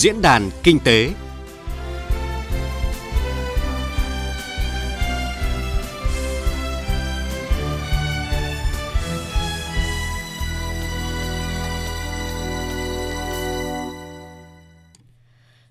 Diễn 0.00 0.22
đàn 0.22 0.50
Kinh 0.62 0.78
tế. 0.84 1.10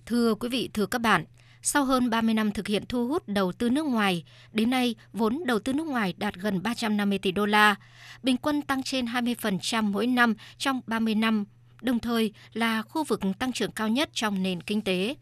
Thưa 0.06 0.36
quý 0.36 0.50
vị, 0.50 0.70
thưa 0.74 0.86
các 0.86 1.00
bạn, 1.00 1.26
sau 1.62 1.86
hơn 1.86 2.10
30 2.10 2.34
năm 2.34 2.52
thực 2.52 2.68
hiện 2.68 2.84
thu 2.90 3.08
hút 3.08 3.24
đầu 3.28 3.52
tư 3.52 3.70
nước 3.70 3.86
ngoài, 3.86 4.24
đến 4.52 4.70
nay 4.70 4.96
vốn 5.14 5.44
đầu 5.46 5.60
tư 5.60 5.74
nước 5.74 5.88
ngoài 5.88 6.14
đạt 6.18 6.36
gần 6.36 6.64
350 6.64 7.20
tỷ 7.20 7.32
đô 7.32 7.46
la, 7.46 7.76
bình 8.24 8.38
quân 8.38 8.62
tăng 8.62 8.84
trên 8.84 9.06
20% 9.06 9.84
mỗi 9.84 10.08
năm 10.08 10.36
trong 10.58 10.82
30 10.88 11.16
năm, 11.16 11.46
đồng 11.82 12.00
thời 12.00 12.32
là 12.54 12.82
khu 12.82 13.04
vực 13.04 13.20
tăng 13.40 13.54
trưởng 13.54 13.72
cao 13.72 13.88
nhất 13.88 14.10
trong 14.14 14.44
nền 14.44 14.62
kinh 14.62 14.82
tế. 14.82 15.16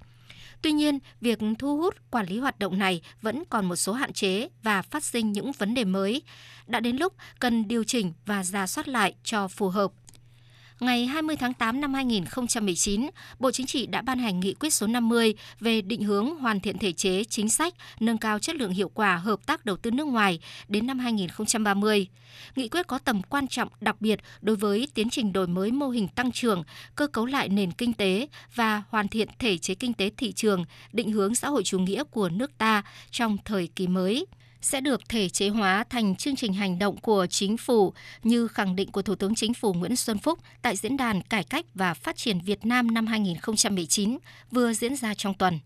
Tuy 0.62 0.72
nhiên, 0.72 1.00
việc 1.22 1.40
thu 1.60 1.78
hút 1.78 1.96
quản 2.12 2.26
lý 2.26 2.40
hoạt 2.40 2.60
động 2.60 2.80
này 2.80 3.02
vẫn 3.22 3.44
còn 3.50 3.66
một 3.66 3.76
số 3.76 3.94
hạn 3.94 4.14
chế 4.14 4.50
và 4.64 4.82
phát 4.82 5.04
sinh 5.04 5.32
những 5.32 5.52
vấn 5.52 5.74
đề 5.74 5.84
mới. 5.84 6.22
Đã 6.68 6.80
đến 6.80 6.98
lúc 6.98 7.14
cần 7.40 7.68
điều 7.68 7.84
chỉnh 7.84 8.14
và 8.26 8.44
ra 8.44 8.68
soát 8.68 8.88
lại 8.88 9.16
cho 9.24 9.48
phù 9.48 9.70
hợp 9.70 9.92
ngày 10.80 11.06
20 11.06 11.36
tháng 11.36 11.54
8 11.54 11.82
năm 11.82 11.94
2019, 11.94 13.10
Bộ 13.40 13.52
Chính 13.52 13.66
trị 13.66 13.86
đã 13.86 14.02
ban 14.02 14.20
hành 14.20 14.40
nghị 14.40 14.54
quyết 14.54 14.74
số 14.74 14.88
50 14.88 15.34
về 15.60 15.82
định 15.82 16.04
hướng 16.04 16.36
hoàn 16.36 16.60
thiện 16.60 16.78
thể 16.78 16.92
chế, 16.92 17.24
chính 17.24 17.50
sách, 17.50 17.74
nâng 18.00 18.18
cao 18.18 18.40
chất 18.40 18.56
lượng 18.56 18.72
hiệu 18.72 18.90
quả 18.90 19.16
hợp 19.16 19.46
tác 19.46 19.66
đầu 19.66 19.78
tư 19.78 19.92
nước 19.92 20.08
ngoài 20.08 20.40
đến 20.68 20.88
năm 20.88 21.00
2030. 21.00 22.08
Nghị 22.56 22.68
quyết 22.68 22.88
có 22.88 22.98
tầm 22.98 23.22
quan 23.24 23.48
trọng 23.48 23.70
đặc 23.82 24.02
biệt 24.02 24.20
đối 24.42 24.56
với 24.56 24.88
tiến 24.94 25.10
trình 25.10 25.34
đổi 25.34 25.48
mới 25.48 25.72
mô 25.72 25.90
hình 25.90 26.08
tăng 26.08 26.32
trưởng, 26.32 26.64
cơ 26.96 27.08
cấu 27.08 27.26
lại 27.26 27.50
nền 27.50 27.72
kinh 27.72 27.94
tế 27.94 28.28
và 28.56 28.84
hoàn 28.90 29.08
thiện 29.08 29.28
thể 29.40 29.58
chế 29.58 29.76
kinh 29.76 29.94
tế 29.94 30.10
thị 30.18 30.32
trường, 30.32 30.66
định 30.94 31.12
hướng 31.12 31.36
xã 31.36 31.50
hội 31.50 31.64
chủ 31.64 31.80
nghĩa 31.80 32.04
của 32.04 32.30
nước 32.30 32.58
ta 32.58 32.84
trong 33.12 33.38
thời 33.46 33.68
kỳ 33.76 33.88
mới 33.88 34.26
sẽ 34.66 34.82
được 34.82 35.10
thể 35.10 35.30
chế 35.30 35.50
hóa 35.50 35.84
thành 35.90 36.16
chương 36.16 36.36
trình 36.36 36.54
hành 36.54 36.80
động 36.80 36.98
của 36.98 37.26
chính 37.30 37.58
phủ 37.58 37.94
như 38.24 38.48
khẳng 38.48 38.76
định 38.76 38.92
của 38.92 39.02
Thủ 39.02 39.16
tướng 39.16 39.36
Chính 39.36 39.54
phủ 39.54 39.74
Nguyễn 39.74 39.96
Xuân 39.96 40.18
Phúc 40.18 40.40
tại 40.62 40.76
Diễn 40.76 40.98
đàn 40.98 41.22
Cải 41.22 41.44
cách 41.44 41.66
và 41.74 41.94
Phát 41.94 42.18
triển 42.18 42.40
Việt 42.40 42.66
Nam 42.66 42.94
năm 42.94 43.08
2019 43.08 44.18
vừa 44.52 44.74
diễn 44.74 44.96
ra 44.96 45.14
trong 45.14 45.34
tuần. 45.34 45.60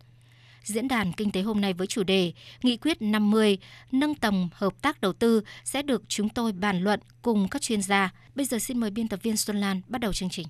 Diễn 0.64 0.88
đàn 0.88 1.14
Kinh 1.14 1.32
tế 1.32 1.42
hôm 1.42 1.62
nay 1.62 1.74
với 1.74 1.88
chủ 1.88 2.04
đề 2.04 2.34
Nghị 2.64 2.78
quyết 2.78 3.02
50 3.02 3.58
nâng 3.92 4.16
tầm 4.16 4.50
hợp 4.54 4.74
tác 4.82 5.02
đầu 5.02 5.14
tư 5.14 5.42
sẽ 5.64 5.82
được 5.82 6.04
chúng 6.08 6.30
tôi 6.30 6.52
bàn 6.52 6.84
luận 6.84 7.00
cùng 7.22 7.48
các 7.48 7.62
chuyên 7.62 7.82
gia. 7.82 8.14
Bây 8.36 8.46
giờ 8.46 8.60
xin 8.60 8.80
mời 8.80 8.90
biên 8.92 9.08
tập 9.08 9.20
viên 9.24 9.38
Xuân 9.38 9.58
Lan 9.58 9.82
bắt 9.88 10.02
đầu 10.02 10.14
chương 10.14 10.30
trình. 10.30 10.48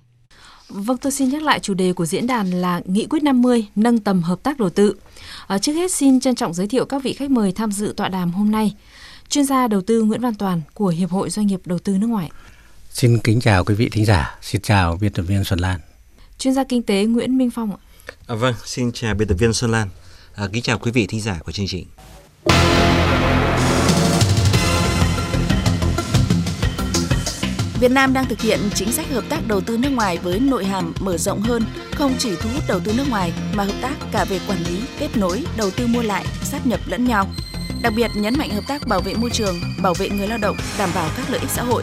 Vâng, 0.70 0.96
tôi 0.96 1.12
xin 1.12 1.28
nhắc 1.28 1.42
lại 1.42 1.60
chủ 1.60 1.74
đề 1.74 1.92
của 1.92 2.06
diễn 2.06 2.26
đàn 2.26 2.50
là 2.50 2.80
Nghị 2.84 3.06
quyết 3.06 3.22
50 3.22 3.66
nâng 3.76 3.98
tầm 3.98 4.22
hợp 4.22 4.42
tác 4.42 4.58
đầu 4.58 4.70
tư. 4.70 4.94
À, 5.46 5.58
trước 5.58 5.72
hết 5.72 5.92
xin 5.92 6.20
trân 6.20 6.34
trọng 6.34 6.54
giới 6.54 6.68
thiệu 6.68 6.84
các 6.84 7.02
vị 7.02 7.12
khách 7.12 7.30
mời 7.30 7.52
tham 7.52 7.72
dự 7.72 7.94
tọa 7.96 8.08
đàm 8.08 8.32
hôm 8.32 8.50
nay. 8.50 8.74
Chuyên 9.28 9.44
gia 9.44 9.68
đầu 9.68 9.80
tư 9.80 10.02
Nguyễn 10.02 10.20
Văn 10.20 10.34
Toàn 10.34 10.60
của 10.74 10.88
Hiệp 10.88 11.10
hội 11.10 11.30
Doanh 11.30 11.46
nghiệp 11.46 11.60
Đầu 11.64 11.78
tư 11.78 11.98
nước 11.98 12.06
ngoài. 12.06 12.30
Xin 12.90 13.18
kính 13.18 13.40
chào 13.40 13.64
quý 13.64 13.74
vị 13.74 13.88
thính 13.92 14.04
giả. 14.04 14.38
Xin 14.42 14.60
chào 14.60 14.98
biên 15.00 15.12
tập 15.12 15.22
viên 15.22 15.44
Xuân 15.44 15.58
Lan. 15.58 15.80
Chuyên 16.38 16.54
gia 16.54 16.64
kinh 16.64 16.82
tế 16.82 17.04
Nguyễn 17.04 17.38
Minh 17.38 17.50
Phong 17.50 17.70
ạ. 17.70 17.78
À, 18.26 18.34
vâng, 18.34 18.54
xin 18.64 18.92
chào 18.92 19.14
biên 19.14 19.28
tập 19.28 19.34
viên 19.34 19.52
Xuân 19.52 19.70
Lan. 19.70 19.88
À, 20.34 20.48
kính 20.52 20.62
chào 20.62 20.78
quý 20.78 20.90
vị 20.90 21.06
thính 21.06 21.20
giả 21.20 21.38
của 21.44 21.52
chương 21.52 21.66
trình. 21.68 21.86
Việt 27.80 27.90
Nam 27.90 28.12
đang 28.12 28.26
thực 28.26 28.40
hiện 28.40 28.60
chính 28.74 28.92
sách 28.92 29.06
hợp 29.10 29.24
tác 29.28 29.48
đầu 29.48 29.60
tư 29.60 29.76
nước 29.76 29.88
ngoài 29.88 30.18
với 30.22 30.40
nội 30.40 30.64
hàm 30.64 30.92
mở 31.00 31.16
rộng 31.16 31.40
hơn, 31.40 31.62
không 31.94 32.14
chỉ 32.18 32.36
thu 32.36 32.50
hút 32.54 32.62
đầu 32.68 32.80
tư 32.80 32.92
nước 32.96 33.04
ngoài 33.10 33.32
mà 33.54 33.64
hợp 33.64 33.74
tác 33.82 33.94
cả 34.12 34.24
về 34.24 34.40
quản 34.48 34.58
lý, 34.68 34.80
kết 34.98 35.16
nối, 35.16 35.44
đầu 35.56 35.70
tư 35.70 35.86
mua 35.86 36.02
lại, 36.02 36.24
sát 36.42 36.66
nhập 36.66 36.80
lẫn 36.86 37.04
nhau. 37.04 37.26
Đặc 37.82 37.92
biệt 37.96 38.10
nhấn 38.14 38.38
mạnh 38.38 38.50
hợp 38.50 38.64
tác 38.68 38.86
bảo 38.86 39.00
vệ 39.00 39.14
môi 39.14 39.30
trường, 39.30 39.60
bảo 39.82 39.94
vệ 39.94 40.08
người 40.10 40.28
lao 40.28 40.38
động, 40.38 40.56
đảm 40.78 40.90
bảo 40.94 41.08
các 41.16 41.30
lợi 41.30 41.40
ích 41.40 41.50
xã 41.50 41.62
hội. 41.62 41.82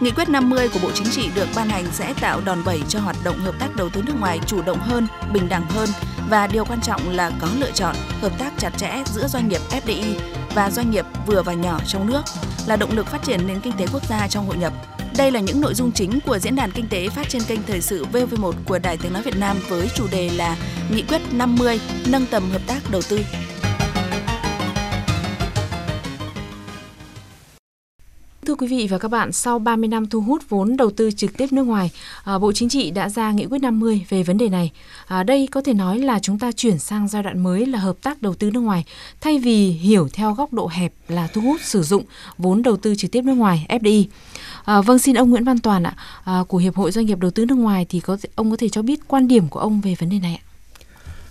Nghị 0.00 0.10
quyết 0.10 0.28
50 0.28 0.68
của 0.68 0.78
Bộ 0.82 0.90
Chính 0.94 1.10
trị 1.10 1.28
được 1.34 1.48
ban 1.56 1.68
hành 1.68 1.84
sẽ 1.92 2.14
tạo 2.20 2.40
đòn 2.44 2.64
bẩy 2.64 2.82
cho 2.88 3.00
hoạt 3.00 3.16
động 3.24 3.38
hợp 3.38 3.54
tác 3.58 3.76
đầu 3.76 3.88
tư 3.88 4.02
nước 4.02 4.14
ngoài 4.20 4.40
chủ 4.46 4.62
động 4.62 4.78
hơn, 4.78 5.06
bình 5.32 5.48
đẳng 5.48 5.68
hơn 5.68 5.88
và 6.30 6.46
điều 6.46 6.64
quan 6.64 6.80
trọng 6.80 7.10
là 7.10 7.30
có 7.40 7.48
lựa 7.58 7.70
chọn, 7.70 7.96
hợp 8.20 8.38
tác 8.38 8.52
chặt 8.58 8.70
chẽ 8.76 9.02
giữa 9.06 9.28
doanh 9.28 9.48
nghiệp 9.48 9.60
FDI 9.70 10.14
và 10.54 10.70
doanh 10.70 10.90
nghiệp 10.90 11.04
vừa 11.26 11.42
và 11.42 11.52
nhỏ 11.52 11.80
trong 11.86 12.06
nước 12.06 12.22
là 12.66 12.76
động 12.76 12.92
lực 12.92 13.06
phát 13.06 13.22
triển 13.22 13.46
nền 13.46 13.60
kinh 13.60 13.72
tế 13.78 13.86
quốc 13.92 14.02
gia 14.08 14.28
trong 14.28 14.46
hội 14.46 14.56
nhập 14.56 14.72
đây 15.16 15.30
là 15.30 15.40
những 15.40 15.60
nội 15.60 15.74
dung 15.74 15.92
chính 15.92 16.20
của 16.26 16.38
diễn 16.38 16.56
đàn 16.56 16.70
kinh 16.70 16.88
tế 16.88 17.08
phát 17.08 17.28
trên 17.28 17.42
kênh 17.48 17.62
Thời 17.66 17.80
sự 17.80 18.06
VV1 18.12 18.52
của 18.64 18.78
Đài 18.78 18.96
Tiếng 18.96 19.12
Nói 19.12 19.22
Việt 19.22 19.36
Nam 19.36 19.56
với 19.68 19.88
chủ 19.94 20.06
đề 20.12 20.30
là 20.36 20.56
Nghị 20.90 21.02
quyết 21.02 21.20
50 21.32 21.80
nâng 22.06 22.26
tầm 22.26 22.50
hợp 22.50 22.62
tác 22.66 22.80
đầu 22.90 23.02
tư. 23.08 23.18
Thưa 28.46 28.54
quý 28.54 28.66
vị 28.66 28.86
và 28.90 28.98
các 28.98 29.08
bạn, 29.08 29.32
sau 29.32 29.58
30 29.58 29.88
năm 29.88 30.06
thu 30.06 30.20
hút 30.20 30.42
vốn 30.48 30.76
đầu 30.76 30.90
tư 30.90 31.10
trực 31.10 31.36
tiếp 31.36 31.52
nước 31.52 31.62
ngoài, 31.62 31.90
à, 32.24 32.38
Bộ 32.38 32.52
Chính 32.52 32.68
trị 32.68 32.90
đã 32.90 33.08
ra 33.08 33.32
nghị 33.32 33.46
quyết 33.46 33.62
50 33.62 34.06
về 34.08 34.22
vấn 34.22 34.38
đề 34.38 34.48
này. 34.48 34.72
À, 35.06 35.22
đây 35.22 35.48
có 35.50 35.62
thể 35.62 35.74
nói 35.74 35.98
là 35.98 36.18
chúng 36.18 36.38
ta 36.38 36.52
chuyển 36.52 36.78
sang 36.78 37.08
giai 37.08 37.22
đoạn 37.22 37.42
mới 37.42 37.66
là 37.66 37.78
hợp 37.78 37.96
tác 38.02 38.22
đầu 38.22 38.34
tư 38.34 38.50
nước 38.50 38.60
ngoài, 38.60 38.84
thay 39.20 39.38
vì 39.38 39.70
hiểu 39.70 40.08
theo 40.12 40.32
góc 40.34 40.52
độ 40.52 40.68
hẹp 40.72 40.92
là 41.08 41.26
thu 41.26 41.40
hút 41.40 41.60
sử 41.64 41.82
dụng 41.82 42.04
vốn 42.38 42.62
đầu 42.62 42.76
tư 42.76 42.94
trực 42.94 43.10
tiếp 43.10 43.24
nước 43.24 43.34
ngoài 43.34 43.66
FDI. 43.68 44.04
À, 44.64 44.80
vâng, 44.80 44.98
xin 44.98 45.14
ông 45.14 45.30
Nguyễn 45.30 45.44
Văn 45.44 45.58
Toàn 45.58 45.82
ạ, 45.82 45.94
à, 46.24 46.44
của 46.48 46.58
Hiệp 46.58 46.74
hội 46.74 46.92
Doanh 46.92 47.06
nghiệp 47.06 47.18
Đầu 47.18 47.30
tư 47.30 47.44
nước 47.44 47.58
ngoài 47.58 47.86
thì 47.88 48.00
có 48.00 48.16
ông 48.34 48.50
có 48.50 48.56
thể 48.56 48.68
cho 48.68 48.82
biết 48.82 49.00
quan 49.08 49.28
điểm 49.28 49.48
của 49.48 49.60
ông 49.60 49.80
về 49.80 49.94
vấn 49.98 50.10
đề 50.10 50.18
này 50.18 50.40
ạ? 50.42 50.44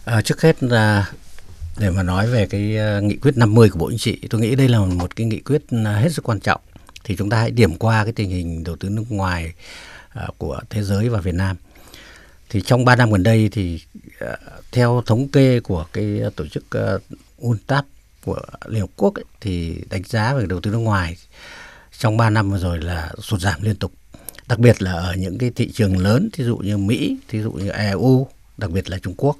À, 0.05 0.21
trước 0.21 0.41
hết 0.41 0.63
là 0.63 1.11
để 1.79 1.89
mà 1.89 2.03
nói 2.03 2.27
về 2.27 2.45
cái 2.45 2.77
à, 2.77 2.99
nghị 2.99 3.15
quyết 3.15 3.37
50 3.37 3.69
của 3.69 3.79
Bộ 3.79 3.89
Chính 3.89 3.99
trị, 3.99 4.19
tôi 4.29 4.41
nghĩ 4.41 4.55
đây 4.55 4.67
là 4.67 4.79
một 4.79 5.15
cái 5.15 5.27
nghị 5.27 5.39
quyết 5.39 5.61
hết 5.71 6.09
sức 6.11 6.23
quan 6.23 6.39
trọng. 6.39 6.61
Thì 7.03 7.15
chúng 7.15 7.29
ta 7.29 7.39
hãy 7.39 7.51
điểm 7.51 7.75
qua 7.75 8.03
cái 8.03 8.13
tình 8.13 8.29
hình 8.29 8.63
đầu 8.63 8.75
tư 8.75 8.89
nước 8.89 9.03
ngoài 9.09 9.53
uh, 10.27 10.37
của 10.37 10.59
thế 10.69 10.83
giới 10.83 11.09
và 11.09 11.19
Việt 11.19 11.35
Nam. 11.35 11.55
Thì 12.49 12.61
trong 12.61 12.85
3 12.85 12.95
năm 12.95 13.11
gần 13.11 13.23
đây 13.23 13.49
thì 13.51 13.81
uh, 14.23 14.29
theo 14.71 15.03
thống 15.05 15.27
kê 15.27 15.59
của 15.59 15.85
cái 15.93 16.21
tổ 16.35 16.47
chức 16.47 16.63
uh, 16.95 17.01
UNTAP 17.37 17.85
của 18.25 18.41
Liên 18.65 18.81
Hợp 18.81 18.89
Quốc 18.95 19.15
ấy, 19.15 19.25
thì 19.41 19.83
đánh 19.89 20.03
giá 20.03 20.33
về 20.33 20.45
đầu 20.45 20.59
tư 20.59 20.71
nước 20.71 20.77
ngoài 20.77 21.17
trong 21.97 22.17
3 22.17 22.29
năm 22.29 22.51
vừa 22.51 22.59
rồi 22.59 22.81
là 22.81 23.11
sụt 23.21 23.41
giảm 23.41 23.61
liên 23.61 23.75
tục. 23.75 23.91
Đặc 24.47 24.59
biệt 24.59 24.81
là 24.81 24.91
ở 24.91 25.15
những 25.15 25.37
cái 25.37 25.51
thị 25.55 25.71
trường 25.71 25.97
lớn 25.97 26.29
thí 26.33 26.43
dụ 26.43 26.57
như 26.57 26.77
Mỹ 26.77 27.17
thí 27.27 27.41
dụ 27.41 27.51
như 27.51 27.69
EU 27.69 28.27
đặc 28.57 28.71
biệt 28.71 28.89
là 28.89 28.99
Trung 28.99 29.13
Quốc. 29.17 29.37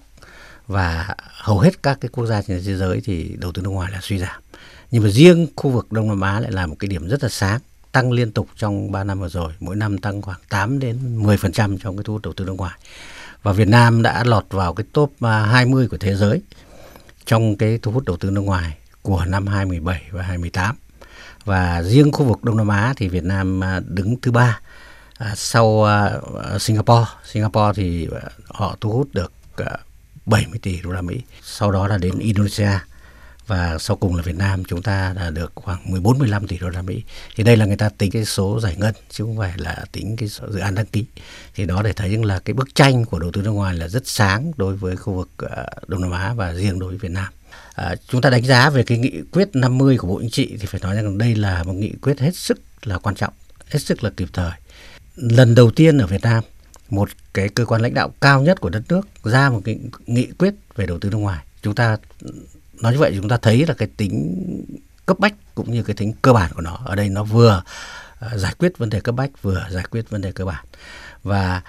Và 0.67 1.15
hầu 1.31 1.59
hết 1.59 1.83
các 1.83 1.97
cái 2.01 2.09
quốc 2.09 2.25
gia 2.25 2.41
trên 2.41 2.63
thế 2.65 2.77
giới 2.77 3.01
thì 3.03 3.35
đầu 3.39 3.51
tư 3.51 3.61
nước 3.61 3.69
ngoài 3.69 3.91
là 3.91 3.99
suy 4.01 4.19
giảm 4.19 4.41
nhưng 4.91 5.03
mà 5.03 5.09
riêng 5.09 5.47
khu 5.55 5.69
vực 5.69 5.91
Đông 5.91 6.07
Nam 6.07 6.21
Á 6.21 6.39
lại 6.39 6.51
là 6.51 6.65
một 6.65 6.75
cái 6.79 6.87
điểm 6.87 7.07
rất 7.07 7.23
là 7.23 7.29
sáng, 7.29 7.59
tăng 7.91 8.11
liên 8.11 8.31
tục 8.31 8.47
trong 8.55 8.91
3 8.91 9.03
năm 9.03 9.19
vừa 9.19 9.29
rồi, 9.29 9.53
mỗi 9.59 9.75
năm 9.75 9.97
tăng 9.97 10.21
khoảng 10.21 10.39
8 10.49 10.79
đến 10.79 11.23
10% 11.23 11.77
trong 11.77 11.97
cái 11.97 12.03
thu 12.03 12.13
hút 12.13 12.21
đầu 12.21 12.33
tư 12.33 12.45
nước 12.45 12.53
ngoài 12.53 12.79
và 13.43 13.51
Việt 13.51 13.67
Nam 13.67 14.01
đã 14.01 14.23
lọt 14.23 14.45
vào 14.49 14.73
cái 14.73 14.85
top 14.93 15.13
à, 15.21 15.45
20 15.45 15.87
của 15.87 15.97
thế 15.97 16.15
giới 16.15 16.41
trong 17.25 17.57
cái 17.57 17.79
thu 17.81 17.91
hút 17.91 18.05
đầu 18.05 18.17
tư 18.17 18.29
nước 18.29 18.41
ngoài 18.41 18.77
của 19.01 19.25
năm 19.25 19.47
2017 19.47 20.01
và 20.11 20.23
2018 20.23 20.75
và 21.45 21.83
riêng 21.83 22.11
khu 22.11 22.25
vực 22.25 22.43
Đông 22.43 22.57
Nam 22.57 22.67
Á 22.67 22.93
thì 22.97 23.07
Việt 23.07 23.23
Nam 23.23 23.63
à, 23.63 23.81
đứng 23.87 24.21
thứ 24.21 24.31
ba 24.31 24.59
à, 25.17 25.33
sau 25.35 25.87
Singapore. 26.59 27.05
Singapore 27.25 27.71
thì 27.75 28.07
họ 28.47 28.77
thu 28.81 28.91
hút 28.91 29.07
được 29.13 29.31
70 30.25 30.59
tỷ 30.61 30.81
đô 30.81 30.91
la 30.91 31.01
Mỹ. 31.01 31.21
Sau 31.43 31.71
đó 31.71 31.87
là 31.87 31.97
đến 31.97 32.19
Indonesia 32.19 32.71
và 33.51 33.77
sau 33.77 33.97
cùng 33.97 34.15
là 34.15 34.21
Việt 34.21 34.35
Nam 34.35 34.63
chúng 34.63 34.81
ta 34.81 35.13
là 35.13 35.29
được 35.29 35.51
khoảng 35.55 35.91
14 35.91 36.19
15 36.19 36.47
tỷ 36.47 36.57
đô 36.57 36.69
la 36.69 36.81
Mỹ. 36.81 37.03
Thì 37.35 37.43
đây 37.43 37.57
là 37.57 37.65
người 37.65 37.75
ta 37.75 37.89
tính 37.89 38.11
cái 38.11 38.25
số 38.25 38.59
giải 38.59 38.75
ngân 38.77 38.93
chứ 39.09 39.23
không 39.23 39.37
phải 39.37 39.53
là 39.57 39.85
tính 39.91 40.15
cái 40.17 40.29
số 40.29 40.51
dự 40.51 40.59
án 40.59 40.75
đăng 40.75 40.85
ký. 40.85 41.05
Thì 41.55 41.65
đó 41.65 41.81
để 41.81 41.93
thấy 41.93 42.11
rằng 42.11 42.25
là 42.25 42.39
cái 42.39 42.53
bức 42.53 42.75
tranh 42.75 43.05
của 43.05 43.19
đầu 43.19 43.31
tư 43.31 43.41
nước 43.41 43.51
ngoài 43.51 43.75
là 43.75 43.87
rất 43.87 44.07
sáng 44.07 44.51
đối 44.57 44.75
với 44.75 44.95
khu 44.95 45.13
vực 45.13 45.29
ờ, 45.37 45.65
Đông 45.87 46.01
Nam 46.01 46.11
Á 46.11 46.33
và 46.33 46.53
riêng 46.53 46.79
đối 46.79 46.89
với 46.89 46.97
Việt 46.97 47.11
Nam. 47.11 47.27
À, 47.73 47.95
chúng 48.07 48.21
ta 48.21 48.29
đánh 48.29 48.43
giá 48.45 48.69
về 48.69 48.83
cái 48.83 48.97
nghị 48.97 49.21
quyết 49.31 49.49
50 49.53 49.97
của 49.97 50.07
Bộ 50.07 50.19
Chính 50.21 50.29
trị 50.29 50.57
thì 50.59 50.65
phải 50.65 50.81
nói 50.83 50.95
rằng 50.95 51.17
đây 51.17 51.35
là 51.35 51.63
một 51.63 51.73
nghị 51.73 51.91
quyết 52.01 52.19
hết 52.19 52.35
sức 52.35 52.59
là 52.83 52.97
quan 52.97 53.15
trọng, 53.15 53.33
hết 53.69 53.79
sức 53.79 54.03
là 54.03 54.09
kịp 54.17 54.27
thời. 54.33 54.51
Lần 55.15 55.55
đầu 55.55 55.71
tiên 55.71 55.97
ở 55.97 56.07
Việt 56.07 56.21
Nam, 56.21 56.43
một 56.89 57.09
cái 57.33 57.49
cơ 57.49 57.65
quan 57.65 57.81
lãnh 57.81 57.93
đạo 57.93 58.13
cao 58.21 58.41
nhất 58.41 58.61
của 58.61 58.69
đất 58.69 58.83
nước 58.89 59.07
ra 59.23 59.49
một 59.49 59.61
cái 59.65 59.79
nghị 60.05 60.27
quyết 60.37 60.53
về 60.75 60.85
đầu 60.85 60.99
tư 60.99 61.09
nước 61.09 61.17
ngoài. 61.17 61.45
Chúng 61.61 61.75
ta 61.75 61.97
nói 62.81 62.93
như 62.93 62.99
vậy 62.99 63.13
chúng 63.15 63.29
ta 63.29 63.37
thấy 63.37 63.65
là 63.65 63.73
cái 63.73 63.87
tính 63.97 64.45
cấp 65.05 65.19
bách 65.19 65.33
cũng 65.55 65.71
như 65.71 65.83
cái 65.83 65.95
tính 65.95 66.13
cơ 66.21 66.33
bản 66.33 66.51
của 66.55 66.61
nó 66.61 66.79
ở 66.85 66.95
đây 66.95 67.09
nó 67.09 67.23
vừa 67.23 67.63
ờ, 68.19 68.37
giải 68.37 68.53
quyết 68.57 68.77
vấn 68.77 68.89
đề 68.89 68.99
cấp 68.99 69.15
bách, 69.15 69.41
vừa 69.41 69.67
giải 69.71 69.83
quyết 69.91 70.09
vấn 70.09 70.21
đề 70.21 70.31
cơ 70.31 70.45
bản. 70.45 70.65
Và 71.23 71.61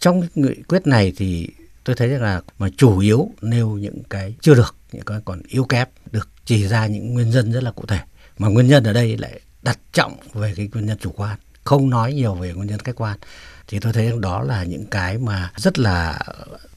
trong 0.00 0.22
nghị 0.34 0.54
quyết 0.68 0.86
này 0.86 1.12
thì 1.16 1.48
tôi 1.84 1.96
thấy 1.96 2.08
rằng 2.08 2.22
là 2.22 2.40
mà 2.58 2.68
chủ 2.76 2.98
yếu 2.98 3.30
nêu 3.42 3.70
những 3.70 4.02
cái 4.10 4.34
chưa 4.40 4.54
được, 4.54 4.74
những 4.92 5.04
cái 5.04 5.20
còn 5.24 5.42
yếu 5.48 5.64
kém, 5.64 5.88
được 6.12 6.28
chỉ 6.44 6.68
ra 6.68 6.86
những 6.86 7.14
nguyên 7.14 7.30
nhân 7.30 7.52
rất 7.52 7.62
là 7.62 7.70
cụ 7.70 7.86
thể. 7.86 7.98
Mà 8.38 8.48
nguyên 8.48 8.68
nhân 8.68 8.84
ở 8.84 8.92
đây 8.92 9.16
lại 9.16 9.40
đặt 9.62 9.78
trọng 9.92 10.16
về 10.34 10.54
cái 10.56 10.68
nguyên 10.72 10.86
nhân 10.86 10.98
chủ 11.00 11.10
quan, 11.10 11.38
không 11.64 11.90
nói 11.90 12.12
nhiều 12.12 12.34
về 12.34 12.52
nguyên 12.52 12.68
nhân 12.68 12.78
khách 12.78 12.96
quan 12.96 13.18
thì 13.68 13.78
tôi 13.78 13.92
thấy 13.92 14.12
đó 14.20 14.42
là 14.42 14.64
những 14.64 14.86
cái 14.86 15.18
mà 15.18 15.50
rất 15.56 15.78
là 15.78 16.18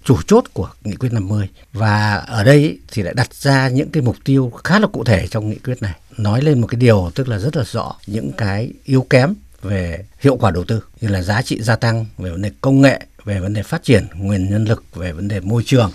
chủ 0.03 0.17
chốt 0.27 0.43
của 0.53 0.69
nghị 0.83 0.95
quyết 0.95 1.13
50 1.13 1.49
và 1.73 2.15
ở 2.15 2.43
đây 2.43 2.79
thì 2.91 3.01
lại 3.01 3.13
đặt 3.13 3.33
ra 3.33 3.69
những 3.69 3.89
cái 3.91 4.03
mục 4.03 4.15
tiêu 4.23 4.51
khá 4.63 4.79
là 4.79 4.87
cụ 4.87 5.03
thể 5.03 5.27
trong 5.27 5.49
nghị 5.49 5.55
quyết 5.55 5.81
này. 5.81 5.93
Nói 6.17 6.41
lên 6.41 6.61
một 6.61 6.67
cái 6.67 6.79
điều 6.79 7.11
tức 7.15 7.27
là 7.27 7.39
rất 7.39 7.55
là 7.55 7.63
rõ, 7.63 7.95
những 8.07 8.31
cái 8.31 8.71
yếu 8.83 9.05
kém 9.09 9.33
về 9.61 10.05
hiệu 10.19 10.35
quả 10.35 10.51
đầu 10.51 10.63
tư 10.63 10.83
như 11.01 11.07
là 11.07 11.21
giá 11.21 11.41
trị 11.41 11.61
gia 11.61 11.75
tăng, 11.75 12.05
về 12.17 12.31
vấn 12.31 12.41
đề 12.41 12.51
công 12.61 12.81
nghệ, 12.81 12.99
về 13.25 13.39
vấn 13.39 13.53
đề 13.53 13.63
phát 13.63 13.83
triển, 13.83 14.07
nguồn 14.15 14.49
nhân 14.49 14.65
lực, 14.65 14.83
về 14.95 15.11
vấn 15.11 15.27
đề 15.27 15.39
môi 15.39 15.63
trường 15.65 15.91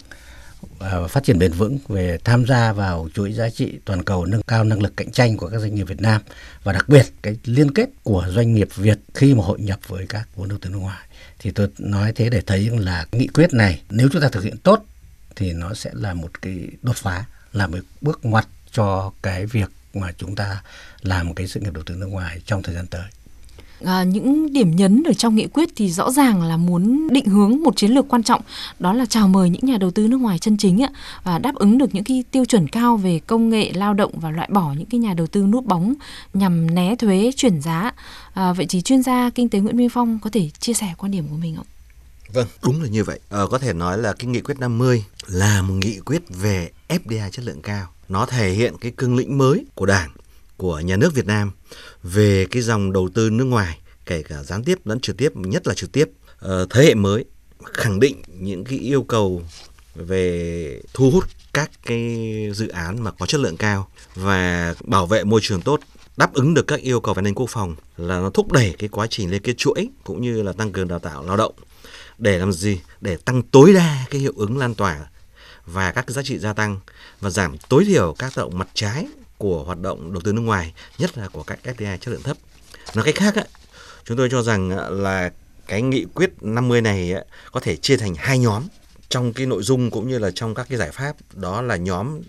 và 0.78 1.06
phát 1.06 1.24
triển 1.24 1.38
bền 1.38 1.52
vững, 1.52 1.78
về 1.88 2.18
tham 2.24 2.46
gia 2.46 2.72
vào 2.72 3.08
chuỗi 3.14 3.32
giá 3.32 3.50
trị 3.50 3.78
toàn 3.84 4.02
cầu, 4.02 4.24
nâng 4.24 4.42
cao 4.42 4.64
năng 4.64 4.82
lực 4.82 4.96
cạnh 4.96 5.12
tranh 5.12 5.36
của 5.36 5.48
các 5.48 5.58
doanh 5.58 5.74
nghiệp 5.74 5.84
Việt 5.84 6.00
Nam 6.00 6.22
và 6.62 6.72
đặc 6.72 6.88
biệt 6.88 7.06
cái 7.22 7.36
liên 7.44 7.74
kết 7.74 7.88
của 8.02 8.26
doanh 8.30 8.54
nghiệp 8.54 8.68
Việt 8.74 8.98
khi 9.14 9.34
mà 9.34 9.44
hội 9.44 9.60
nhập 9.60 9.80
với 9.86 10.06
các 10.06 10.28
vốn 10.36 10.48
đầu 10.48 10.58
tư 10.58 10.70
nước 10.70 10.78
ngoài. 10.78 11.06
Thì 11.38 11.50
tôi 11.50 11.68
nói 11.78 12.12
thế 12.12 12.30
để 12.30 12.40
thấy 12.46 12.70
là 12.78 13.06
nghị 13.12 13.26
quyết 13.26 13.54
này, 13.54 13.82
nếu 13.90 14.08
chúng 14.12 14.22
ta 14.22 14.28
thực 14.28 14.44
hiện 14.44 14.56
tốt 14.56 14.84
thì 15.36 15.52
nó 15.52 15.74
sẽ 15.74 15.90
là 15.92 16.14
một 16.14 16.42
cái 16.42 16.68
đột 16.82 16.96
phá, 16.96 17.24
là 17.52 17.66
một 17.66 17.78
bước 18.00 18.20
ngoặt 18.22 18.46
cho 18.72 19.12
cái 19.22 19.46
việc 19.46 19.70
mà 19.94 20.12
chúng 20.12 20.36
ta 20.36 20.62
làm 21.02 21.34
cái 21.34 21.48
sự 21.48 21.60
nghiệp 21.60 21.72
đầu 21.72 21.84
tư 21.84 21.94
nước 21.94 22.06
ngoài 22.06 22.40
trong 22.46 22.62
thời 22.62 22.74
gian 22.74 22.86
tới 22.86 23.04
à, 23.84 24.02
những 24.02 24.52
điểm 24.52 24.76
nhấn 24.76 25.02
ở 25.06 25.12
trong 25.12 25.34
nghị 25.34 25.46
quyết 25.46 25.68
thì 25.76 25.90
rõ 25.90 26.10
ràng 26.10 26.42
là 26.42 26.56
muốn 26.56 27.08
định 27.10 27.26
hướng 27.26 27.62
một 27.62 27.76
chiến 27.76 27.90
lược 27.90 28.08
quan 28.08 28.22
trọng 28.22 28.40
đó 28.78 28.92
là 28.92 29.06
chào 29.06 29.28
mời 29.28 29.50
những 29.50 29.64
nhà 29.64 29.76
đầu 29.76 29.90
tư 29.90 30.08
nước 30.08 30.16
ngoài 30.16 30.38
chân 30.38 30.56
chính 30.56 30.82
ạ 30.82 30.88
và 31.24 31.38
đáp 31.38 31.54
ứng 31.54 31.78
được 31.78 31.94
những 31.94 32.04
cái 32.04 32.24
tiêu 32.30 32.44
chuẩn 32.44 32.68
cao 32.68 32.96
về 32.96 33.20
công 33.26 33.48
nghệ 33.48 33.72
lao 33.74 33.94
động 33.94 34.12
và 34.20 34.30
loại 34.30 34.48
bỏ 34.52 34.72
những 34.72 34.86
cái 34.86 35.00
nhà 35.00 35.14
đầu 35.14 35.26
tư 35.26 35.42
núp 35.42 35.64
bóng 35.64 35.94
nhằm 36.34 36.74
né 36.74 36.96
thuế 36.96 37.32
chuyển 37.36 37.60
giá 37.60 37.92
à, 38.34 38.52
vậy 38.52 38.66
thì 38.68 38.82
chuyên 38.82 39.02
gia 39.02 39.30
kinh 39.30 39.48
tế 39.48 39.58
Nguyễn 39.58 39.76
Minh 39.76 39.88
Phong 39.88 40.18
có 40.22 40.30
thể 40.30 40.50
chia 40.58 40.72
sẻ 40.72 40.94
quan 40.98 41.12
điểm 41.12 41.28
của 41.28 41.36
mình 41.36 41.56
không? 41.56 41.66
Vâng, 42.32 42.46
đúng 42.62 42.82
là 42.82 42.88
như 42.88 43.04
vậy. 43.04 43.20
Ờ, 43.28 43.46
có 43.46 43.58
thể 43.58 43.72
nói 43.72 43.98
là 43.98 44.12
cái 44.12 44.26
nghị 44.26 44.40
quyết 44.40 44.58
50 44.58 45.04
là 45.26 45.62
một 45.62 45.74
nghị 45.74 45.98
quyết 46.00 46.22
về 46.28 46.70
FDI 46.88 47.30
chất 47.30 47.44
lượng 47.44 47.62
cao. 47.62 47.88
Nó 48.08 48.26
thể 48.26 48.50
hiện 48.52 48.74
cái 48.80 48.92
cương 48.96 49.16
lĩnh 49.16 49.38
mới 49.38 49.64
của 49.74 49.86
Đảng 49.86 50.10
của 50.56 50.80
nhà 50.80 50.96
nước 50.96 51.14
Việt 51.14 51.26
Nam 51.26 51.50
về 52.02 52.46
cái 52.50 52.62
dòng 52.62 52.92
đầu 52.92 53.08
tư 53.14 53.30
nước 53.30 53.44
ngoài, 53.44 53.78
kể 54.06 54.22
cả 54.22 54.42
gián 54.42 54.64
tiếp 54.64 54.78
lẫn 54.84 55.00
trực 55.00 55.16
tiếp, 55.16 55.36
nhất 55.36 55.66
là 55.66 55.74
trực 55.74 55.92
tiếp. 55.92 56.08
Ờ, 56.38 56.66
thế 56.70 56.84
hệ 56.84 56.94
mới 56.94 57.24
khẳng 57.64 58.00
định 58.00 58.22
những 58.28 58.64
cái 58.64 58.78
yêu 58.78 59.02
cầu 59.02 59.42
về 59.94 60.80
thu 60.94 61.10
hút 61.10 61.24
các 61.54 61.70
cái 61.86 62.16
dự 62.54 62.68
án 62.68 63.04
mà 63.04 63.10
có 63.10 63.26
chất 63.26 63.40
lượng 63.40 63.56
cao 63.56 63.88
và 64.14 64.74
bảo 64.84 65.06
vệ 65.06 65.24
môi 65.24 65.40
trường 65.42 65.60
tốt, 65.60 65.80
đáp 66.16 66.34
ứng 66.34 66.54
được 66.54 66.66
các 66.66 66.80
yêu 66.80 67.00
cầu 67.00 67.14
về 67.14 67.20
an 67.20 67.24
ninh 67.24 67.34
quốc 67.34 67.50
phòng 67.50 67.76
là 67.96 68.20
nó 68.20 68.30
thúc 68.30 68.52
đẩy 68.52 68.74
cái 68.78 68.88
quá 68.88 69.06
trình 69.10 69.30
lên 69.30 69.42
cái 69.42 69.54
chuỗi 69.58 69.88
cũng 70.04 70.22
như 70.22 70.42
là 70.42 70.52
tăng 70.52 70.72
cường 70.72 70.88
đào 70.88 70.98
tạo 70.98 71.26
lao 71.26 71.36
động 71.36 71.54
để 72.18 72.38
làm 72.38 72.52
gì? 72.52 72.80
Để 73.00 73.16
tăng 73.16 73.42
tối 73.42 73.72
đa 73.72 74.04
cái 74.10 74.20
hiệu 74.20 74.32
ứng 74.36 74.58
lan 74.58 74.74
tỏa 74.74 75.06
và 75.66 75.92
các 75.92 76.06
cái 76.06 76.14
giá 76.14 76.22
trị 76.22 76.38
gia 76.38 76.52
tăng 76.52 76.80
và 77.20 77.30
giảm 77.30 77.56
tối 77.68 77.84
thiểu 77.84 78.14
các 78.18 78.34
tác 78.34 78.42
động 78.42 78.58
mặt 78.58 78.68
trái 78.74 79.06
của 79.38 79.64
hoạt 79.64 79.80
động 79.80 80.12
đầu 80.12 80.20
tư 80.24 80.32
nước 80.32 80.40
ngoài, 80.40 80.74
nhất 80.98 81.18
là 81.18 81.28
của 81.28 81.42
các 81.42 81.58
FDI 81.64 81.96
chất 81.96 82.10
lượng 82.10 82.22
thấp. 82.22 82.36
Nói 82.94 83.04
cách 83.04 83.14
khác, 83.14 83.46
chúng 84.04 84.16
tôi 84.16 84.28
cho 84.30 84.42
rằng 84.42 84.70
là 85.00 85.32
cái 85.66 85.82
nghị 85.82 86.04
quyết 86.14 86.30
50 86.40 86.80
này 86.80 87.14
có 87.52 87.60
thể 87.60 87.76
chia 87.76 87.96
thành 87.96 88.14
hai 88.14 88.38
nhóm 88.38 88.62
trong 89.08 89.32
cái 89.32 89.46
nội 89.46 89.62
dung 89.62 89.90
cũng 89.90 90.08
như 90.08 90.18
là 90.18 90.30
trong 90.34 90.54
các 90.54 90.66
cái 90.68 90.78
giải 90.78 90.90
pháp 90.90 91.16
đó 91.32 91.62
là 91.62 91.76
nhóm 91.76 92.20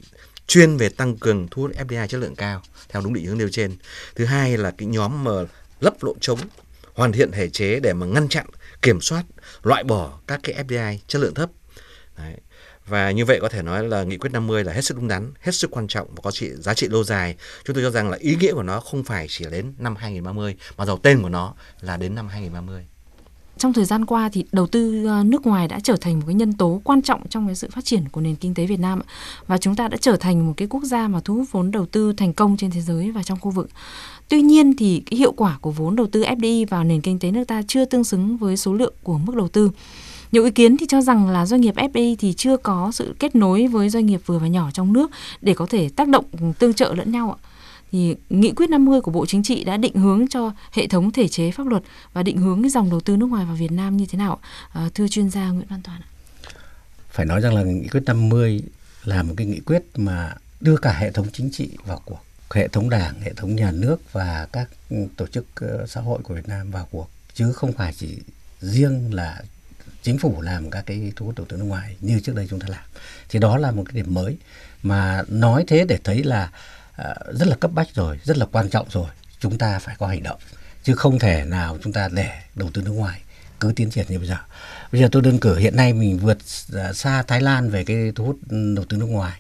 chuyên 0.48 0.77
về 0.77 0.89
tăng 0.89 1.18
cường 1.18 1.48
thu 1.51 1.62
hút 1.62 1.71
FDI 1.88 2.07
chất 2.07 2.18
lượng 2.18 2.36
cao 2.36 2.62
theo 2.89 3.01
đúng 3.01 3.13
định 3.13 3.25
hướng 3.25 3.38
nêu 3.38 3.50
trên. 3.50 3.77
Thứ 4.15 4.25
hai 4.25 4.57
là 4.57 4.71
cái 4.71 4.88
nhóm 4.88 5.24
mà 5.24 5.31
lấp 5.80 6.03
lỗ 6.03 6.15
trống, 6.21 6.39
hoàn 6.94 7.12
thiện 7.12 7.31
thể 7.31 7.50
chế 7.50 7.80
để 7.80 7.94
mà 7.94 8.06
ngăn 8.06 8.30
chặn, 8.30 8.45
kiểm 8.81 9.01
soát, 9.01 9.24
loại 9.63 9.83
bỏ 9.83 10.19
các 10.27 10.39
cái 10.44 10.63
FDI 10.68 10.98
chất 11.07 11.19
lượng 11.19 11.33
thấp. 11.33 11.50
Đấy. 12.18 12.33
Và 12.88 13.12
như 13.12 13.25
vậy 13.25 13.39
có 13.42 13.50
thể 13.50 13.62
nói 13.62 13.88
là 13.88 14.04
nghị 14.04 14.18
quyết 14.18 14.30
50 14.34 14.63
là 14.63 14.74
hết 14.74 14.81
sức 14.81 14.98
đúng 14.98 15.07
đắn, 15.07 15.31
hết 15.39 15.51
sức 15.51 15.72
quan 15.72 15.88
trọng 15.88 16.07
và 16.16 16.22
có 16.24 16.31
trị 16.31 16.50
giá 16.54 16.74
trị 16.74 16.88
lâu 16.88 17.04
dài. 17.04 17.36
Chúng 17.66 17.75
tôi 17.75 17.84
cho 17.84 17.89
rằng 17.89 18.10
là 18.10 18.18
ý 18.19 18.36
nghĩa 18.36 18.54
của 18.54 18.63
nó 18.63 18.80
không 18.80 19.04
phải 19.04 19.28
chỉ 19.30 19.45
đến 19.51 19.74
năm 19.78 19.95
2030 19.95 20.56
mà 20.78 20.86
giàu 20.86 20.98
tên 20.98 21.22
của 21.22 21.30
nó 21.30 21.54
là 21.81 21.98
đến 21.98 22.16
năm 22.16 22.28
2030 22.28 22.86
trong 23.57 23.74
thời 23.74 23.86
gian 23.86 24.06
qua 24.06 24.30
thì 24.34 24.45
đầu 24.51 24.68
tư 24.68 25.06
ờ, 25.06 25.24
nước 25.24 25.45
ngoài 25.45 25.68
đã 25.68 25.80
trở 25.84 25.95
thành 25.95 26.19
một 26.19 26.24
cái 26.25 26.36
nhân 26.36 26.54
tố 26.54 26.81
quan 26.84 27.01
trọng 27.01 27.28
trong 27.30 27.48
cái 27.48 27.56
sự 27.56 27.68
phát 27.72 27.86
triển 27.86 28.10
của 28.10 28.22
nền 28.22 28.36
kinh 28.36 28.54
tế 28.54 28.66
Việt 28.66 28.80
Nam 28.80 29.01
và 29.48 29.57
chúng 29.57 29.75
ta 29.75 29.88
đã 29.88 29.98
trở 30.01 30.16
thành 30.16 30.48
một 30.48 30.54
cái 30.57 30.68
quốc 30.68 30.84
gia 30.84 31.07
mà 31.07 31.19
thu 31.25 31.36
hút 31.36 31.45
vốn 31.51 31.72
đầu 31.72 31.86
tư 31.86 32.13
thành 32.18 32.34
công 32.34 32.57
trên 32.57 32.72
thế 32.72 32.81
giới 32.81 33.12
và 33.12 33.24
trong 33.24 33.39
khu 33.39 33.51
vực. 33.51 33.69
Tuy 34.30 34.42
nhiên 34.42 34.75
thì 34.78 35.04
cái 35.06 35.18
hiệu 35.18 35.31
quả 35.31 35.57
của 35.62 35.72
vốn 35.72 35.95
đầu 35.95 36.07
tư 36.12 36.24
FDI 36.24 36.66
vào 36.69 36.84
nền 36.84 37.01
kinh 37.01 37.19
tế 37.19 37.31
nước 37.31 37.44
ta 37.48 37.62
chưa 37.68 37.86
tương 37.86 38.04
xứng 38.04 38.38
với 38.38 38.57
số 38.57 38.74
lượng 38.74 38.94
của 39.04 39.18
mức 39.18 39.36
đầu 39.36 39.48
tư. 39.48 39.72
Nhiều 40.31 40.44
ý 40.44 40.51
kiến 40.51 40.77
thì 40.77 40.85
cho 40.89 41.01
rằng 41.01 41.29
là 41.29 41.45
doanh 41.45 41.62
nghiệp 41.62 41.75
FDI 41.75 42.15
thì 42.19 42.33
chưa 42.33 42.57
có 42.57 42.91
sự 42.94 43.15
kết 43.19 43.35
nối 43.35 43.68
với 43.68 43.89
doanh 43.89 44.06
nghiệp 44.06 44.21
vừa 44.25 44.39
và 44.39 44.47
nhỏ 44.47 44.69
trong 44.74 44.94
nước 44.94 45.12
để 45.41 45.53
có 45.53 45.65
thể 45.69 45.89
tác 45.95 46.07
động 46.07 46.25
tương 46.59 46.74
trợ 46.74 46.94
lẫn 46.94 47.12
nhau 47.12 47.38
ạ. 47.41 47.47
Thì 47.91 48.15
nghị 48.29 48.51
quyết 48.51 48.69
50 48.69 49.01
của 49.01 49.12
Bộ 49.12 49.25
Chính 49.25 49.44
trị 49.44 49.63
đã 49.63 49.77
định 49.77 49.95
hướng 49.95 50.27
cho 50.27 50.51
hệ 50.71 50.88
thống 50.88 51.12
thể 51.12 51.27
chế 51.27 51.51
pháp 51.51 51.68
luật 51.68 51.83
và 52.13 52.24
định 52.24 52.38
hướng 52.38 52.62
cái 52.62 52.69
dòng 52.69 52.89
đầu 52.89 53.00
tư 53.00 53.18
nước 53.18 53.25
ngoài 53.25 53.45
vào 53.45 53.56
Việt 53.56 53.71
Nam 53.71 53.97
như 53.97 54.06
thế 54.06 54.18
nào? 54.18 54.39
À, 54.74 54.89
thưa 54.94 55.07
chuyên 55.07 55.29
gia 55.29 55.50
Nguyễn 55.50 55.68
Văn 55.69 55.81
Toàn 55.83 56.01
ạ. 56.01 56.07
Phải 57.09 57.25
nói 57.25 57.41
rằng 57.41 57.56
là 57.56 57.63
nghị 57.63 57.88
quyết 57.88 58.03
50 58.06 58.63
là 59.03 59.24
một 59.24 59.33
cái 59.38 59.47
nghị 59.47 59.59
quyết 59.59 59.83
mà 59.95 60.33
đưa 60.62 60.77
cả 60.77 60.94
hệ 60.94 61.12
thống 61.12 61.27
chính 61.33 61.51
trị 61.51 61.69
vào 61.85 62.01
cuộc 62.06 62.19
hệ 62.53 62.68
thống 62.68 62.89
đảng, 62.89 63.21
hệ 63.21 63.33
thống 63.33 63.56
nhà 63.56 63.71
nước 63.71 64.12
và 64.12 64.47
các 64.51 64.69
tổ 65.18 65.27
chức 65.27 65.45
ờ, 65.56 65.85
xã 65.88 66.01
hội 66.01 66.19
của 66.24 66.33
Việt 66.33 66.47
Nam 66.47 66.71
vào 66.71 66.88
cuộc 66.91 67.09
chứ 67.33 67.51
không 67.51 67.74
phải 67.74 67.94
chỉ 67.97 68.18
riêng 68.59 69.13
là 69.13 69.41
chính 70.07 70.18
phủ 70.18 70.42
làm 70.42 70.71
các 70.71 70.86
cái 70.86 71.12
thu 71.15 71.25
hút 71.25 71.36
đầu 71.36 71.45
tư 71.50 71.57
nước 71.57 71.63
ngoài 71.63 71.95
như 72.00 72.19
trước 72.19 72.36
đây 72.36 72.48
chúng 72.50 72.59
ta 72.59 72.68
làm. 72.69 72.83
Thì 73.30 73.39
đó 73.39 73.57
là 73.57 73.71
một 73.71 73.83
cái 73.86 73.94
điểm 73.94 74.13
mới 74.13 74.38
mà 74.83 75.24
nói 75.27 75.63
thế 75.68 75.86
để 75.86 75.98
thấy 76.04 76.24
là 76.24 76.50
uh, 77.01 77.36
rất 77.39 77.48
là 77.48 77.56
cấp 77.56 77.71
bách 77.74 77.88
rồi 77.94 78.19
rất 78.24 78.38
là 78.38 78.45
quan 78.45 78.69
trọng 78.69 78.88
rồi. 78.89 79.07
Chúng 79.39 79.57
ta 79.57 79.80
phải 79.80 79.95
có 80.00 80.07
hành 80.07 80.24
động 80.24 80.39
chứ 80.83 80.95
không 80.95 81.19
thể 81.19 81.45
nào 81.45 81.77
chúng 81.83 81.94
ta 81.94 82.09
để 82.13 82.30
đầu 82.56 82.69
tư 82.74 82.81
nước 82.81 82.92
ngoài 82.92 83.21
cứ 83.59 83.74
tiến 83.75 83.89
triển 83.89 84.06
như 84.09 84.19
bây 84.19 84.27
giờ. 84.27 84.38
Bây 84.92 85.01
giờ 85.01 85.09
tôi 85.12 85.21
đơn 85.21 85.39
cử 85.39 85.57
hiện 85.57 85.75
nay 85.75 85.94
mình 85.94 86.19
vượt 86.19 86.38
ờ, 86.74 86.94
xa 86.94 87.24
Thái 87.24 87.42
Lan 87.42 87.69
về 87.69 87.83
cái 87.83 88.12
thu 88.15 88.25
hút 88.25 88.38
ừ, 88.50 88.74
đầu 88.75 88.86
tư 88.86 88.98
nước 88.98 89.06
ngoài. 89.06 89.39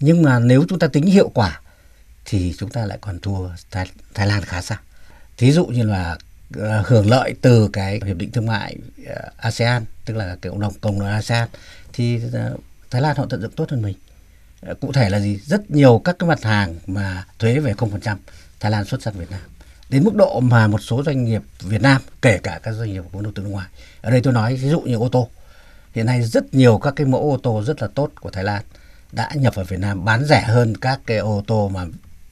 Nhưng 0.00 0.22
mà 0.22 0.38
nếu 0.38 0.64
chúng 0.68 0.78
ta 0.78 0.86
tính 0.86 1.06
hiệu 1.06 1.28
quả 1.28 1.60
thì 2.24 2.54
chúng 2.58 2.70
ta 2.70 2.86
lại 2.86 2.98
còn 3.00 3.20
thua 3.20 3.48
Thái, 3.70 3.86
Thái 4.14 4.26
Lan 4.26 4.42
khá 4.42 4.62
xa. 4.62 4.80
Thí 5.36 5.52
dụ 5.52 5.66
như 5.66 5.82
là 5.82 6.18
Ờ, 6.56 6.82
hưởng 6.86 7.10
lợi 7.10 7.34
từ 7.42 7.68
cái 7.72 8.00
hiệp 8.06 8.16
định 8.16 8.30
thương 8.30 8.46
mại 8.46 8.76
ờ, 9.06 9.30
ASEAN, 9.36 9.84
tức 10.04 10.14
là 10.14 10.36
cái 10.42 10.50
cộng 10.50 10.60
đồng 10.60 10.74
cộng 10.80 11.00
đồng 11.00 11.08
ASEAN, 11.08 11.48
thì 11.92 12.20
ờ, 12.32 12.56
Thái 12.90 13.02
Lan 13.02 13.16
họ 13.16 13.26
tận 13.30 13.42
dụng 13.42 13.52
tốt 13.56 13.70
hơn 13.70 13.82
mình. 13.82 13.96
Cụ 14.80 14.92
thể 14.92 15.10
là 15.10 15.20
gì? 15.20 15.40
Rất 15.46 15.70
nhiều 15.70 16.00
các 16.04 16.16
cái 16.18 16.28
mặt 16.28 16.42
hàng 16.42 16.74
mà 16.86 17.24
thuế 17.38 17.58
về 17.58 17.72
0% 17.72 18.16
Thái 18.60 18.70
Lan 18.70 18.84
xuất 18.84 19.02
sang 19.02 19.14
Việt 19.14 19.30
Nam. 19.30 19.40
Đến 19.88 20.04
mức 20.04 20.14
độ 20.14 20.40
mà 20.40 20.66
một 20.66 20.78
số 20.78 21.02
doanh 21.02 21.24
nghiệp 21.24 21.42
Việt 21.60 21.82
Nam, 21.82 22.02
kể 22.22 22.38
cả 22.38 22.60
các 22.62 22.72
doanh 22.72 22.92
nghiệp 22.92 23.04
vốn 23.12 23.22
đầu 23.22 23.32
tư 23.34 23.42
nước 23.42 23.48
ngoài, 23.48 23.66
ở 24.00 24.10
đây 24.10 24.20
tôi 24.20 24.32
nói 24.32 24.56
ví 24.56 24.68
dụ 24.68 24.80
như 24.80 24.94
ô 24.94 25.08
tô. 25.08 25.28
Hiện 25.94 26.06
nay 26.06 26.22
rất 26.22 26.54
nhiều 26.54 26.78
các 26.78 26.94
cái 26.96 27.06
mẫu 27.06 27.30
ô 27.30 27.36
tô 27.42 27.62
rất 27.66 27.82
là 27.82 27.88
tốt 27.94 28.10
của 28.20 28.30
Thái 28.30 28.44
Lan 28.44 28.62
đã 29.12 29.30
nhập 29.34 29.54
vào 29.54 29.64
Việt 29.64 29.80
Nam, 29.80 30.04
bán 30.04 30.24
rẻ 30.24 30.40
hơn 30.40 30.76
các 30.76 31.00
cái 31.06 31.16
ô 31.16 31.42
tô 31.46 31.68
mà 31.68 31.86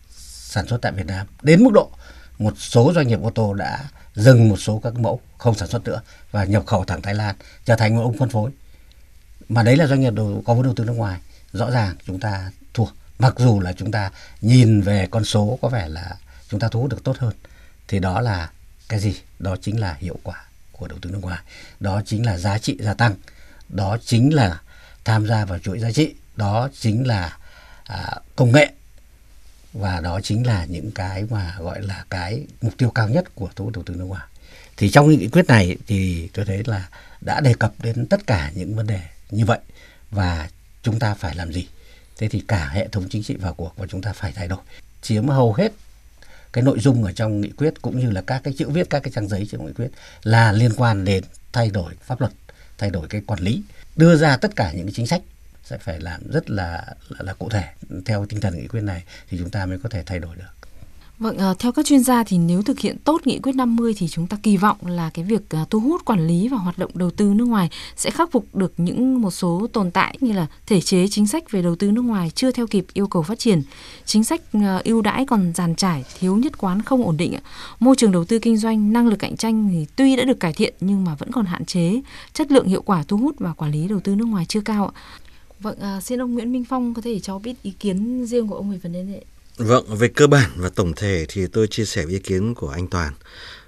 sản 0.09 0.67
xuất 0.67 0.83
tại 0.83 0.93
Việt 0.93 1.07
Nam. 1.07 1.27
Đến 1.43 1.65
mức 1.65 1.71
độ 1.73 1.91
một 2.39 2.55
số 2.59 2.93
doanh 2.95 3.09
nghiệp 3.09 3.23
ô 3.23 3.31
tô 3.31 3.55
đã 3.55 3.85
dừng 4.17 4.49
một 4.49 4.57
số 4.57 4.81
các 4.85 4.95
mẫu 4.95 5.21
không 5.39 5.55
sản 5.55 5.69
xuất 5.69 5.85
nữa 5.85 6.01
và 6.31 6.45
nhập 6.45 6.67
khẩu 6.67 6.85
thẳng 6.85 7.03
Thái 7.03 7.15
Lan 7.15 7.37
trở 7.65 7.77
thành 7.77 7.97
một 7.97 8.03
ông 8.03 8.19
phân 8.19 8.29
phối. 8.29 8.51
Mà 9.49 9.63
đấy 9.63 9.77
là 9.77 9.87
doanh 9.87 10.01
nghiệp 10.01 10.15
đầu, 10.15 10.43
có 10.47 10.55
vốn 10.55 10.63
đầu 10.63 10.75
tư 10.75 10.85
nước 10.85 10.93
ngoài. 10.93 11.21
Rõ 11.53 11.71
ràng 11.71 11.97
chúng 12.07 12.21
ta 12.21 12.51
thua 12.75 12.85
mặc 13.19 13.35
dù 13.39 13.61
là 13.61 13.73
chúng 13.73 13.93
ta 13.93 14.11
nhìn 14.41 14.81
về 14.81 15.07
con 15.11 15.25
số 15.25 15.59
có 15.63 15.69
vẻ 15.69 15.89
là 15.89 16.17
chúng 16.49 16.61
ta 16.61 16.69
thu 16.69 16.81
hút 16.81 16.91
được 16.91 17.05
tốt 17.05 17.17
hơn 17.19 17.35
thì 17.89 17.99
đó 17.99 18.21
là 18.21 18.51
cái 18.89 19.01
gì? 19.01 19.15
Đó 19.39 19.57
chính 19.63 19.81
là 19.81 19.97
hiệu 20.01 20.19
quả 20.23 20.45
của 20.73 20.89
đầu 20.89 20.99
tư 21.03 21.11
nước 21.11 21.19
ngoài. 21.23 21.39
Đó 21.81 22.03
chính 22.07 22.27
là 22.27 22.39
giá 22.39 22.59
trị 22.59 22.77
gia 22.81 22.95
tăng. 22.95 23.15
Đó 23.69 23.97
chính 24.05 24.35
là 24.35 24.61
tham 25.05 25.27
gia 25.27 25.45
vào 25.45 25.59
chuỗi 25.59 25.79
giá 25.79 25.93
trị. 25.93 26.15
Đó 26.37 26.69
chính 26.81 27.07
là 27.07 27.37
à, 27.85 28.15
công 28.37 28.53
nghệ 28.53 28.73
và 29.79 30.01
đó 30.01 30.21
chính 30.23 30.47
là 30.47 30.65
những 30.65 30.91
cái 30.91 31.25
mà 31.31 31.57
gọi 31.59 31.83
là 31.83 32.05
cái 32.11 32.47
mục 32.63 32.75
tiêu 32.79 32.91
cao 32.91 33.09
nhất 33.09 33.35
của 33.35 33.49
thu 33.57 33.65
hút 33.65 33.75
đầu 33.75 33.85
tư 33.85 33.95
nước 33.95 34.05
ngoài. 34.05 34.27
Thì 34.77 34.91
trong 34.91 35.09
nghị 35.09 35.29
quyết 35.29 35.47
này 35.47 35.77
thì 35.87 36.29
tôi 36.33 36.45
thấy 36.45 36.63
là 36.67 36.89
đã 37.21 37.41
đề 37.41 37.55
cập 37.55 37.73
đến 37.83 38.07
tất 38.07 38.27
cả 38.27 38.51
những 38.55 38.77
vấn 38.77 38.87
đề 38.87 39.01
như 39.31 39.45
vậy 39.45 39.59
và 40.11 40.49
chúng 40.83 40.99
ta 40.99 41.15
phải 41.15 41.35
làm 41.35 41.53
gì. 41.53 41.69
Thế 42.19 42.29
thì 42.29 42.43
cả 42.49 42.69
hệ 42.69 42.89
thống 42.89 43.09
chính 43.11 43.23
trị 43.23 43.37
vào 43.37 43.55
cuộc 43.55 43.75
và 43.77 43.87
chúng 43.87 44.03
ta 44.03 44.13
phải 44.13 44.33
thay 44.33 44.49
đổi. 44.49 44.61
Chiếm 45.03 45.29
hầu 45.29 45.53
hết 45.53 45.73
cái 46.53 46.65
nội 46.65 46.79
dung 46.81 47.05
ở 47.05 47.13
trong 47.13 47.41
nghị 47.41 47.51
quyết 47.51 47.83
cũng 47.83 48.01
như 48.01 48.11
là 48.11 48.23
các 48.23 48.41
cái 48.45 48.55
chữ 48.59 48.69
viết, 48.69 48.91
các 48.91 49.01
cái 49.03 49.13
trang 49.15 49.29
giấy 49.29 49.47
trong 49.51 49.67
nghị 49.67 49.73
quyết 49.73 49.89
là 50.23 50.53
liên 50.53 50.73
quan 50.77 51.05
đến 51.05 51.25
thay 51.53 51.71
đổi 51.71 51.95
pháp 52.03 52.21
luật, 52.21 52.33
thay 52.79 52.91
đổi 52.91 53.09
cái 53.09 53.21
quản 53.27 53.41
lý, 53.41 53.63
đưa 53.97 54.17
ra 54.17 54.37
tất 54.37 54.57
cả 54.57 54.73
những 54.73 54.87
cái 54.87 54.93
chính 54.97 55.07
sách 55.07 55.23
sẽ 55.67 55.79
phải 55.79 56.01
làm 56.01 56.21
rất 56.33 56.51
là 56.51 56.85
là, 57.09 57.19
là 57.19 57.35
cụ 57.35 57.49
thể 57.49 57.65
theo 58.05 58.27
tinh 58.27 58.41
thần 58.41 58.57
nghị 58.57 58.69
quyết 58.69 58.81
này 58.81 59.05
thì 59.29 59.39
chúng 59.39 59.51
ta 59.51 59.67
mới 59.67 59.79
có 59.79 59.89
thể 59.89 60.03
thay 60.07 60.19
đổi 60.19 60.37
được. 60.37 60.57
Vâng, 61.19 61.39
ờ, 61.39 61.55
theo 61.59 61.73
các 61.73 61.87
chuyên 61.87 62.03
gia 62.03 62.25
thì 62.25 62.39
nếu 62.39 62.63
thực 62.63 62.79
hiện 62.79 62.97
tốt 63.05 63.21
nghị 63.25 63.39
quyết 63.39 63.53
50 63.55 63.95
thì 63.97 64.09
chúng 64.09 64.27
ta 64.27 64.37
kỳ 64.43 64.57
vọng 64.57 64.77
là 64.87 65.11
cái 65.15 65.25
việc 65.25 65.43
ờ, 65.51 65.65
thu 65.71 65.81
hút 65.81 66.05
quản 66.05 66.27
lý 66.27 66.49
và 66.49 66.57
hoạt 66.57 66.79
động 66.79 66.91
đầu 66.95 67.11
tư 67.11 67.33
nước 67.35 67.45
ngoài 67.45 67.71
sẽ 67.97 68.11
khắc 68.11 68.33
phục 68.33 68.47
được 68.55 68.73
những 68.77 69.23
một 69.23 69.31
số 69.31 69.67
tồn 69.73 69.91
tại 69.91 70.17
như 70.21 70.33
là 70.33 70.47
thể 70.67 70.81
chế 70.81 71.07
chính 71.11 71.27
sách 71.27 71.51
về 71.51 71.63
đầu 71.63 71.77
tư 71.77 71.91
nước 71.91 72.03
ngoài 72.03 72.31
chưa 72.35 72.51
theo 72.51 72.67
kịp 72.67 72.87
yêu 72.93 73.07
cầu 73.07 73.23
phát 73.23 73.39
triển, 73.39 73.63
chính 74.05 74.25
sách 74.25 74.41
ờ, 74.53 74.81
ưu 74.85 75.03
đãi 75.03 75.27
còn 75.27 75.53
giàn 75.55 75.75
trải, 75.75 76.05
thiếu 76.19 76.37
nhất 76.37 76.59
quán 76.59 76.83
không 76.83 77.05
ổn 77.05 77.17
định, 77.17 77.35
môi 77.81 77.97
trường 77.97 78.13
đầu 78.13 78.25
tư 78.25 78.39
kinh 78.39 78.57
doanh, 78.57 78.93
năng 78.93 79.09
lực 79.09 79.19
cạnh 79.19 79.37
tranh 79.37 79.69
thì 79.71 79.87
tuy 79.97 80.17
đã 80.17 80.25
được 80.25 80.41
cải 80.41 80.53
thiện 80.53 80.75
nhưng 80.81 81.05
mà 81.05 81.15
vẫn 81.15 81.33
còn 81.33 81.47
hạn 81.47 81.65
chế, 81.65 82.01
chất 82.33 82.53
lượng 82.53 82.69
hiệu 82.69 82.83
quả 82.83 83.05
thu 83.09 83.17
hút 83.17 83.35
và 83.39 83.53
quản 83.53 83.73
lý 83.73 83.89
đầu 83.89 84.01
tư 84.01 84.15
nước 84.15 84.25
ngoài 84.25 84.45
chưa 84.49 84.61
cao. 84.61 84.93
Vâng, 85.61 85.79
à, 85.81 86.01
xin 86.01 86.21
ông 86.21 86.35
Nguyễn 86.35 86.53
Minh 86.53 86.65
Phong 86.69 86.95
có 86.95 87.03
thể 87.03 87.21
cho 87.21 87.39
biết 87.39 87.55
ý 87.63 87.73
kiến 87.81 88.27
riêng 88.27 88.49
của 88.49 88.57
ông 88.57 88.71
về 88.71 88.79
vấn 88.83 88.93
đề 88.93 89.03
này. 89.03 89.25
Vâng, 89.57 89.97
về 89.97 90.09
cơ 90.09 90.27
bản 90.27 90.51
và 90.57 90.69
tổng 90.69 90.93
thể 90.97 91.27
thì 91.29 91.47
tôi 91.47 91.67
chia 91.67 91.85
sẻ 91.85 92.05
với 92.05 92.15
ý 92.15 92.19
kiến 92.19 92.55
của 92.55 92.69
anh 92.69 92.87
Toàn. 92.89 93.13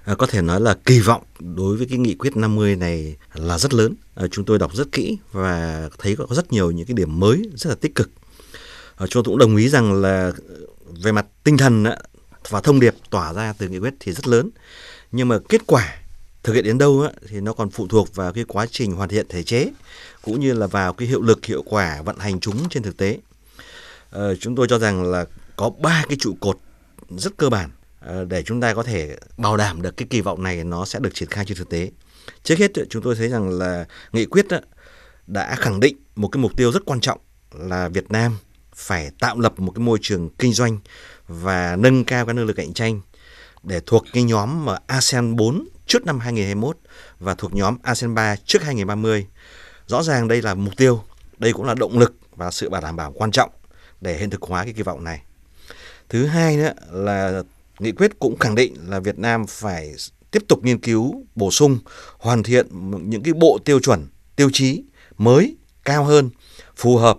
À, 0.03 0.15
có 0.15 0.27
thể 0.27 0.41
nói 0.41 0.61
là 0.61 0.77
kỳ 0.85 0.99
vọng 0.99 1.23
đối 1.39 1.77
với 1.77 1.87
cái 1.89 1.97
nghị 1.97 2.15
quyết 2.15 2.37
50 2.37 2.75
này 2.75 3.15
là 3.33 3.57
rất 3.57 3.73
lớn. 3.73 3.93
À, 4.15 4.27
chúng 4.31 4.45
tôi 4.45 4.59
đọc 4.59 4.75
rất 4.75 4.91
kỹ 4.91 5.17
và 5.31 5.89
thấy 5.97 6.15
có 6.15 6.25
rất 6.29 6.53
nhiều 6.53 6.71
những 6.71 6.85
cái 6.85 6.93
điểm 6.93 7.19
mới 7.19 7.49
rất 7.55 7.69
là 7.69 7.75
tích 7.75 7.95
cực. 7.95 8.09
À, 8.95 9.07
chúng 9.07 9.23
tôi 9.23 9.31
cũng 9.31 9.37
đồng 9.37 9.55
ý 9.55 9.69
rằng 9.69 9.93
là 9.93 10.31
về 11.03 11.11
mặt 11.11 11.25
tinh 11.43 11.57
thần 11.57 11.85
và 12.49 12.61
thông 12.61 12.79
điệp 12.79 12.95
tỏa 13.09 13.33
ra 13.33 13.53
từ 13.57 13.67
nghị 13.67 13.79
quyết 13.79 13.93
thì 13.99 14.11
rất 14.11 14.27
lớn. 14.27 14.49
Nhưng 15.11 15.27
mà 15.27 15.39
kết 15.49 15.61
quả 15.65 15.98
thực 16.49 16.55
hiện 16.55 16.63
đến 16.63 16.77
đâu 16.77 17.01
á 17.01 17.09
thì 17.27 17.41
nó 17.41 17.53
còn 17.53 17.69
phụ 17.69 17.87
thuộc 17.87 18.15
vào 18.15 18.33
cái 18.33 18.43
quá 18.47 18.65
trình 18.71 18.91
hoàn 18.91 19.09
thiện 19.09 19.25
thể 19.29 19.43
chế 19.43 19.71
cũng 20.21 20.39
như 20.39 20.53
là 20.53 20.67
vào 20.67 20.93
cái 20.93 21.07
hiệu 21.07 21.21
lực 21.21 21.45
hiệu 21.45 21.63
quả 21.65 22.01
vận 22.01 22.17
hành 22.19 22.39
chúng 22.39 22.69
trên 22.69 22.83
thực 22.83 22.97
tế. 22.97 23.19
ờ, 24.09 24.35
chúng 24.35 24.55
tôi 24.55 24.67
cho 24.69 24.79
rằng 24.79 25.03
là 25.03 25.25
có 25.55 25.69
ba 25.69 26.05
cái 26.09 26.17
trụ 26.19 26.37
cột 26.39 26.59
rất 27.09 27.37
cơ 27.37 27.49
bản 27.49 27.69
ờ, 27.99 28.25
để 28.25 28.43
chúng 28.43 28.61
ta 28.61 28.73
có 28.73 28.83
thể 28.83 29.17
bảo 29.37 29.57
đảm 29.57 29.81
được 29.81 29.97
cái 29.97 30.07
kỳ 30.09 30.21
vọng 30.21 30.43
này 30.43 30.63
nó 30.63 30.85
sẽ 30.85 30.99
được 30.99 31.13
triển 31.13 31.29
khai 31.29 31.45
trên 31.45 31.57
thực 31.57 31.69
tế. 31.69 31.91
Trước 32.43 32.59
hết 32.59 32.71
chúng 32.89 33.03
tôi 33.03 33.15
thấy 33.15 33.29
rằng 33.29 33.49
là 33.49 33.85
nghị 34.11 34.25
quyết 34.25 34.45
đã 35.27 35.55
khẳng 35.55 35.79
định 35.79 35.97
một 36.15 36.27
cái 36.27 36.41
mục 36.41 36.57
tiêu 36.57 36.71
rất 36.71 36.85
quan 36.85 36.99
trọng 36.99 37.19
là 37.59 37.89
Việt 37.89 38.11
Nam 38.11 38.37
phải 38.75 39.11
tạo 39.19 39.39
lập 39.39 39.59
một 39.59 39.71
cái 39.71 39.83
môi 39.83 39.97
trường 40.01 40.29
kinh 40.29 40.53
doanh 40.53 40.79
và 41.27 41.75
nâng 41.75 42.03
cao 42.03 42.25
cái 42.25 42.35
năng 42.35 42.45
lực 42.45 42.55
cạnh 42.55 42.73
tranh 42.73 43.01
để 43.63 43.81
thuộc 43.85 44.05
cái 44.13 44.23
nhóm 44.23 44.65
mà 44.65 44.77
ASEAN 44.87 45.35
4 45.35 45.67
trước 45.85 46.05
năm 46.05 46.19
2021 46.19 46.77
và 47.19 47.35
thuộc 47.35 47.53
nhóm 47.53 47.77
ASEAN 47.83 48.15
3 48.15 48.35
trước 48.35 48.63
2030. 48.63 49.27
Rõ 49.87 50.03
ràng 50.03 50.27
đây 50.27 50.41
là 50.41 50.53
mục 50.53 50.77
tiêu, 50.77 51.03
đây 51.37 51.53
cũng 51.53 51.65
là 51.65 51.73
động 51.73 51.99
lực 51.99 52.15
và 52.35 52.51
sự 52.51 52.69
bảo 52.69 52.81
đảm 52.81 52.95
bảo 52.95 53.11
quan 53.15 53.31
trọng 53.31 53.49
để 54.01 54.17
hiện 54.17 54.29
thực 54.29 54.41
hóa 54.41 54.63
cái 54.63 54.73
kỳ 54.73 54.83
vọng 54.83 55.03
này. 55.03 55.21
Thứ 56.09 56.25
hai 56.25 56.57
nữa 56.57 56.73
là 56.91 57.43
nghị 57.79 57.91
quyết 57.91 58.19
cũng 58.19 58.37
khẳng 58.37 58.55
định 58.55 58.75
là 58.87 58.99
Việt 58.99 59.19
Nam 59.19 59.47
phải 59.47 59.93
tiếp 60.31 60.43
tục 60.47 60.63
nghiên 60.63 60.79
cứu, 60.79 61.23
bổ 61.35 61.51
sung, 61.51 61.79
hoàn 62.17 62.43
thiện 62.43 62.67
những 63.09 63.23
cái 63.23 63.33
bộ 63.33 63.59
tiêu 63.65 63.79
chuẩn, 63.79 64.07
tiêu 64.35 64.49
chí 64.53 64.83
mới, 65.17 65.57
cao 65.83 66.03
hơn, 66.03 66.29
phù 66.75 66.97
hợp 66.97 67.17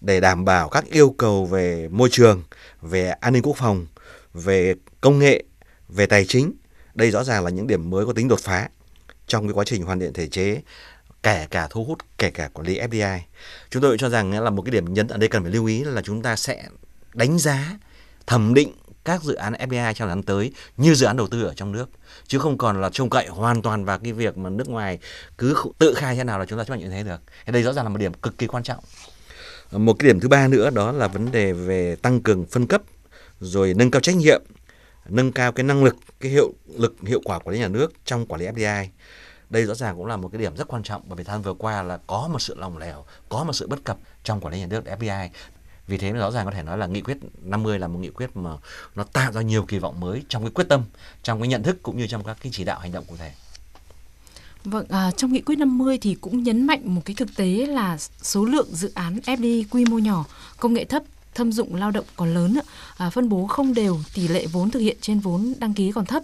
để 0.00 0.20
đảm 0.20 0.44
bảo 0.44 0.68
các 0.68 0.84
yêu 0.90 1.14
cầu 1.18 1.46
về 1.46 1.88
môi 1.88 2.08
trường, 2.12 2.42
về 2.82 3.10
an 3.10 3.32
ninh 3.32 3.42
quốc 3.42 3.56
phòng, 3.56 3.86
về 4.34 4.74
công 5.00 5.18
nghệ, 5.18 5.44
về 5.88 6.06
tài 6.06 6.24
chính. 6.24 6.52
Đây 6.94 7.10
rõ 7.10 7.24
ràng 7.24 7.44
là 7.44 7.50
những 7.50 7.66
điểm 7.66 7.90
mới 7.90 8.06
có 8.06 8.12
tính 8.12 8.28
đột 8.28 8.40
phá 8.40 8.68
trong 9.26 9.46
cái 9.46 9.54
quá 9.54 9.64
trình 9.64 9.82
hoàn 9.82 10.00
thiện 10.00 10.12
thể 10.12 10.28
chế 10.28 10.62
kể 11.22 11.46
cả 11.50 11.68
thu 11.70 11.84
hút 11.84 11.98
kể 12.18 12.30
cả 12.30 12.48
quản 12.52 12.66
lý 12.66 12.80
FDI. 12.80 13.18
Chúng 13.70 13.82
tôi 13.82 13.98
cho 13.98 14.08
rằng 14.08 14.42
là 14.44 14.50
một 14.50 14.62
cái 14.62 14.70
điểm 14.70 14.94
nhấn 14.94 15.08
ở 15.08 15.16
đây 15.16 15.28
cần 15.28 15.42
phải 15.42 15.52
lưu 15.52 15.66
ý 15.66 15.84
là 15.84 16.02
chúng 16.02 16.22
ta 16.22 16.36
sẽ 16.36 16.64
đánh 17.14 17.38
giá 17.38 17.78
thẩm 18.26 18.54
định 18.54 18.72
các 19.04 19.22
dự 19.22 19.34
án 19.34 19.52
FDI 19.52 19.92
trong 19.92 20.08
thời 20.08 20.16
gian 20.16 20.22
tới 20.22 20.52
như 20.76 20.94
dự 20.94 21.06
án 21.06 21.16
đầu 21.16 21.26
tư 21.26 21.42
ở 21.42 21.54
trong 21.56 21.72
nước 21.72 21.90
chứ 22.26 22.38
không 22.38 22.58
còn 22.58 22.80
là 22.80 22.90
trông 22.90 23.10
cậy 23.10 23.26
hoàn 23.26 23.62
toàn 23.62 23.84
vào 23.84 23.98
cái 23.98 24.12
việc 24.12 24.38
mà 24.38 24.50
nước 24.50 24.68
ngoài 24.68 24.98
cứ 25.38 25.54
tự 25.78 25.94
khai 25.94 26.16
thế 26.16 26.24
nào 26.24 26.38
là 26.38 26.46
chúng 26.46 26.58
ta 26.58 26.64
chấp 26.64 26.74
nhận 26.74 26.84
như 26.84 26.90
thế 26.90 27.02
được. 27.02 27.20
Thì 27.46 27.52
đây 27.52 27.62
rõ 27.62 27.72
ràng 27.72 27.84
là 27.84 27.88
một 27.88 27.98
điểm 27.98 28.14
cực 28.14 28.38
kỳ 28.38 28.46
quan 28.46 28.62
trọng. 28.62 28.84
Một 29.70 29.96
cái 29.98 30.06
điểm 30.06 30.20
thứ 30.20 30.28
ba 30.28 30.48
nữa 30.48 30.70
đó 30.70 30.92
là 30.92 31.08
vấn 31.08 31.32
đề 31.32 31.52
về 31.52 31.96
tăng 31.96 32.20
cường 32.20 32.46
phân 32.46 32.66
cấp 32.66 32.82
rồi 33.40 33.74
nâng 33.74 33.90
cao 33.90 34.00
trách 34.00 34.16
nhiệm, 34.16 34.42
nâng 35.08 35.32
cao 35.32 35.52
cái 35.52 35.64
năng 35.64 35.84
lực, 35.84 35.96
cái 36.20 36.30
hiệu 36.30 36.52
lực 36.66 36.96
hiệu 37.06 37.20
quả 37.24 37.38
quản 37.38 37.54
lý 37.54 37.60
nhà 37.60 37.68
nước 37.68 37.92
trong 38.04 38.26
quản 38.26 38.40
lý 38.40 38.46
FDI. 38.46 38.86
Đây 39.50 39.64
rõ 39.64 39.74
ràng 39.74 39.96
cũng 39.96 40.06
là 40.06 40.16
một 40.16 40.28
cái 40.28 40.40
điểm 40.40 40.56
rất 40.56 40.68
quan 40.68 40.82
trọng 40.82 41.02
bởi 41.06 41.16
vì 41.16 41.24
thời 41.24 41.34
gian 41.34 41.42
vừa 41.42 41.54
qua 41.54 41.82
là 41.82 41.98
có 42.06 42.28
một 42.32 42.38
sự 42.38 42.54
lòng 42.54 42.78
lẻo, 42.78 43.04
có 43.28 43.44
một 43.44 43.52
sự 43.52 43.66
bất 43.66 43.84
cập 43.84 43.98
trong 44.24 44.40
quản 44.40 44.54
lý 44.54 44.60
nhà 44.60 44.66
nước 44.66 44.84
FDI 44.84 45.28
vì 45.86 45.98
thế 45.98 46.12
rõ 46.12 46.30
ràng 46.30 46.44
có 46.44 46.50
thể 46.50 46.62
nói 46.62 46.78
là 46.78 46.86
nghị 46.86 47.00
quyết 47.00 47.18
50 47.42 47.78
là 47.78 47.88
một 47.88 47.98
nghị 47.98 48.08
quyết 48.08 48.36
mà 48.36 48.50
nó 48.94 49.04
tạo 49.04 49.32
ra 49.32 49.42
nhiều 49.42 49.64
kỳ 49.68 49.78
vọng 49.78 50.00
mới 50.00 50.22
trong 50.28 50.42
cái 50.42 50.50
quyết 50.50 50.68
tâm, 50.68 50.82
trong 51.22 51.40
cái 51.40 51.48
nhận 51.48 51.62
thức 51.62 51.82
cũng 51.82 51.98
như 51.98 52.06
trong 52.06 52.24
các 52.24 52.36
cái 52.42 52.52
chỉ 52.54 52.64
đạo 52.64 52.78
hành 52.78 52.92
động 52.92 53.04
cụ 53.08 53.16
thể. 53.16 53.32
Vâng, 54.64 54.86
à, 54.88 55.10
trong 55.16 55.32
nghị 55.32 55.40
quyết 55.40 55.58
50 55.58 55.98
thì 55.98 56.14
cũng 56.20 56.42
nhấn 56.42 56.66
mạnh 56.66 56.94
một 56.94 57.02
cái 57.04 57.16
thực 57.18 57.36
tế 57.36 57.66
là 57.66 57.98
số 58.22 58.44
lượng 58.44 58.68
dự 58.72 58.92
án 58.94 59.18
FDI 59.26 59.64
quy 59.70 59.84
mô 59.84 59.98
nhỏ, 59.98 60.24
công 60.56 60.74
nghệ 60.74 60.84
thấp 60.84 61.02
thâm 61.34 61.52
dụng 61.52 61.74
lao 61.74 61.90
động 61.90 62.04
còn 62.16 62.34
lớn, 62.34 62.58
à, 62.96 63.10
phân 63.10 63.28
bố 63.28 63.46
không 63.46 63.74
đều, 63.74 63.98
tỷ 64.14 64.28
lệ 64.28 64.46
vốn 64.46 64.70
thực 64.70 64.80
hiện 64.80 64.96
trên 65.00 65.18
vốn 65.18 65.54
đăng 65.58 65.74
ký 65.74 65.92
còn 65.92 66.06
thấp, 66.06 66.22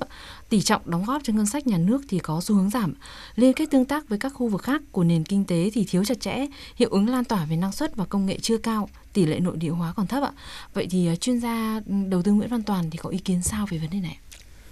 tỷ 0.48 0.60
trọng 0.60 0.82
đóng 0.84 1.04
góp 1.04 1.22
cho 1.24 1.32
ngân 1.32 1.46
sách 1.46 1.66
nhà 1.66 1.78
nước 1.78 2.02
thì 2.08 2.18
có 2.18 2.40
xu 2.40 2.54
hướng 2.54 2.70
giảm, 2.70 2.94
liên 3.36 3.52
kết 3.52 3.70
tương 3.70 3.84
tác 3.84 4.08
với 4.08 4.18
các 4.18 4.32
khu 4.34 4.48
vực 4.48 4.62
khác 4.62 4.82
của 4.92 5.04
nền 5.04 5.24
kinh 5.24 5.44
tế 5.44 5.70
thì 5.74 5.84
thiếu 5.88 6.04
chặt 6.04 6.20
chẽ, 6.20 6.46
hiệu 6.76 6.88
ứng 6.90 7.08
lan 7.08 7.24
tỏa 7.24 7.44
về 7.44 7.56
năng 7.56 7.72
suất 7.72 7.96
và 7.96 8.04
công 8.04 8.26
nghệ 8.26 8.38
chưa 8.42 8.58
cao, 8.58 8.88
tỷ 9.12 9.26
lệ 9.26 9.40
nội 9.40 9.56
địa 9.56 9.68
hóa 9.68 9.92
còn 9.96 10.06
thấp 10.06 10.22
ạ. 10.22 10.32
Vậy 10.74 10.86
thì 10.90 11.06
à, 11.06 11.16
chuyên 11.16 11.40
gia 11.40 11.80
ừ, 11.86 11.94
đầu 12.08 12.22
tư 12.22 12.32
Nguyễn 12.32 12.48
Văn 12.48 12.62
Toàn 12.62 12.90
thì 12.90 12.98
có 12.98 13.10
ý 13.10 13.18
kiến 13.18 13.42
sao 13.42 13.66
về 13.70 13.78
vấn 13.78 13.90
đề 13.90 14.00
này? 14.00 14.18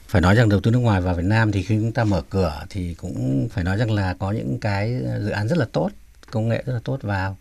phải 0.09 0.21
nói 0.21 0.35
rằng 0.35 0.49
đầu 0.49 0.61
tư 0.61 0.71
nước 0.71 0.79
ngoài 0.79 1.01
vào 1.01 1.15
Việt 1.15 1.25
Nam 1.25 1.53
thì 1.53 1.63
khi 1.63 1.77
chúng 1.77 1.93
ta 1.93 2.05
mở 2.05 2.23
cửa 2.31 2.65
thì 2.71 2.95
cũng 2.95 3.49
phải 3.51 3.65
nói 3.65 3.77
rằng 3.77 3.91
là 3.91 4.15
có 4.19 4.33
những 4.33 4.59
cái 4.61 4.95
dự 5.25 5.31
án 5.31 5.49
rất 5.49 5.59
là 5.59 5.67
tốt 5.73 5.91
công 6.31 6.49
nghệ 6.49 6.63
rất 6.67 6.73
là 6.73 6.81
tốt 6.85 6.99
vào 7.03 7.37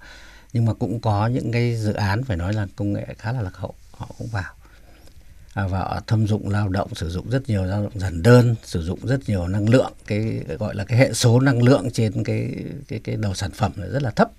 nhưng 0.54 0.66
mà 0.66 0.74
cũng 0.74 1.00
có 1.00 1.28
những 1.28 1.52
cái 1.52 1.76
dự 1.76 1.94
án 1.94 2.24
phải 2.24 2.38
nói 2.38 2.54
là 2.54 2.68
công 2.76 2.94
nghệ 2.94 3.06
khá 3.18 3.32
là 3.32 3.42
lạc 3.42 3.56
hậu 3.58 3.74
họ 3.92 4.10
cũng 4.18 4.28
vào. 4.28 4.54
À, 5.54 5.68
và 5.68 6.02
thâm 6.08 6.28
dụng 6.28 6.50
lao 6.50 6.70
động 6.70 6.96
sử 6.96 7.10
dụng 7.10 7.30
rất 7.30 7.50
nhiều 7.50 7.64
lao 7.64 7.84
động 7.84 8.00
giản 8.00 8.24
đơn 8.24 8.56
sử 8.64 8.84
dụng 8.84 9.00
rất 9.04 9.20
nhiều 9.28 9.48
năng 9.48 9.70
lượng 9.70 9.94
cái 10.08 10.44
gọi 10.60 10.76
là 10.76 10.84
cái 10.84 10.98
hệ 11.00 11.14
số 11.14 11.40
năng 11.40 11.64
lượng 11.64 11.92
trên 11.92 12.24
cái 12.24 12.56
cái 12.88 13.00
cái 13.04 13.16
đầu 13.16 13.34
sản 13.34 13.52
phẩm 13.52 13.72
là 13.76 13.88
rất 13.88 14.04
là 14.04 14.12
thấp. 14.12 14.32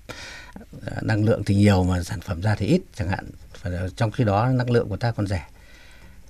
À, 0.86 0.96
năng 1.02 1.24
lượng 1.24 1.44
thì 1.44 1.54
nhiều 1.54 1.84
mà 1.84 2.02
sản 2.02 2.20
phẩm 2.20 2.40
ra 2.40 2.54
thì 2.54 2.66
ít 2.66 2.80
chẳng 2.94 3.08
hạn. 3.08 3.24
Trong 3.96 4.10
khi 4.10 4.24
đó 4.24 4.48
năng 4.48 4.70
lượng 4.70 4.88
của 4.88 4.96
ta 4.96 5.10
còn 5.10 5.26
rẻ. 5.26 5.46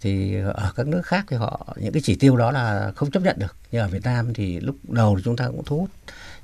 Thì 0.01 0.37
ở 0.37 0.73
các 0.77 0.87
nước 0.87 1.03
khác 1.05 1.25
thì 1.29 1.37
họ 1.37 1.77
những 1.77 1.93
cái 1.93 2.03
chỉ 2.05 2.15
tiêu 2.15 2.37
đó 2.37 2.51
là 2.51 2.93
không 2.97 3.11
chấp 3.11 3.23
nhận 3.23 3.39
được. 3.39 3.57
Nhưng 3.73 3.83
ở 3.83 3.89
Việt 3.89 4.03
Nam 4.05 4.35
thì 4.35 4.61
lúc 4.61 4.77
đầu 4.83 5.21
chúng 5.25 5.37
ta 5.37 5.47
cũng 5.47 5.65
thu 5.65 5.79
hút. 5.79 5.91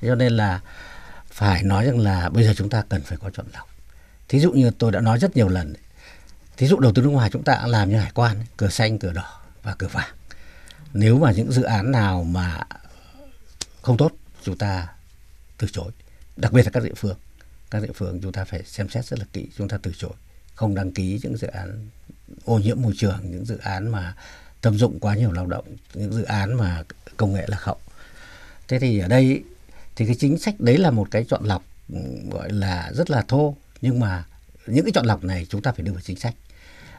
Cho 0.03 0.15
nên 0.15 0.37
là 0.37 0.61
phải 1.35 1.63
nói 1.63 1.85
rằng 1.85 1.99
là 1.99 2.29
bây 2.29 2.45
giờ 2.45 2.55
chúng 2.57 2.71
ta 2.71 2.83
cần 2.89 3.03
phải 3.03 3.19
có 3.19 3.31
chọn 3.31 3.47
lọc. 3.53 3.69
Thí 4.29 4.41
dụ 4.41 4.53
như 4.53 4.71
tôi 4.79 4.93
đã 4.93 5.01
nói 5.01 5.19
rất 5.19 5.37
nhiều 5.37 5.49
lần, 5.49 5.75
thí 6.57 6.67
dụ 6.67 6.79
đầu 6.79 6.93
tư 6.93 7.03
nước 7.03 7.09
ngoài 7.09 7.31
chúng 7.33 7.43
ta 7.43 7.67
làm 7.67 7.91
như 7.91 7.99
hải 7.99 8.11
quan, 8.15 8.37
cửa 8.57 8.69
xanh, 8.69 8.99
cửa 8.99 9.13
đỏ 9.13 9.41
và 9.63 9.75
cửa 9.79 9.89
vàng. 9.89 10.15
Nếu 10.93 11.19
mà 11.19 11.33
những 11.33 11.53
dự 11.53 11.63
án 11.63 11.93
nào 11.93 12.25
mà 12.25 12.61
không 13.83 13.97
tốt, 13.97 14.13
chúng 14.43 14.59
ta 14.59 14.89
từ 15.59 15.69
chối. 15.73 15.91
Đặc 16.37 16.53
biệt 16.53 16.63
là 16.63 16.71
các 16.71 16.83
địa 16.83 16.95
phương. 16.97 17.17
Các 17.71 17.83
địa 17.83 17.93
phương 17.95 18.21
chúng 18.23 18.33
ta 18.33 18.45
phải 18.45 18.63
xem 18.63 18.89
xét 18.89 19.05
rất 19.07 19.19
là 19.19 19.25
kỹ, 19.33 19.49
chúng 19.59 19.69
ta 19.69 19.79
từ 19.83 19.93
chối. 19.99 20.13
Không 20.55 20.75
đăng 20.75 20.93
ký 20.93 21.21
những 21.23 21.37
dự 21.37 21.47
án 21.47 21.89
ô 22.45 22.59
nhiễm 22.59 22.83
môi 22.83 22.93
trường, 22.97 23.19
những 23.23 23.45
dự 23.45 23.57
án 23.57 23.93
mà 23.93 24.15
tâm 24.61 24.79
dụng 24.79 25.01
quá 25.01 25.15
nhiều 25.15 25.33
lao 25.33 25.47
động, 25.47 25.65
những 25.95 26.13
dự 26.13 26.23
án 26.23 26.55
mà 26.55 26.83
công 27.17 27.33
nghệ 27.33 27.45
lạc 27.49 27.63
hậu. 27.63 27.79
Thế 28.69 28.79
thì 28.79 28.99
ở 28.99 29.09
đây 29.09 29.43
thì 29.97 30.07
cái 30.07 30.15
chính 30.15 30.39
sách 30.39 30.61
đấy 30.61 30.79
là 30.79 30.91
một 30.91 31.09
cái 31.11 31.25
chọn 31.29 31.45
lọc 31.45 31.65
ừ, 31.93 31.99
gọi 32.31 32.51
là 32.51 32.91
rất 32.95 33.11
là 33.11 33.23
thô. 33.29 33.57
Nhưng 33.81 34.01
mà 34.01 34.25
những 34.67 34.85
cái 34.85 34.93
chọn 34.93 35.07
lọc 35.07 35.25
này 35.25 35.47
chúng 35.49 35.63
ta 35.63 35.73
phải 35.73 35.83
đưa 35.83 35.93
vào 35.93 36.01
chính 36.01 36.17
sách. 36.17 36.35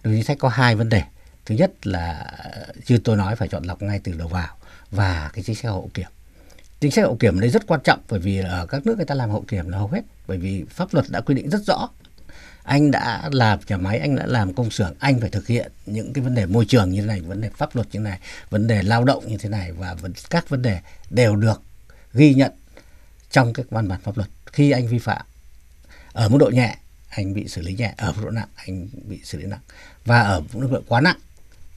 Đưa 0.03 0.11
chính 0.11 0.23
sách 0.23 0.37
có 0.39 0.49
hai 0.49 0.75
vấn 0.75 0.89
đề. 0.89 1.03
Thứ 1.45 1.55
nhất 1.55 1.87
là 1.87 2.11
ờ, 2.53 2.73
như 2.87 2.97
tôi 2.97 3.17
nói 3.17 3.35
phải 3.35 3.47
chọn 3.47 3.63
lọc 3.63 3.81
ngay 3.81 3.99
từ 4.03 4.13
đầu 4.13 4.27
vào 4.27 4.57
và 4.91 5.29
cái 5.33 5.43
chính 5.43 5.55
sách 5.55 5.71
hậu 5.71 5.89
kiểm. 5.93 6.07
Chính 6.79 6.91
sách 6.91 7.05
hậu 7.05 7.15
kiểm 7.15 7.39
đấy 7.39 7.49
rất 7.49 7.67
quan 7.67 7.79
trọng 7.83 7.99
bởi 8.09 8.19
vì 8.19 8.37
ở 8.37 8.65
các 8.65 8.85
nước 8.85 8.97
người 8.97 9.05
ta 9.05 9.15
làm 9.15 9.29
hậu 9.29 9.45
kiểm 9.47 9.69
là 9.69 9.77
hầu 9.77 9.87
hết, 9.87 10.01
bởi 10.27 10.37
vì 10.37 10.65
pháp 10.69 10.93
luật 10.93 11.05
đã 11.09 11.21
quy 11.21 11.35
định 11.35 11.49
rất 11.49 11.61
rõ. 11.67 11.89
Anh 12.63 12.91
đã 12.91 13.29
làm 13.31 13.59
nhà 13.67 13.77
máy, 13.77 13.99
anh 13.99 14.15
đã 14.15 14.25
làm 14.25 14.53
công 14.53 14.71
xưởng, 14.71 14.93
anh 14.99 15.19
phải 15.19 15.29
thực 15.29 15.47
hiện 15.47 15.71
những 15.85 16.13
cái 16.13 16.23
vấn 16.23 16.35
đề 16.35 16.45
môi 16.45 16.65
trường 16.65 16.89
như 16.89 17.01
thế 17.01 17.07
này, 17.07 17.21
vấn 17.21 17.41
đề 17.41 17.49
pháp 17.49 17.75
luật 17.75 17.87
như 17.87 17.99
thế 17.99 18.03
này, 18.03 18.19
vấn 18.49 18.67
đề 18.67 18.83
lao 18.83 19.03
động 19.03 19.27
như 19.27 19.37
thế 19.37 19.49
này 19.49 19.71
và 19.71 19.95
các 20.29 20.49
vấn 20.49 20.61
đề 20.61 20.79
đều 21.09 21.35
được 21.35 21.61
ghi 22.13 22.33
nhận 22.33 22.51
trong 23.35 23.53
các 23.53 23.65
văn 23.69 23.87
bản 23.87 24.01
pháp 24.01 24.17
luật. 24.17 24.29
Khi 24.45 24.71
anh 24.71 24.87
vi 24.87 24.99
phạm, 24.99 25.25
ở 26.13 26.29
mức 26.29 26.37
độ 26.37 26.49
nhẹ, 26.49 26.77
anh 27.09 27.33
bị 27.33 27.47
xử 27.47 27.61
lý 27.61 27.73
nhẹ, 27.73 27.93
ở 27.97 28.11
mức 28.11 28.21
độ 28.23 28.29
nặng, 28.29 28.47
anh 28.55 28.87
bị 29.07 29.21
xử 29.23 29.37
lý 29.37 29.45
nặng. 29.45 29.59
Và 30.05 30.21
ở 30.21 30.41
mức 30.53 30.67
độ 30.71 30.81
quá 30.87 31.01
nặng 31.01 31.17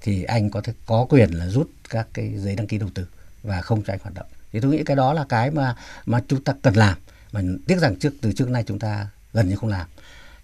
thì 0.01 0.25
anh 0.25 0.51
có 0.51 0.61
thể 0.61 0.73
có 0.87 1.07
quyền 1.09 1.31
là 1.31 1.47
rút 1.47 1.71
các 1.89 2.09
cái 2.15 2.33
giấy 2.37 2.57
đăng 2.57 2.67
ký 2.67 2.79
đầu 2.79 2.89
tư 2.95 3.07
và 3.43 3.61
không 3.61 3.83
cho 3.83 3.93
anh 3.93 3.99
hoạt 4.03 4.15
động. 4.15 4.27
Thì 4.53 4.61
tôi 4.61 4.71
nghĩ 4.71 4.85
cái 4.85 4.97
đó 4.97 5.13
là 5.13 5.25
cái 5.29 5.51
mà 5.51 5.77
mà 6.07 6.21
chúng 6.29 6.45
ta 6.45 6.55
cần 6.63 6.75
làm. 6.75 6.99
Mà 7.33 7.41
tiếc 7.67 7.79
rằng 7.79 7.97
trước, 7.97 8.13
từ 8.21 8.33
trước 8.33 8.49
nay 8.49 8.65
chúng 8.67 8.79
ta 8.79 9.09
gần 9.33 9.49
như 9.49 9.57
không 9.57 9.71
làm. 9.71 9.89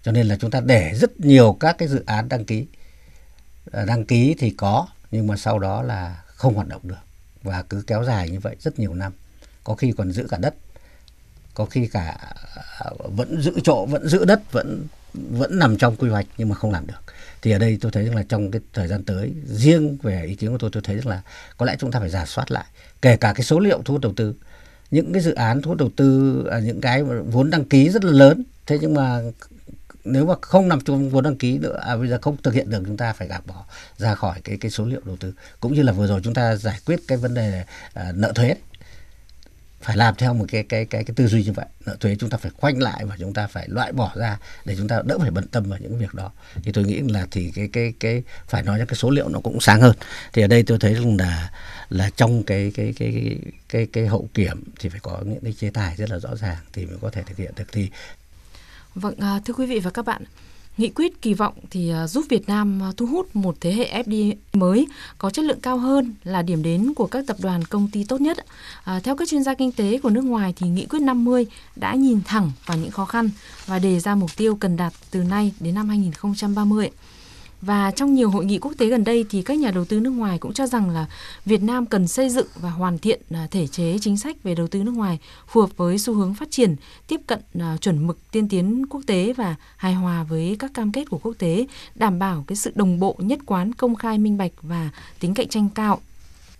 Cho 0.03 0.11
nên 0.11 0.27
là 0.27 0.37
chúng 0.41 0.51
ta 0.51 0.61
để 0.61 0.93
rất 0.95 1.19
nhiều 1.19 1.57
các 1.59 1.75
cái 1.77 1.87
dự 1.87 2.03
án 2.05 2.29
đăng 2.29 2.45
ký 2.45 2.65
ờ, 3.71 3.85
đăng 3.85 4.05
ký 4.05 4.35
thì 4.39 4.49
có, 4.57 4.87
nhưng 5.11 5.27
mà 5.27 5.37
sau 5.37 5.59
đó 5.59 5.81
là 5.81 6.23
không 6.25 6.53
hoạt 6.53 6.67
động 6.67 6.81
được. 6.83 7.03
Và 7.43 7.61
cứ 7.61 7.83
kéo 7.87 8.03
dài 8.03 8.29
như 8.29 8.39
vậy 8.39 8.55
rất 8.59 8.79
nhiều 8.79 8.93
năm. 8.93 9.13
Có 9.63 9.75
khi 9.75 9.93
còn 9.97 10.11
giữ 10.11 10.27
cả 10.29 10.37
đất 10.37 10.55
có 11.55 11.65
khi 11.65 11.87
cả 11.87 12.17
ờ, 12.79 12.91
vẫn 13.15 13.41
giữ 13.41 13.51
chỗ 13.63 13.85
vẫn 13.85 14.07
giữ 14.07 14.25
đất 14.25 14.51
vẫn 14.51 14.87
vẫn 15.13 15.59
nằm 15.59 15.77
trong 15.77 15.95
quy 15.95 16.09
hoạch 16.09 16.25
nhưng 16.37 16.49
mà 16.49 16.55
không 16.55 16.71
làm 16.71 16.87
được. 16.87 16.99
Thì 17.41 17.51
ở 17.51 17.59
đây 17.59 17.77
tôi 17.81 17.91
thấy 17.91 18.05
rằng 18.05 18.15
là 18.15 18.23
trong 18.29 18.51
cái 18.51 18.61
thời 18.73 18.87
gian 18.87 19.03
tới 19.03 19.31
riêng 19.45 19.97
về 20.03 20.25
ý 20.25 20.35
kiến 20.35 20.51
của 20.51 20.57
tôi 20.57 20.69
tôi 20.73 20.83
thấy 20.85 20.95
rằng 20.95 21.07
là 21.07 21.21
có 21.57 21.65
lẽ 21.65 21.75
chúng 21.79 21.91
ta 21.91 21.99
phải 21.99 22.09
giả 22.09 22.25
soát 22.25 22.51
lại 22.51 22.65
kể 23.01 23.17
cả 23.17 23.33
cái 23.33 23.43
số 23.43 23.59
liệu 23.59 23.81
thu 23.85 23.93
hút 23.93 24.01
đầu 24.01 24.13
tư. 24.15 24.35
Những 24.91 25.13
cái 25.13 25.21
dự 25.21 25.33
án 25.33 25.61
thu 25.61 25.69
hút 25.69 25.77
đầu 25.77 25.89
tư 25.95 26.43
à, 26.51 26.59
những 26.59 26.81
cái 26.81 27.03
vốn 27.03 27.49
đăng 27.49 27.65
ký 27.65 27.89
rất 27.89 28.03
là 28.03 28.11
lớn 28.11 28.43
thế 28.65 28.77
nhưng 28.81 28.93
mà 28.93 29.21
nếu 30.05 30.25
mà 30.25 30.33
không 30.41 30.67
nằm 30.67 30.81
trong 30.81 31.09
vốn 31.09 31.23
đăng 31.23 31.35
ký 31.35 31.57
nữa 31.57 31.79
à, 31.85 31.95
bây 31.97 32.07
giờ 32.07 32.19
không 32.21 32.37
thực 32.43 32.53
hiện 32.53 32.69
được 32.69 32.83
chúng 32.85 32.97
ta 32.97 33.13
phải 33.13 33.27
gạt 33.27 33.45
bỏ 33.47 33.65
ra 33.97 34.15
khỏi 34.15 34.41
cái 34.43 34.57
cái 34.57 34.71
số 34.71 34.85
liệu 34.85 35.01
đầu 35.05 35.17
tư. 35.19 35.33
Cũng 35.59 35.73
như 35.73 35.81
là 35.81 35.91
vừa 35.91 36.07
rồi 36.07 36.21
chúng 36.23 36.33
ta 36.33 36.55
giải 36.55 36.79
quyết 36.85 36.99
cái 37.07 37.17
vấn 37.17 37.33
đề 37.33 37.63
à, 37.93 38.11
nợ 38.15 38.31
thuế 38.35 38.55
phải 39.85 39.97
làm 39.97 40.15
theo 40.15 40.33
một 40.33 40.45
cái 40.47 40.63
cái 40.63 40.85
cái 40.85 41.03
cái 41.03 41.13
tư 41.15 41.27
duy 41.27 41.43
như 41.43 41.51
vậy. 41.51 41.65
Nợ 41.85 41.95
thuế 41.99 42.15
chúng 42.19 42.29
ta 42.29 42.37
phải 42.37 42.51
khoanh 42.57 42.81
lại 42.81 43.05
và 43.05 43.15
chúng 43.19 43.33
ta 43.33 43.47
phải 43.47 43.67
loại 43.69 43.91
bỏ 43.91 44.11
ra 44.15 44.37
để 44.65 44.75
chúng 44.77 44.87
ta 44.87 45.01
đỡ 45.05 45.17
phải 45.19 45.31
bận 45.31 45.47
tâm 45.47 45.63
vào 45.69 45.79
những 45.79 45.99
việc 45.99 46.13
đó. 46.13 46.31
Thì 46.63 46.71
tôi 46.71 46.83
nghĩ 46.83 47.01
là 47.01 47.27
thì 47.31 47.51
cái 47.55 47.69
cái 47.73 47.93
cái 47.99 48.23
phải 48.47 48.63
nói 48.63 48.79
ra 48.79 48.85
cái 48.85 48.95
số 48.95 49.09
liệu 49.09 49.29
nó 49.29 49.39
cũng 49.39 49.61
sáng 49.61 49.81
hơn. 49.81 49.95
Thì 50.33 50.41
ở 50.41 50.47
đây 50.47 50.63
tôi 50.63 50.79
thấy 50.79 50.93
rằng 50.93 51.17
là 51.17 51.51
là 51.89 52.09
trong 52.15 52.43
cái 52.43 52.71
cái 52.75 52.93
cái 52.97 53.11
cái 53.11 53.39
cái, 53.69 53.87
cái 53.93 54.07
hậu 54.07 54.29
kiểm 54.33 54.63
thì 54.79 54.89
phải 54.89 54.99
có 54.99 55.19
những 55.25 55.43
cái 55.43 55.53
chế 55.53 55.69
tài 55.69 55.95
rất 55.95 56.09
là 56.09 56.19
rõ 56.19 56.35
ràng 56.35 56.57
thì 56.73 56.85
mới 56.85 56.97
có 57.01 57.09
thể 57.09 57.23
thực 57.23 57.37
hiện 57.37 57.51
được. 57.55 57.65
Thì 57.71 57.89
vâng 58.95 59.15
à, 59.19 59.39
thưa 59.45 59.53
quý 59.53 59.65
vị 59.65 59.79
và 59.79 59.91
các 59.91 60.05
bạn 60.05 60.23
Nghị 60.77 60.89
quyết 60.89 61.21
kỳ 61.21 61.33
vọng 61.33 61.53
thì 61.69 61.89
à, 61.89 62.07
giúp 62.07 62.25
Việt 62.29 62.49
Nam 62.49 62.83
à, 62.83 62.91
thu 62.97 63.05
hút 63.05 63.35
một 63.35 63.55
thế 63.61 63.73
hệ 63.73 64.03
FDI 64.03 64.33
mới 64.53 64.87
có 65.17 65.29
chất 65.29 65.45
lượng 65.45 65.59
cao 65.61 65.77
hơn 65.77 66.13
là 66.23 66.41
điểm 66.41 66.63
đến 66.63 66.93
của 66.93 67.07
các 67.07 67.27
tập 67.27 67.37
đoàn 67.41 67.63
công 67.63 67.89
ty 67.91 68.03
tốt 68.03 68.21
nhất. 68.21 68.37
À, 68.83 68.99
theo 69.03 69.15
các 69.15 69.27
chuyên 69.29 69.43
gia 69.43 69.53
kinh 69.53 69.71
tế 69.71 69.99
của 70.03 70.09
nước 70.09 70.23
ngoài 70.23 70.53
thì 70.55 70.67
Nghị 70.67 70.85
quyết 70.85 70.99
50 71.01 71.45
đã 71.75 71.93
nhìn 71.93 72.21
thẳng 72.25 72.51
vào 72.65 72.77
những 72.77 72.91
khó 72.91 73.05
khăn 73.05 73.29
và 73.65 73.79
đề 73.79 73.99
ra 73.99 74.15
mục 74.15 74.29
tiêu 74.37 74.55
cần 74.55 74.77
đạt 74.77 74.93
từ 75.11 75.23
nay 75.23 75.53
đến 75.59 75.75
năm 75.75 75.89
2030. 75.89 76.89
Và 77.65 77.91
trong 77.91 78.13
nhiều 78.13 78.29
hội 78.29 78.45
nghị 78.45 78.59
quốc 78.59 78.73
tế 78.77 78.87
gần 78.87 79.03
đây 79.03 79.25
thì 79.29 79.41
các 79.41 79.57
nhà 79.57 79.71
đầu 79.71 79.85
tư 79.85 79.99
nước 79.99 80.09
ngoài 80.09 80.37
cũng 80.37 80.53
cho 80.53 80.67
rằng 80.67 80.89
là 80.89 81.05
Việt 81.45 81.63
Nam 81.63 81.85
cần 81.85 82.07
xây 82.07 82.29
dựng 82.29 82.47
và 82.55 82.69
hoàn 82.69 82.97
thiện 82.97 83.21
à, 83.29 83.47
thể 83.51 83.67
chế 83.67 83.97
chính 84.01 84.17
sách 84.17 84.43
về 84.43 84.55
đầu 84.55 84.67
tư 84.67 84.83
nước 84.83 84.91
ngoài 84.91 85.19
phù 85.47 85.61
hợp 85.61 85.69
với 85.77 85.97
xu 85.97 86.13
hướng 86.13 86.33
phát 86.33 86.51
triển, 86.51 86.75
tiếp 87.07 87.21
cận 87.27 87.39
à, 87.59 87.77
chuẩn 87.81 88.07
mực 88.07 88.31
tiên 88.31 88.49
tiến 88.49 88.85
quốc 88.89 89.01
tế 89.07 89.33
và 89.33 89.55
hài 89.77 89.93
hòa 89.93 90.23
với 90.23 90.55
các 90.59 90.73
cam 90.73 90.91
kết 90.91 91.09
của 91.09 91.17
quốc 91.17 91.33
tế, 91.39 91.67
đảm 91.95 92.19
bảo 92.19 92.43
cái 92.47 92.55
sự 92.55 92.71
đồng 92.75 92.99
bộ, 92.99 93.15
nhất 93.19 93.39
quán, 93.45 93.73
công 93.73 93.95
khai, 93.95 94.17
minh 94.17 94.37
bạch 94.37 94.51
và 94.61 94.89
tính 95.19 95.33
cạnh 95.33 95.47
tranh 95.47 95.69
cao. 95.75 96.01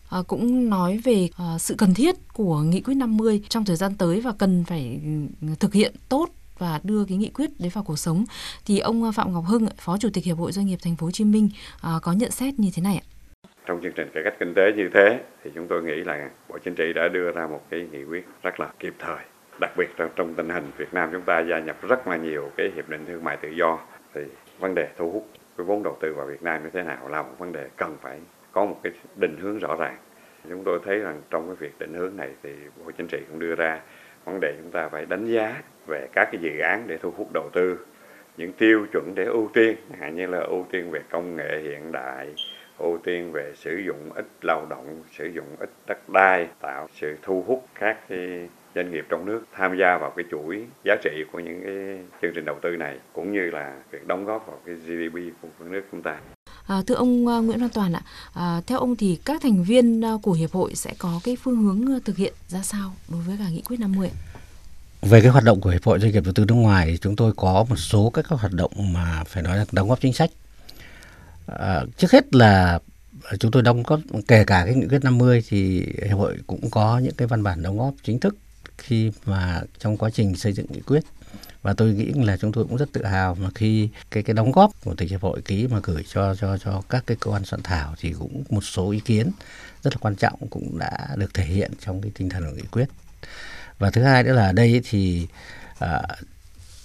À, 0.10 0.22
cũng 0.28 0.70
nói 0.70 0.98
về 0.98 1.30
à, 1.38 1.58
sự 1.60 1.76
cần 1.78 1.94
thiết 1.94 2.16
của 2.34 2.62
nghị 2.62 2.82
quyết 2.82 2.96
50 2.96 3.42
trong 3.50 3.66
thời 3.66 3.76
gian 3.76 3.96
tới 3.96 4.22
và 4.22 4.32
cần 4.32 4.64
phải 4.68 5.00
ừ, 5.42 5.48
thực 5.60 5.74
hiện 5.74 5.96
tốt 6.10 6.30
và 6.60 6.80
đưa 6.84 7.06
cái 7.10 7.18
nghị 7.18 7.30
quyết 7.30 7.50
đấy 7.60 7.72
vào 7.74 7.84
cuộc 7.84 8.00
sống. 8.00 8.26
Thì 8.66 8.80
ông 8.80 9.12
Phạm 9.12 9.34
Ngọc 9.34 9.44
Hưng 9.48 9.68
phó 9.78 9.98
chủ 9.98 10.10
tịch 10.14 10.24
hiệp 10.24 10.38
hội 10.38 10.52
doanh 10.52 10.66
nghiệp 10.66 10.80
thành 10.84 10.96
phố 10.96 11.08
Hồ 11.08 11.12
Chí 11.12 11.24
Minh 11.24 11.50
à, 11.82 11.92
có 12.02 12.12
nhận 12.12 12.32
xét 12.32 12.60
như 12.60 12.70
thế 12.76 12.82
này 12.84 12.96
ạ. 12.96 13.06
Trong 13.66 13.82
chương 13.84 13.94
trình 13.96 14.10
cải 14.14 14.24
cách 14.24 14.34
kinh 14.40 14.54
tế 14.54 14.72
như 14.76 14.90
thế 14.94 15.20
thì 15.44 15.52
chúng 15.56 15.68
tôi 15.68 15.84
nghĩ 15.84 15.96
là 15.96 16.30
bộ 16.50 16.58
chính 16.66 16.76
trị 16.76 16.94
đã 16.94 17.08
đưa 17.08 17.32
ra 17.32 17.48
một 17.48 17.62
cái 17.70 17.88
nghị 17.92 18.04
quyết 18.04 18.26
rất 18.44 18.60
là 18.60 18.70
kịp 18.80 18.94
thời. 19.00 19.20
Đặc 19.60 19.72
biệt 19.78 19.90
trong, 19.98 20.10
trong 20.16 20.34
tình 20.36 20.50
hình 20.50 20.72
Việt 20.78 20.94
Nam 20.94 21.10
chúng 21.12 21.22
ta 21.22 21.40
gia 21.50 21.60
nhập 21.60 21.78
rất 21.82 22.08
là 22.08 22.18
nhiều 22.18 22.52
cái 22.58 22.72
hiệp 22.76 22.90
định 22.90 23.06
thương 23.06 23.24
mại 23.24 23.38
tự 23.38 23.50
do 23.50 23.80
thì 24.14 24.22
vấn 24.60 24.76
đề 24.76 24.88
thu 24.98 25.12
hút 25.12 25.28
cái 25.58 25.66
vốn 25.66 25.84
đầu 25.84 25.98
tư 26.02 26.14
vào 26.14 26.26
Việt 26.28 26.44
Nam 26.44 26.64
như 26.64 26.70
thế 26.74 26.84
nào 26.84 27.08
là 27.08 27.22
một 27.22 27.34
vấn 27.38 27.52
đề 27.52 27.70
cần 27.78 27.98
phải 28.02 28.20
có 28.52 28.66
một 28.66 28.80
cái 28.84 28.94
định 29.16 29.38
hướng 29.42 29.60
rõ 29.60 29.76
ràng. 29.76 29.98
Chúng 30.50 30.64
tôi 30.64 30.80
thấy 30.86 31.00
rằng 31.00 31.22
trong 31.30 31.48
cái 31.48 31.56
việc 31.56 31.80
định 31.80 31.94
hướng 31.94 32.18
này 32.18 32.30
thì 32.44 32.50
bộ 32.86 32.92
chính 32.98 33.08
trị 33.08 33.18
cũng 33.30 33.40
đưa 33.40 33.56
ra 33.56 33.82
vấn 34.26 34.40
đề 34.40 34.54
chúng 34.62 34.72
ta 34.72 34.90
phải 34.90 35.06
đánh 35.06 35.26
giá 35.26 35.62
về 35.88 36.08
các 36.14 36.30
cái 36.32 36.42
dự 36.42 36.60
án 36.60 36.84
để 36.88 36.98
thu 36.98 37.12
hút 37.18 37.34
đầu 37.34 37.50
tư 37.54 37.78
những 38.38 38.54
tiêu 38.54 38.86
chuẩn 38.94 39.16
để 39.16 39.26
ưu 39.26 39.50
tiên, 39.54 39.76
hạn 40.00 40.16
như 40.16 40.28
là 40.28 40.40
ưu 40.40 40.66
tiên 40.72 40.92
về 40.92 41.00
công 41.10 41.36
nghệ 41.36 41.60
hiện 41.64 41.92
đại, 41.92 42.28
ưu 42.78 42.98
tiên 42.98 43.32
về 43.32 43.52
sử 43.56 43.78
dụng 43.78 44.10
ít 44.16 44.26
lao 44.42 44.66
động, 44.70 45.04
sử 45.12 45.26
dụng 45.26 45.46
ít 45.60 45.70
đất 45.88 46.10
đai, 46.10 46.48
tạo 46.62 46.88
sự 46.94 47.18
thu 47.22 47.44
hút 47.48 47.68
các 47.80 47.98
cái 48.10 48.50
doanh 48.76 48.92
nghiệp 48.92 49.06
trong 49.10 49.26
nước 49.26 49.42
tham 49.52 49.78
gia 49.78 49.98
vào 49.98 50.14
cái 50.16 50.26
chuỗi 50.32 50.66
giá 50.84 50.96
trị 51.04 51.26
của 51.32 51.40
những 51.40 51.62
cái 51.64 52.00
chương 52.22 52.32
trình 52.36 52.46
đầu 52.46 52.60
tư 52.62 52.76
này, 52.78 53.00
cũng 53.14 53.34
như 53.34 53.52
là 53.52 53.76
việc 53.92 54.08
đóng 54.08 54.26
góp 54.26 54.48
vào 54.48 54.60
cái 54.66 54.76
GDP 54.76 55.42
của 55.42 55.66
nước 55.66 55.84
chúng 55.92 56.02
ta. 56.02 56.20
À, 56.68 56.82
thưa 56.88 56.96
ông 56.96 57.28
à, 57.28 57.38
Nguyễn 57.38 57.60
Văn 57.60 57.70
Toàn 57.70 57.94
ạ, 57.94 58.02
à, 58.34 58.62
theo 58.68 58.80
ông 58.80 58.96
thì 58.96 59.20
các 59.26 59.42
thành 59.42 59.64
viên 59.64 60.06
à, 60.06 60.12
của 60.22 60.34
hiệp 60.34 60.52
hội 60.52 60.76
sẽ 60.76 60.94
có 60.98 61.20
cái 61.24 61.38
phương 61.44 61.64
hướng 61.64 61.94
à, 61.94 62.00
thực 62.06 62.18
hiện 62.18 62.34
ra 62.48 62.62
sao 62.64 62.94
đối 63.10 63.22
với 63.22 63.38
cả 63.38 63.50
nghị 63.50 63.62
quyết 63.62 63.80
50 63.80 64.08
ạ? 64.08 64.18
về 65.02 65.22
cái 65.22 65.32
hoạt 65.32 65.44
động 65.44 65.62
của 65.62 65.70
hiệp 65.70 65.84
hội 65.84 66.00
doanh 66.00 66.12
nghiệp 66.12 66.24
đầu 66.24 66.34
tư 66.34 66.46
nước 66.46 66.54
ngoài 66.54 66.88
thì 66.92 66.98
chúng 66.98 67.16
tôi 67.16 67.34
có 67.36 67.66
một 67.70 67.76
số 67.76 68.10
các, 68.10 68.26
các 68.30 68.40
hoạt 68.40 68.54
động 68.54 68.72
mà 68.94 69.24
phải 69.24 69.44
nói 69.44 69.58
là 69.58 69.66
đóng 69.72 69.90
góp 69.90 70.02
chính 70.02 70.14
sách 70.14 70.30
à, 71.48 71.82
trước 71.98 72.12
hết 72.12 72.36
là 72.36 72.80
chúng 73.40 73.52
tôi 73.52 73.64
đóng 73.64 73.84
góp 73.84 74.00
kể 74.28 74.44
cả 74.44 74.66
cái 74.66 74.76
nghị 74.76 74.88
quyết 74.88 75.04
50 75.04 75.44
thì 75.50 75.86
hiệp 76.08 76.18
hội 76.18 76.38
cũng 76.48 76.70
có 76.70 77.00
những 77.00 77.14
cái 77.18 77.28
văn 77.28 77.44
bản 77.44 77.64
đóng 77.64 77.78
góp 77.78 77.94
chính 78.04 78.20
thức 78.20 78.38
khi 78.78 79.12
mà 79.26 79.62
trong 79.80 79.98
quá 79.98 80.10
trình 80.10 80.36
xây 80.36 80.54
dựng 80.54 80.66
nghị 80.70 80.80
quyết 80.80 81.04
và 81.66 81.74
tôi 81.74 81.94
nghĩ 81.94 82.12
là 82.14 82.38
chúng 82.38 82.52
tôi 82.52 82.64
cũng 82.64 82.78
rất 82.78 82.92
tự 82.92 83.06
hào 83.06 83.36
mà 83.36 83.50
khi 83.56 83.90
cái 84.12 84.24
cái 84.24 84.34
đóng 84.34 84.52
góp 84.52 84.72
của 84.84 84.94
tỉnh 84.94 85.10
hiệp 85.10 85.22
hội 85.22 85.42
ký 85.42 85.68
mà 85.68 85.80
gửi 85.84 86.04
cho 86.14 86.36
cho 86.36 86.58
cho 86.58 86.82
các 86.90 87.04
cái 87.08 87.18
cơ 87.20 87.32
quan 87.32 87.46
soạn 87.46 87.64
thảo 87.64 87.96
thì 88.00 88.14
cũng 88.20 88.44
một 88.50 88.62
số 88.62 88.92
ý 88.92 89.00
kiến 89.00 89.32
rất 89.84 89.94
là 89.94 89.98
quan 90.02 90.16
trọng 90.16 90.48
cũng 90.50 90.78
đã 90.78 91.08
được 91.16 91.34
thể 91.34 91.44
hiện 91.44 91.72
trong 91.80 92.02
cái 92.02 92.12
tinh 92.16 92.30
thần 92.30 92.44
của 92.44 92.56
nghị 92.56 92.68
quyết. 92.72 92.86
Và 93.80 93.92
thứ 93.92 94.04
hai 94.04 94.24
nữa 94.24 94.34
là 94.34 94.52
đây 94.52 94.82
thì 94.90 95.28
à, 95.80 96.02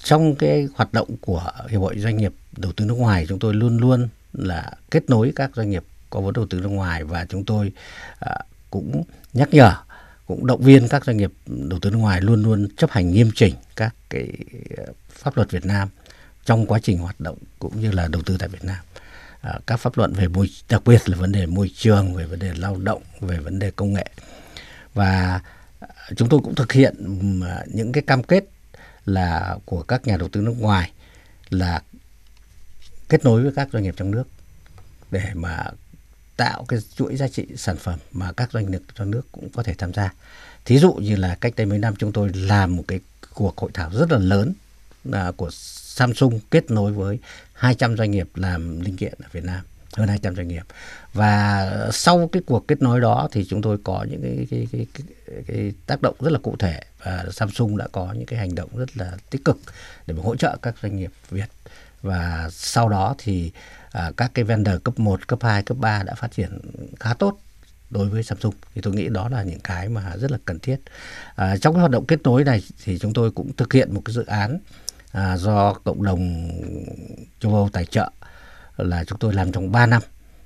trong 0.03 0.35
cái 0.35 0.69
hoạt 0.75 0.93
động 0.93 1.17
của 1.21 1.53
hiệp 1.69 1.81
hội 1.81 1.99
doanh 1.99 2.17
nghiệp 2.17 2.33
đầu 2.57 2.73
tư 2.73 2.85
nước 2.85 2.99
ngoài 2.99 3.27
chúng 3.29 3.39
tôi 3.39 3.55
luôn 3.55 3.79
luôn 3.79 4.09
là 4.33 4.73
kết 4.91 5.11
nối 5.11 5.33
các 5.37 5.51
doanh 5.55 5.71
nghiệp 5.71 5.85
có 6.11 6.21
vốn 6.21 6.33
đầu 6.33 6.47
tư 6.51 6.61
nước 6.61 6.69
ngoài 6.69 7.05
và 7.05 7.27
chúng 7.29 7.45
tôi 7.45 7.73
à, 8.19 8.37
cũng 8.71 9.03
nhắc 9.33 9.49
nhở 9.53 9.75
cũng 10.31 10.47
động 10.47 10.63
viên 10.63 10.89
các 10.89 11.05
doanh 11.05 11.17
nghiệp 11.17 11.33
đầu 11.47 11.79
tư 11.79 11.91
nước 11.91 11.99
ngoài 11.99 12.21
luôn 12.21 12.43
luôn 12.43 12.69
chấp 12.77 12.91
hành 12.91 13.11
nghiêm 13.11 13.31
chỉnh 13.35 13.55
các 13.77 13.95
cái 14.11 14.29
ờ, 14.77 14.85
pháp 15.09 15.37
luật 15.37 15.51
Việt 15.51 15.67
Nam 15.67 15.89
trong 16.45 16.67
quá 16.67 16.79
trình 16.83 16.99
hoạt 16.99 17.21
động 17.21 17.39
cũng 17.59 17.81
như 17.81 17.91
là 17.91 18.09
đầu 18.09 18.23
tư 18.23 18.37
tại 18.39 18.49
Việt 18.49 18.65
Nam. 18.65 18.77
À, 19.41 19.59
các 19.67 19.77
pháp 19.77 19.99
luật 19.99 20.11
về 20.15 20.29
môi 20.29 20.51
đặc 20.69 20.83
biệt 20.85 21.09
là 21.09 21.17
vấn 21.17 21.33
đề 21.33 21.47
môi 21.47 21.71
trường 21.75 22.15
về 22.15 22.27
vấn 22.27 22.39
đề 22.39 22.53
lao 22.55 22.77
động 22.77 23.03
về 23.21 23.39
vấn 23.39 23.59
đề 23.59 23.71
công 23.71 23.93
nghệ. 23.93 24.07
Và 24.95 25.41
ờ, 25.81 25.89
chúng 26.17 26.29
tôi 26.29 26.41
cũng 26.45 26.55
thực 26.55 26.73
hiện 26.73 26.95
những 27.67 27.93
cái 27.93 28.03
cam 28.03 28.23
kết 28.23 28.45
là 29.05 29.57
của 29.65 29.83
các 29.83 30.07
nhà 30.07 30.17
đầu 30.17 30.29
tư 30.29 30.41
nước 30.41 30.55
ngoài 30.59 30.91
là 31.49 31.83
kết 33.09 33.25
nối 33.25 33.43
với 33.43 33.53
các 33.57 33.69
doanh 33.73 33.83
nghiệp 33.83 33.95
trong 33.97 34.11
nước 34.11 34.25
để 35.11 35.25
mà 35.35 35.65
tạo 36.41 36.65
cái 36.69 36.81
chuỗi 36.97 37.17
giá 37.17 37.29
trị 37.29 37.47
sản 37.57 37.77
phẩm 37.77 37.99
mà 38.13 38.33
các 38.33 38.53
doanh 38.53 38.71
nghiệp 38.71 38.83
trong 38.95 39.11
nước 39.11 39.23
cũng 39.33 39.49
có 39.49 39.63
thể 39.63 39.75
tham 39.79 39.93
gia. 39.93 40.13
Thí 40.65 40.79
dụ 40.79 40.93
như 40.93 41.17
là 41.17 41.35
cách 41.41 41.53
đây 41.57 41.67
mấy 41.67 41.79
năm 41.79 41.95
chúng 41.99 42.13
tôi 42.13 42.31
làm 42.35 42.77
một 42.77 42.85
cái 42.89 43.01
cuộc 43.35 43.59
hội 43.59 43.71
thảo 43.75 43.91
rất 43.93 44.13
là 44.13 44.19
lớn 44.19 44.53
là 45.05 45.33
của 45.33 45.49
Samsung 45.51 46.41
kết 46.51 46.71
nối 46.71 46.93
với 46.93 47.19
200 47.53 47.97
doanh 47.97 48.11
nghiệp 48.11 48.29
làm 48.35 48.81
linh 48.81 48.97
kiện 48.97 49.15
ở 49.23 49.29
Việt 49.33 49.45
Nam 49.45 49.61
hơn 49.97 50.09
200 50.09 50.37
doanh 50.37 50.49
nghiệp 50.49 50.63
và 51.13 51.71
sau 51.93 52.29
cái 52.33 52.43
cuộc 52.47 52.69
kết 52.69 52.83
nối 52.83 53.01
đó 53.01 53.29
thì 53.33 53.45
chúng 53.45 53.63
tôi 53.63 53.79
có 53.85 54.07
những 54.11 54.23
cái, 54.23 54.47
cái, 54.51 54.69
cái, 54.73 54.87
cái, 54.95 55.43
cái 55.47 55.73
tác 55.87 56.03
động 56.03 56.15
rất 56.21 56.33
là 56.33 56.39
cụ 56.39 56.57
thể 56.59 56.81
và 57.05 57.25
Samsung 57.33 57.77
đã 57.77 57.89
có 57.93 58.13
những 58.13 58.27
cái 58.27 58.39
hành 58.39 58.55
động 58.55 58.71
rất 58.77 58.97
là 58.97 59.13
tích 59.31 59.45
cực 59.45 59.59
để 60.07 60.15
mà 60.15 60.23
hỗ 60.23 60.37
trợ 60.37 60.57
các 60.63 60.75
doanh 60.83 60.97
nghiệp 60.97 61.11
Việt 61.31 61.49
và 62.03 62.49
sau 62.53 62.89
đó 62.89 63.15
thì 63.19 63.53
à, 63.93 64.13
các 64.17 64.31
cái 64.35 64.45
vendor 64.45 64.75
cấp 64.85 64.99
1, 64.99 65.29
cấp 65.29 65.39
2, 65.43 65.63
cấp 65.63 65.77
3 65.81 66.03
đã 66.03 66.15
phát 66.15 66.33
triển 66.33 66.59
khá 67.01 67.15
tốt 67.15 67.41
đối 67.91 68.09
với 68.09 68.23
Samsung. 68.23 68.55
Thì 68.75 68.81
tôi 68.81 68.95
nghĩ 68.95 69.09
đó 69.09 69.29
là 69.29 69.43
những 69.43 69.61
cái 69.61 69.89
mà 69.89 70.17
rất 70.17 70.31
là 70.31 70.39
cần 70.45 70.59
thiết. 70.59 70.77
À, 71.35 71.57
trong 71.57 71.75
cái 71.75 71.81
hoạt 71.81 71.91
động 71.91 72.07
kết 72.07 72.23
nối 72.23 72.45
này 72.45 72.63
thì 72.85 72.99
chúng 72.99 73.13
tôi 73.13 73.31
cũng 73.31 73.53
thực 73.57 73.73
hiện 73.73 73.95
một 73.95 74.03
cái 74.05 74.15
dự 74.15 74.25
án 74.27 74.59
à, 75.13 75.37
do 75.37 75.73
cộng 75.73 76.03
đồng 76.03 76.51
châu 77.41 77.55
Âu 77.55 77.69
tài 77.73 77.85
trợ 77.85 78.11
là 78.77 79.05
chúng 79.05 79.19
tôi 79.19 79.33
làm 79.33 79.53
trong 79.53 79.73
3 79.73 79.87
năm 79.87 80.03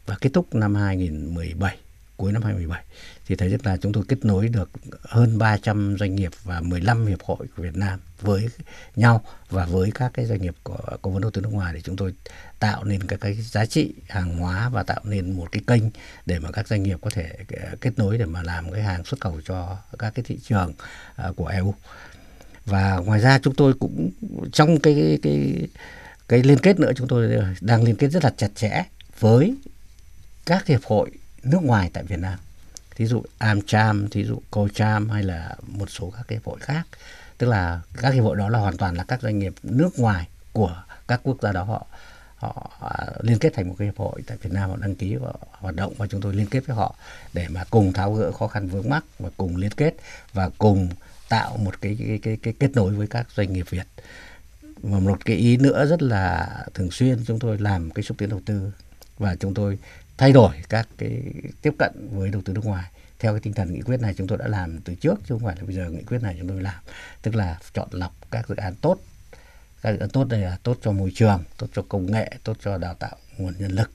và 0.07 0.16
kết 0.20 0.30
thúc 0.33 0.54
năm 0.54 0.74
2017 0.74 1.76
cuối 2.16 2.33
năm 2.33 2.42
2017 2.42 2.85
thì 3.26 3.37
thấy 3.37 3.48
rất 3.48 3.66
là 3.66 3.76
chúng 3.76 3.92
tôi 3.92 4.04
kết 4.08 4.24
nối 4.24 4.48
được 4.48 4.70
hơn 5.02 5.38
300 5.38 5.96
doanh 5.98 6.14
nghiệp 6.14 6.32
và 6.44 6.60
15 6.60 7.06
hiệp 7.06 7.22
hội 7.22 7.46
của 7.56 7.62
Việt 7.62 7.76
Nam 7.76 8.00
với 8.20 8.48
nhau 8.96 9.24
và 9.50 9.66
với 9.66 9.90
các 9.94 10.10
cái 10.14 10.26
doanh 10.26 10.42
nghiệp 10.42 10.54
có, 10.64 10.76
có 11.02 11.10
vốn 11.10 11.22
đầu 11.22 11.30
tư 11.30 11.40
nước 11.40 11.52
ngoài 11.52 11.74
để 11.74 11.80
chúng 11.80 11.96
tôi 11.96 12.14
tạo 12.58 12.84
nên 12.84 13.06
các 13.06 13.20
cái 13.20 13.34
giá 13.34 13.66
trị 13.66 13.94
hàng 14.08 14.37
hóa 14.37 14.68
và 14.68 14.82
tạo 14.82 15.00
nên 15.04 15.32
một 15.32 15.52
cái 15.52 15.62
kênh 15.66 15.82
để 16.26 16.38
mà 16.38 16.50
các 16.50 16.68
doanh 16.68 16.82
nghiệp 16.82 16.98
có 17.00 17.10
thể 17.10 17.32
ờ, 17.62 17.76
kết 17.80 17.92
nối 17.96 18.18
để 18.18 18.24
mà 18.24 18.42
làm 18.42 18.72
cái 18.72 18.82
hàng 18.82 19.04
xuất 19.04 19.20
khẩu 19.20 19.40
cho 19.44 19.78
các 19.98 20.14
cái 20.14 20.24
thị 20.28 20.38
trường 20.42 20.72
ờ, 21.16 21.32
của 21.37 21.46
EU 21.46 21.74
và 22.66 22.96
ngoài 22.96 23.20
ra 23.20 23.38
chúng 23.38 23.54
tôi 23.54 23.74
cũng 23.80 24.10
trong 24.52 24.80
cái 24.80 24.94
cái, 24.94 25.18
cái 25.22 25.68
cái 26.28 26.42
liên 26.42 26.58
kết 26.58 26.80
nữa 26.80 26.92
chúng 26.96 27.08
tôi 27.08 27.34
ờ, 27.34 27.46
đang 27.60 27.82
liên 27.82 27.96
kết 27.96 28.08
rất 28.08 28.24
là 28.24 28.30
chặt 28.37 28.50
chẽ 28.54 28.84
với 29.20 29.54
các 30.46 30.66
hiệp 30.66 30.80
hội 30.84 31.10
nước 31.42 31.62
ngoài 31.62 31.90
tại 31.92 32.04
Việt 32.04 32.18
Nam 32.18 32.38
thí 32.94 33.07
dụ 33.07 33.22
AmCham, 33.38 34.09
thí 34.09 34.24
dụ 34.24 34.42
CoCham 34.50 35.11
hay 35.11 35.22
là 35.22 35.57
một 35.66 35.90
số 35.90 36.12
các 36.16 36.28
hiệp 36.28 36.44
hội 36.44 36.59
khác. 36.61 36.87
Tức 37.38 37.46
là 37.46 37.80
các 37.96 38.14
hiệp 38.14 38.24
hội 38.24 38.37
đó 38.37 38.48
là 38.48 38.59
hoàn 38.59 38.76
toàn 38.76 38.94
là 38.94 39.04
các 39.04 39.22
doanh 39.22 39.38
nghiệp 39.38 39.54
nước 39.62 39.98
ngoài 39.98 40.28
của 40.52 40.83
các 41.09 41.20
quốc 41.22 41.37
gia 41.42 41.52
đó 41.52 41.62
họ 41.62 41.87
họ 42.37 42.70
à, 42.80 43.07
liên 43.20 43.38
kết 43.38 43.52
thành 43.54 43.68
một 43.68 43.74
cái 43.78 43.88
hiệp 43.88 43.98
hội 43.98 44.22
tại 44.26 44.37
Việt 44.42 44.52
Nam 44.52 44.70
họ 44.70 44.76
đăng 44.76 44.94
ký 44.94 45.16
và 45.16 45.33
hoạt 45.50 45.74
động 45.74 45.94
và 45.96 46.07
chúng 46.07 46.20
tôi 46.20 46.35
liên 46.35 46.46
kết 46.46 46.66
với 46.66 46.76
họ 46.76 46.94
để 47.33 47.48
mà 47.48 47.64
cùng 47.70 47.92
tháo 47.92 48.12
gỡ 48.14 48.33
khó 48.33 48.46
khăn 48.46 48.68
vướng 48.68 48.88
mắc 48.88 49.04
và 49.18 49.30
cùng 49.37 49.57
liên 49.57 49.70
kết 49.70 49.94
và 50.33 50.50
cùng 50.59 50.88
tạo 51.28 51.57
một 51.57 51.80
cái 51.80 51.96
cái 51.98 52.18
cái, 52.22 52.37
cái 52.42 52.54
kết 52.59 52.70
nối 52.74 52.94
với 52.94 53.07
các 53.07 53.26
doanh 53.37 53.52
nghiệp 53.52 53.66
Việt. 53.70 53.87
Và 54.83 54.98
một 54.98 55.24
cái 55.24 55.37
ý 55.37 55.57
nữa 55.57 55.87
rất 55.87 56.02
là 56.02 56.48
thường 56.74 56.90
xuyên 56.90 57.24
chúng 57.26 57.38
tôi 57.38 57.59
làm 57.59 57.90
cái 57.90 58.02
xúc 58.02 58.18
tiến 58.18 58.28
đầu 58.28 58.40
tư 58.46 58.72
và 59.18 59.37
chúng 59.40 59.54
tôi 59.54 59.78
thay 60.18 60.33
đổi 60.33 60.55
các 60.68 60.88
cái 60.98 61.22
tiếp 61.62 61.74
cận 61.79 62.09
với 62.12 62.31
đầu 62.31 62.42
tư 62.44 62.53
nước 62.53 62.64
ngoài. 62.64 62.90
Theo 63.18 63.33
cái 63.33 63.40
tinh 63.40 63.53
thần 63.53 63.72
nghị 63.72 63.81
quyết 63.81 64.00
này 64.00 64.14
chúng 64.16 64.27
tôi 64.27 64.38
đã 64.38 64.48
làm 64.48 64.81
từ 64.81 64.94
trước 64.94 65.14
chứ 65.20 65.35
không 65.35 65.44
phải 65.44 65.57
là 65.57 65.62
bây 65.64 65.74
giờ 65.74 65.90
nghị 65.90 66.03
quyết 66.03 66.22
này 66.22 66.37
chúng 66.38 66.48
tôi 66.48 66.62
làm. 66.62 66.83
Tức 67.22 67.35
là 67.35 67.59
chọn 67.72 67.88
lọc 67.92 68.12
các 68.31 68.48
dự 68.48 68.57
án 68.57 68.74
tốt 68.74 68.98
các 69.85 69.92
dự 69.92 69.98
án 69.98 70.11
tốt 70.11 70.24
đây 70.24 70.40
là 70.40 70.59
tốt 70.62 70.79
cho 70.83 70.92
môi 70.92 71.12
trường 71.14 71.44
tốt 71.59 71.66
cho 71.74 71.83
công 71.88 72.12
nghệ 72.12 72.31
tốt 72.44 72.57
cho 72.62 72.79
đào 72.79 72.94
tạo 72.94 73.16
nguồn 73.38 73.55
nhân 73.59 73.72
lực 73.72 73.90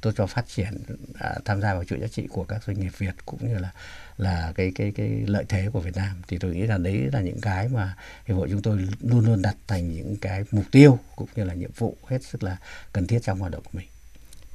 tốt 0.00 0.10
cho 0.16 0.26
phát 0.26 0.48
triển 0.48 0.82
à, 1.18 1.34
tham 1.44 1.60
gia 1.60 1.74
vào 1.74 1.84
chuỗi 1.84 2.00
giá 2.00 2.06
trị 2.06 2.26
của 2.30 2.44
các 2.44 2.64
doanh 2.64 2.80
nghiệp 2.80 2.92
Việt 2.98 3.14
cũng 3.26 3.48
như 3.48 3.58
là 3.58 3.72
là 4.16 4.52
cái 4.54 4.72
cái 4.74 4.92
cái 4.96 5.08
lợi 5.26 5.44
thế 5.48 5.68
của 5.72 5.80
Việt 5.80 5.96
Nam. 5.96 6.22
Thì 6.28 6.38
tôi 6.38 6.54
nghĩ 6.54 6.62
là 6.66 6.78
đấy 6.78 7.08
là 7.12 7.20
những 7.20 7.40
cái 7.40 7.68
mà 7.68 7.96
hiệp 8.26 8.36
hội 8.36 8.48
chúng 8.50 8.62
tôi 8.62 8.88
luôn 9.00 9.26
luôn 9.26 9.42
đặt 9.42 9.56
thành 9.66 9.92
những 9.92 10.16
cái 10.16 10.44
mục 10.50 10.64
tiêu 10.70 10.98
cũng 11.16 11.28
như 11.36 11.44
là 11.44 11.54
nhiệm 11.54 11.70
vụ 11.78 11.96
hết 12.06 12.22
sức 12.22 12.42
là 12.42 12.56
cần 12.92 13.06
thiết 13.06 13.18
trong 13.22 13.38
hoạt 13.38 13.52
động 13.52 13.62
của 13.62 13.70
mình. 13.78 13.86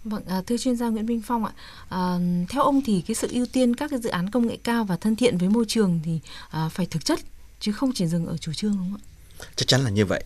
Vâng, 0.04 0.24
à, 0.28 0.42
thưa 0.48 0.58
chuyên 0.58 0.76
gia 0.76 0.90
Nguyễn 0.90 1.06
Minh 1.06 1.22
Phong 1.26 1.46
ạ, 1.46 1.52
à, 1.90 2.20
theo 2.50 2.64
ông 2.64 2.82
thì 2.86 3.04
cái 3.08 3.16
sự 3.16 3.28
ưu 3.32 3.46
tiên 3.54 3.76
các 3.76 3.90
cái 3.90 4.00
dự 4.00 4.10
án 4.10 4.30
công 4.30 4.48
nghệ 4.48 4.58
cao 4.64 4.84
và 4.84 4.98
thân 4.98 5.16
thiện 5.16 5.38
với 5.38 5.50
môi 5.50 5.66
trường 5.68 6.00
thì 6.04 6.20
à, 6.50 6.70
phải 6.70 6.86
thực 6.86 7.06
chất 7.06 7.20
chứ 7.60 7.72
không 7.72 7.92
chỉ 7.94 8.08
dừng 8.08 8.26
ở 8.26 8.38
chủ 8.38 8.54
trương 8.54 8.72
đúng 8.72 8.92
không 8.92 9.00
ạ? 9.00 9.06
Chắc 9.56 9.68
chắn 9.68 9.82
là 9.82 9.90
như 9.90 10.06
vậy. 10.06 10.24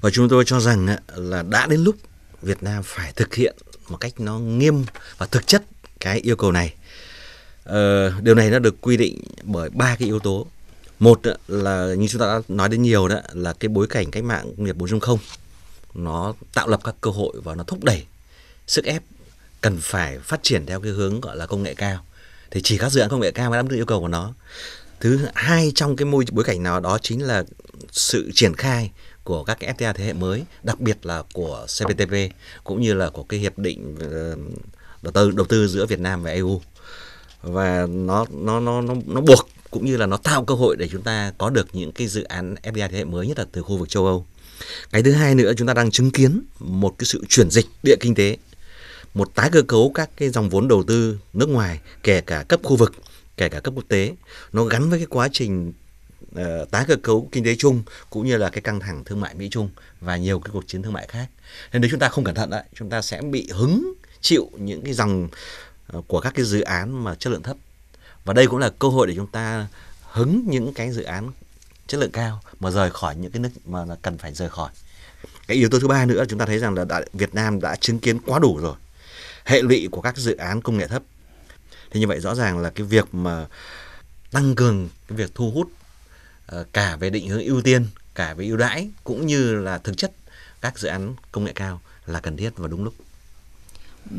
Và 0.00 0.10
chúng 0.10 0.28
tôi 0.28 0.44
cho 0.46 0.60
rằng 0.60 0.96
là 1.16 1.42
đã 1.42 1.66
đến 1.66 1.80
lúc 1.80 1.96
Việt 2.42 2.62
Nam 2.62 2.82
phải 2.86 3.12
thực 3.12 3.34
hiện 3.34 3.56
một 3.88 3.96
cách 3.96 4.20
nó 4.20 4.38
nghiêm 4.38 4.84
và 5.18 5.26
thực 5.26 5.46
chất 5.46 5.64
cái 6.00 6.18
yêu 6.18 6.36
cầu 6.36 6.52
này. 6.52 6.74
Ờ, 7.64 8.12
điều 8.20 8.34
này 8.34 8.50
nó 8.50 8.58
được 8.58 8.80
quy 8.80 8.96
định 8.96 9.22
bởi 9.42 9.70
ba 9.70 9.96
cái 9.96 10.06
yếu 10.08 10.18
tố. 10.18 10.46
Một 10.98 11.20
là 11.48 11.94
như 11.94 12.08
chúng 12.08 12.20
ta 12.20 12.26
đã 12.26 12.40
nói 12.48 12.68
đến 12.68 12.82
nhiều 12.82 13.08
đó 13.08 13.16
là 13.32 13.52
cái 13.52 13.68
bối 13.68 13.86
cảnh 13.86 14.10
cách 14.10 14.24
mạng 14.24 14.52
công 14.56 14.66
nghiệp 14.66 14.76
4.0 14.76 15.18
nó 15.94 16.34
tạo 16.54 16.68
lập 16.68 16.80
các 16.84 16.94
cơ 17.00 17.10
hội 17.10 17.40
và 17.44 17.54
nó 17.54 17.64
thúc 17.64 17.84
đẩy 17.84 18.04
sức 18.70 18.84
ép 18.84 19.02
cần 19.60 19.78
phải 19.80 20.18
phát 20.18 20.42
triển 20.42 20.66
theo 20.66 20.80
cái 20.80 20.92
hướng 20.92 21.20
gọi 21.20 21.36
là 21.36 21.46
công 21.46 21.62
nghệ 21.62 21.74
cao. 21.74 22.04
Thì 22.50 22.60
chỉ 22.62 22.78
các 22.78 22.92
dự 22.92 23.00
án 23.00 23.10
công 23.10 23.20
nghệ 23.20 23.30
cao 23.30 23.50
mới 23.50 23.58
đáp 23.58 23.68
ứng 23.68 23.78
yêu 23.78 23.86
cầu 23.86 24.00
của 24.00 24.08
nó. 24.08 24.34
Thứ 25.00 25.18
hai 25.34 25.72
trong 25.74 25.96
cái 25.96 26.04
môi 26.04 26.24
bối 26.32 26.44
cảnh 26.44 26.62
nào 26.62 26.80
đó 26.80 26.98
chính 27.02 27.26
là 27.26 27.44
sự 27.92 28.30
triển 28.34 28.54
khai 28.54 28.90
của 29.24 29.44
các 29.44 29.56
cái 29.60 29.74
FTA 29.74 29.92
thế 29.92 30.04
hệ 30.04 30.12
mới, 30.12 30.44
đặc 30.62 30.80
biệt 30.80 31.06
là 31.06 31.22
của 31.32 31.66
CPTP 31.66 32.14
cũng 32.64 32.80
như 32.80 32.94
là 32.94 33.10
của 33.10 33.22
cái 33.22 33.40
hiệp 33.40 33.58
định 33.58 33.96
ờ, 34.00 34.36
đầu 35.02 35.12
tư 35.12 35.30
đầu 35.30 35.46
tư 35.46 35.68
giữa 35.68 35.86
Việt 35.86 36.00
Nam 36.00 36.22
và 36.22 36.30
EU 36.30 36.60
và 37.42 37.86
nó 37.86 38.26
nó 38.30 38.60
nó 38.60 38.80
nó 38.80 38.94
nó 39.06 39.20
buộc 39.20 39.48
cũng 39.70 39.84
như 39.84 39.96
là 39.96 40.06
nó 40.06 40.16
tạo 40.16 40.44
cơ 40.44 40.54
hội 40.54 40.76
để 40.76 40.88
chúng 40.88 41.02
ta 41.02 41.32
có 41.38 41.50
được 41.50 41.66
những 41.72 41.92
cái 41.92 42.06
dự 42.06 42.22
án 42.22 42.54
FDI 42.62 42.88
thế 42.88 42.98
hệ 42.98 43.04
mới, 43.04 43.26
nhất 43.26 43.38
là 43.38 43.44
từ 43.52 43.62
khu 43.62 43.76
vực 43.76 43.88
châu 43.88 44.06
Âu. 44.06 44.26
Cái 44.90 45.02
thứ 45.02 45.12
hai 45.12 45.34
nữa, 45.34 45.52
chúng 45.56 45.66
ta 45.66 45.74
đang 45.74 45.90
chứng 45.90 46.10
kiến 46.10 46.42
một 46.58 46.94
cái 46.98 47.06
sự 47.06 47.24
chuyển 47.28 47.50
dịch 47.50 47.66
địa 47.82 47.96
kinh 48.00 48.14
tế 48.14 48.36
một 49.14 49.34
tái 49.34 49.50
cơ 49.52 49.62
cấu 49.62 49.92
các 49.94 50.10
cái 50.16 50.28
dòng 50.28 50.48
vốn 50.48 50.68
đầu 50.68 50.82
tư 50.82 51.18
nước 51.32 51.48
ngoài 51.48 51.80
kể 52.02 52.20
cả 52.20 52.44
cấp 52.48 52.60
khu 52.62 52.76
vực 52.76 52.94
kể 53.36 53.48
cả 53.48 53.60
cấp 53.60 53.74
quốc 53.76 53.84
tế. 53.88 54.14
Nó 54.52 54.64
gắn 54.64 54.90
với 54.90 54.98
cái 54.98 55.06
quá 55.06 55.28
trình 55.32 55.72
uh, 56.34 56.70
tái 56.70 56.84
cơ 56.88 56.96
cấu 56.96 57.28
kinh 57.32 57.44
tế 57.44 57.56
chung 57.56 57.82
cũng 58.10 58.26
như 58.26 58.36
là 58.36 58.50
cái 58.50 58.60
căng 58.60 58.80
thẳng 58.80 59.04
thương 59.04 59.20
mại 59.20 59.34
mỹ 59.34 59.48
trung 59.50 59.70
và 60.00 60.16
nhiều 60.16 60.40
cái 60.40 60.50
cuộc 60.52 60.66
chiến 60.66 60.82
thương 60.82 60.92
mại 60.92 61.06
khác. 61.06 61.26
Nên 61.72 61.82
nếu 61.82 61.90
chúng 61.90 62.00
ta 62.00 62.08
không 62.08 62.24
cẩn 62.24 62.34
thận 62.34 62.50
đấy 62.50 62.62
chúng 62.74 62.90
ta 62.90 63.02
sẽ 63.02 63.22
bị 63.22 63.48
hứng 63.52 63.94
chịu 64.20 64.50
những 64.58 64.82
cái 64.82 64.92
dòng 64.92 65.28
uh, 65.96 66.08
của 66.08 66.20
các 66.20 66.34
cái 66.34 66.44
dự 66.44 66.60
án 66.60 67.04
mà 67.04 67.14
chất 67.14 67.30
lượng 67.30 67.42
thấp. 67.42 67.56
Và 68.24 68.34
đây 68.34 68.46
cũng 68.46 68.58
là 68.58 68.70
cơ 68.78 68.88
hội 68.88 69.06
để 69.06 69.14
chúng 69.16 69.26
ta 69.26 69.66
hứng 70.10 70.44
những 70.48 70.74
cái 70.74 70.92
dự 70.92 71.02
án 71.02 71.32
chất 71.86 71.98
lượng 72.00 72.12
cao 72.12 72.40
mà 72.60 72.70
rời 72.70 72.90
khỏi 72.90 73.16
những 73.16 73.32
cái 73.32 73.40
nước 73.40 73.48
mà 73.66 73.84
cần 74.02 74.18
phải 74.18 74.34
rời 74.34 74.48
khỏi. 74.48 74.70
Cái 75.46 75.56
yếu 75.56 75.68
tố 75.68 75.80
thứ 75.80 75.88
ba 75.88 76.06
nữa 76.06 76.24
chúng 76.28 76.38
ta 76.38 76.46
thấy 76.46 76.58
rằng 76.58 76.74
là 76.74 76.84
đã, 76.84 77.02
Việt 77.12 77.34
Nam 77.34 77.60
đã 77.60 77.76
chứng 77.76 77.98
kiến 77.98 78.18
quá 78.26 78.38
đủ 78.38 78.58
rồi 78.62 78.74
hệ 79.50 79.62
lụy 79.62 79.88
của 79.90 80.00
các 80.00 80.16
dự 80.16 80.36
án 80.36 80.60
công 80.60 80.78
nghệ 80.78 80.86
thấp. 80.86 81.02
Thế 81.90 82.00
như 82.00 82.06
vậy 82.06 82.20
rõ 82.20 82.34
ràng 82.34 82.58
là 82.58 82.70
cái 82.70 82.86
việc 82.86 83.14
mà 83.14 83.46
tăng 84.30 84.54
cường 84.54 84.88
cái 85.08 85.18
việc 85.18 85.34
thu 85.34 85.50
hút 85.50 85.70
ờ, 86.46 86.66
cả 86.72 86.96
về 86.96 87.10
định 87.10 87.28
hướng 87.28 87.44
ưu 87.44 87.62
tiên, 87.62 87.86
cả 88.14 88.34
về 88.34 88.46
ưu 88.46 88.56
đãi, 88.56 88.90
cũng 89.04 89.26
như 89.26 89.54
là 89.54 89.78
thực 89.78 89.96
chất 89.96 90.12
các 90.60 90.78
dự 90.78 90.88
án 90.88 91.14
công 91.32 91.44
nghệ 91.44 91.52
cao 91.54 91.80
là 92.06 92.20
cần 92.20 92.36
thiết 92.36 92.50
và 92.56 92.68
đúng 92.68 92.84
lúc. 92.84 92.94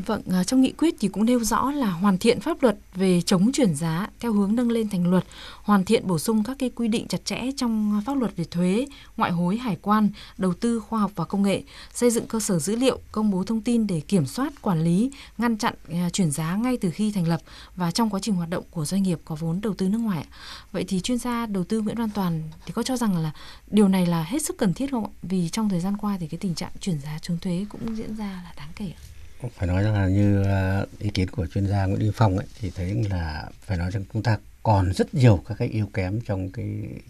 Vâng, 0.05 0.21
à, 0.31 0.43
trong 0.43 0.61
nghị 0.61 0.71
quyết 0.71 0.95
thì 0.99 1.07
cũng 1.07 1.25
nêu 1.25 1.43
rõ 1.43 1.71
là 1.71 1.89
hoàn 1.89 2.17
thiện 2.17 2.39
pháp 2.39 2.63
luật 2.63 2.77
về 2.95 3.21
chống 3.21 3.51
chuyển 3.51 3.75
giá 3.75 4.09
theo 4.19 4.33
hướng 4.33 4.55
nâng 4.55 4.71
lên 4.71 4.89
thành 4.89 5.11
luật, 5.11 5.25
hoàn 5.63 5.85
thiện 5.85 6.07
bổ 6.07 6.19
sung 6.19 6.43
các 6.43 6.57
cái 6.59 6.69
quy 6.69 6.87
định 6.87 7.07
chặt 7.07 7.25
chẽ 7.25 7.41
trong 7.57 8.01
pháp 8.05 8.17
luật 8.17 8.35
về 8.35 8.43
thuế, 8.43 8.85
ngoại 9.17 9.31
hối, 9.31 9.57
hải 9.57 9.77
quan, 9.81 10.09
đầu 10.37 10.53
tư 10.53 10.79
khoa 10.79 10.99
học 10.99 11.11
và 11.15 11.25
công 11.25 11.43
nghệ, 11.43 11.63
xây 11.93 12.11
dựng 12.11 12.27
cơ 12.27 12.39
sở 12.39 12.59
dữ 12.59 12.75
liệu, 12.75 12.99
công 13.11 13.31
bố 13.31 13.43
thông 13.43 13.61
tin 13.61 13.87
để 13.87 13.99
kiểm 13.99 14.25
soát, 14.25 14.61
quản 14.61 14.83
lý, 14.83 15.11
ngăn 15.37 15.57
chặn 15.57 15.73
à, 15.91 16.09
chuyển 16.13 16.31
giá 16.31 16.55
ngay 16.55 16.77
từ 16.77 16.91
khi 16.91 17.11
thành 17.11 17.27
lập 17.27 17.41
và 17.75 17.91
trong 17.91 18.09
quá 18.09 18.19
trình 18.23 18.35
hoạt 18.35 18.49
động 18.49 18.63
của 18.71 18.85
doanh 18.85 19.03
nghiệp 19.03 19.19
có 19.25 19.35
vốn 19.35 19.61
đầu 19.61 19.73
tư 19.73 19.89
nước 19.89 19.99
ngoài. 19.99 20.25
Vậy 20.71 20.85
thì 20.87 20.99
chuyên 20.99 21.17
gia 21.17 21.45
đầu 21.45 21.63
tư 21.63 21.81
Nguyễn 21.81 21.97
Văn 21.97 22.09
Toàn 22.09 22.43
thì 22.65 22.73
có 22.73 22.83
cho 22.83 22.97
rằng 22.97 23.17
là 23.17 23.31
điều 23.67 23.87
này 23.87 24.05
là 24.05 24.23
hết 24.23 24.41
sức 24.41 24.57
cần 24.57 24.73
thiết 24.73 24.91
không 24.91 25.05
ạ? 25.05 25.11
Vì 25.21 25.49
trong 25.49 25.69
thời 25.69 25.79
gian 25.79 25.97
qua 25.97 26.17
thì 26.19 26.27
cái 26.27 26.37
tình 26.37 26.55
trạng 26.55 26.71
chuyển 26.79 26.99
giá 26.99 27.19
trốn 27.21 27.37
thuế 27.37 27.65
cũng 27.69 27.95
diễn 27.97 28.15
ra 28.15 28.25
là 28.25 28.53
đáng 28.57 28.69
kể 28.75 28.93
ạ 28.97 29.10
phải 29.55 29.67
nói 29.67 29.83
rằng 29.83 29.93
là 29.93 30.07
như 30.07 30.43
ờ, 30.43 30.85
ý 30.99 31.09
kiến 31.09 31.29
của 31.29 31.47
chuyên 31.47 31.67
gia 31.67 31.85
Nguyễn 31.85 31.99
Đình 31.99 32.11
Phong 32.15 32.37
ấy, 32.37 32.47
thì 32.59 32.71
thấy 32.75 33.05
là 33.09 33.49
phải 33.65 33.77
nói 33.77 33.91
rằng 33.91 34.03
chúng 34.13 34.23
ta 34.23 34.37
còn 34.63 34.93
rất 34.93 35.13
nhiều 35.13 35.43
các 35.47 35.55
cái 35.57 35.67
yếu 35.67 35.89
kém 35.93 36.21
trong 36.21 36.49
cái, 36.49 36.65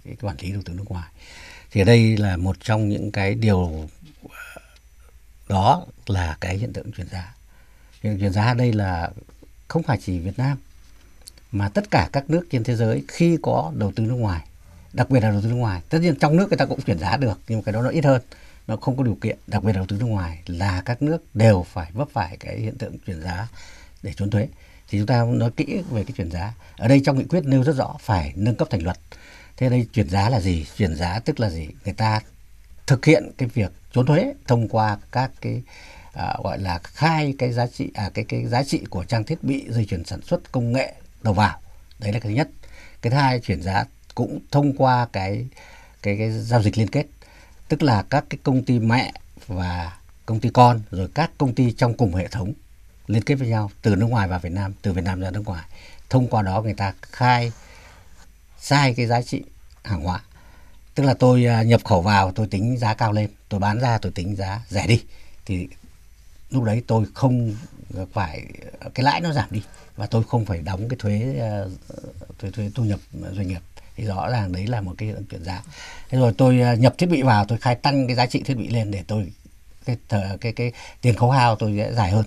cái 0.06 0.16
quản 0.22 0.36
lý 0.42 0.52
đầu 0.52 0.62
tư 0.66 0.74
nước 0.74 0.84
ngoài. 0.88 1.10
Thì 1.72 1.82
ở 1.82 1.84
đây 1.84 2.18
là 2.18 2.38
một 2.38 2.56
trong 2.60 2.90
những 2.90 3.12
cái 3.12 3.36
điều 3.36 3.90
ờ, 4.30 4.62
đó 5.50 5.86
là 6.08 6.38
cái 6.42 6.58
hiện 6.58 6.74
tượng 6.74 6.92
chuyển 6.92 7.08
giá. 7.10 7.36
Hiện 8.04 8.14
tượng 8.14 8.20
chuyển 8.20 8.34
giá 8.34 8.46
ở 8.46 8.54
đây 8.54 8.74
là 8.74 9.10
không 9.68 9.84
phải 9.84 9.98
chỉ 10.06 10.20
Việt 10.20 10.40
Nam 10.40 10.58
mà 11.52 11.70
tất 11.70 11.92
cả 11.92 12.10
các 12.14 12.30
nước 12.30 12.48
trên 12.52 12.64
thế 12.64 12.76
giới 12.76 13.04
khi 13.08 13.38
có 13.42 13.72
đầu 13.76 13.92
tư 13.96 14.04
nước 14.04 14.16
ngoài 14.16 14.46
đặc 14.94 15.10
biệt 15.10 15.20
là 15.20 15.30
đầu 15.30 15.42
tư 15.42 15.48
nước 15.48 15.56
ngoài 15.56 15.82
tất 15.90 16.00
nhiên 16.02 16.16
trong 16.16 16.38
nước 16.38 16.50
người 16.50 16.58
ta 16.58 16.66
cũng 16.66 16.82
chuyển 16.82 17.00
giá 17.00 17.18
được 17.18 17.40
nhưng 17.48 17.60
mà 17.60 17.64
cái 17.66 17.74
đó 17.74 17.82
nó 17.82 17.90
ít 17.90 18.06
hơn 18.06 18.22
nó 18.68 18.76
không 18.76 18.98
có 18.98 19.04
điều 19.04 19.16
kiện 19.16 19.38
đặc 19.48 19.64
biệt 19.64 19.74
đầu 19.74 19.86
tư 19.88 19.98
nước 20.00 20.06
ngoài 20.06 20.40
là 20.46 20.82
các 20.86 21.02
nước 21.02 21.36
đều 21.36 21.66
phải 21.74 21.92
vấp 21.94 22.08
phải 22.14 22.38
cái 22.38 22.58
hiện 22.60 22.78
tượng 22.78 22.98
chuyển 23.06 23.22
giá 23.22 23.48
để 24.04 24.14
trốn 24.14 24.30
thuế. 24.30 24.48
Thì 24.90 24.98
chúng 24.98 25.08
ta 25.08 25.26
nói 25.26 25.52
kỹ 25.52 25.82
về 25.92 26.04
cái 26.04 26.14
chuyển 26.18 26.32
giá. 26.32 26.54
Ở 26.78 26.88
đây 26.88 27.02
trong 27.06 27.18
nghị 27.18 27.24
quyết 27.24 27.46
nêu 27.46 27.64
rất 27.64 27.76
rõ 27.76 27.96
phải 28.00 28.34
nâng 28.36 28.56
cấp 28.56 28.68
thành 28.72 28.84
luật. 28.84 28.98
Thế 29.58 29.70
đây 29.70 29.88
chuyển 29.94 30.10
giá 30.10 30.30
là 30.30 30.40
gì? 30.40 30.66
Chuyển 30.78 30.96
giá 30.96 31.20
tức 31.20 31.40
là 31.40 31.50
gì? 31.50 31.68
Người 31.86 31.94
ta 31.94 32.22
thực 32.88 33.06
hiện 33.06 33.32
cái 33.38 33.50
việc 33.54 33.72
trốn 33.94 34.06
thuế 34.06 34.34
thông 34.48 34.70
qua 34.70 34.98
các 35.12 35.32
cái 35.42 35.62
à, 36.14 36.36
gọi 36.44 36.60
là 36.60 36.80
khai 36.84 37.36
cái 37.38 37.54
giá 37.54 37.68
trị 37.68 37.90
à 37.94 38.12
cái 38.14 38.26
cái 38.26 38.46
giá 38.46 38.64
trị 38.64 38.82
của 38.90 39.04
trang 39.04 39.24
thiết 39.24 39.44
bị 39.44 39.66
dây 39.70 39.86
chuyển 39.86 40.06
sản 40.06 40.22
xuất 40.22 40.52
công 40.52 40.74
nghệ 40.74 40.94
đầu 41.22 41.34
vào. 41.34 41.60
Đấy 42.00 42.14
là 42.14 42.20
cái 42.20 42.32
thứ 42.32 42.36
nhất. 42.36 42.50
Cái 43.02 43.12
thứ 43.12 43.18
hai 43.18 43.40
chuyển 43.40 43.62
giá 43.62 43.86
cũng 44.16 44.40
thông 44.52 44.78
qua 44.78 45.08
cái 45.14 45.48
cái 46.02 46.18
cái 46.18 46.32
giao 46.32 46.64
dịch 46.64 46.78
liên 46.78 46.88
kết 46.88 47.06
tức 47.72 47.84
là 47.84 48.04
các 48.10 48.26
cái 48.30 48.38
công 48.44 48.64
ty 48.64 48.80
mẹ 48.80 49.14
và 49.48 49.98
công 50.26 50.40
ty 50.40 50.50
con 50.50 50.82
rồi 50.92 51.10
các 51.14 51.32
công 51.38 51.56
ty 51.56 51.72
trong 51.72 51.98
cùng 51.98 52.16
hệ 52.16 52.28
thống 52.28 52.54
liên 53.08 53.24
kết 53.24 53.36
với 53.36 53.48
nhau 53.48 53.72
từ 53.82 53.96
nước 53.96 54.06
ngoài 54.06 54.28
vào 54.28 54.40
Việt 54.40 54.52
Nam, 54.52 54.74
từ 54.82 54.94
Việt 54.94 55.04
Nam 55.04 55.22
ra 55.22 55.32
nước 55.32 55.46
ngoài. 55.46 55.66
Thông 56.10 56.28
qua 56.28 56.42
đó 56.42 56.62
người 56.62 56.74
ta 56.74 56.94
khai 57.02 57.52
sai 58.60 58.94
cái 58.94 59.06
giá 59.08 59.22
trị 59.22 59.44
hàng 59.84 60.02
hóa. 60.02 60.22
Tức 60.96 61.04
là 61.04 61.14
tôi 61.14 61.46
à, 61.46 61.64
nhập 61.64 61.82
khẩu 61.86 62.02
vào 62.02 62.32
tôi 62.32 62.48
tính 62.48 62.78
giá 62.78 62.94
cao 62.94 63.14
lên, 63.14 63.30
tôi 63.50 63.60
bán 63.60 63.80
ra 63.80 63.98
tôi 63.98 64.12
tính 64.12 64.36
giá 64.36 64.62
rẻ 64.70 64.88
đi. 64.88 65.04
Thì 65.46 65.68
lúc 66.50 66.64
đấy 66.64 66.84
tôi 66.88 67.06
không 67.14 67.56
phải 68.14 68.46
cái 68.94 69.04
lãi 69.04 69.22
nó 69.22 69.34
giảm 69.34 69.48
đi 69.52 69.64
và 69.96 70.06
tôi 70.06 70.24
không 70.24 70.46
phải 70.46 70.62
đóng 70.62 70.90
cái 70.90 70.98
thuế 71.00 71.38
à, 71.40 71.64
thuế, 72.40 72.52
thuế 72.52 72.72
thu 72.76 72.84
nhập 72.84 73.00
doanh 73.32 73.48
nghiệp 73.48 73.62
thì 73.96 74.04
rõ 74.04 74.30
ràng 74.30 74.52
đấy 74.52 74.68
là 74.68 74.82
một 74.82 74.94
cái 74.98 75.08
hiện 75.08 75.26
chuyển 75.32 75.44
giá 75.44 75.64
thế 76.10 76.18
rồi 76.18 76.34
tôi 76.38 76.62
à, 76.62 76.74
nhập 76.74 76.96
thiết 76.98 77.10
bị 77.10 77.22
vào 77.22 77.46
tôi 77.46 77.58
khai 77.58 77.76
tăng 77.76 78.08
cái 78.08 78.16
giá 78.16 78.26
trị 78.26 78.44
thiết 78.46 78.56
bị 78.56 78.68
lên 78.68 78.92
để 78.92 79.04
tôi 79.08 79.32
cái 79.86 79.98
cái 80.10 80.38
cái, 80.42 80.52
cái 80.52 80.72
tiền 81.02 81.16
khấu 81.16 81.32
hao 81.32 81.56
tôi 81.56 81.78
sẽ 81.78 81.94
dài 81.94 82.12
hơn. 82.12 82.26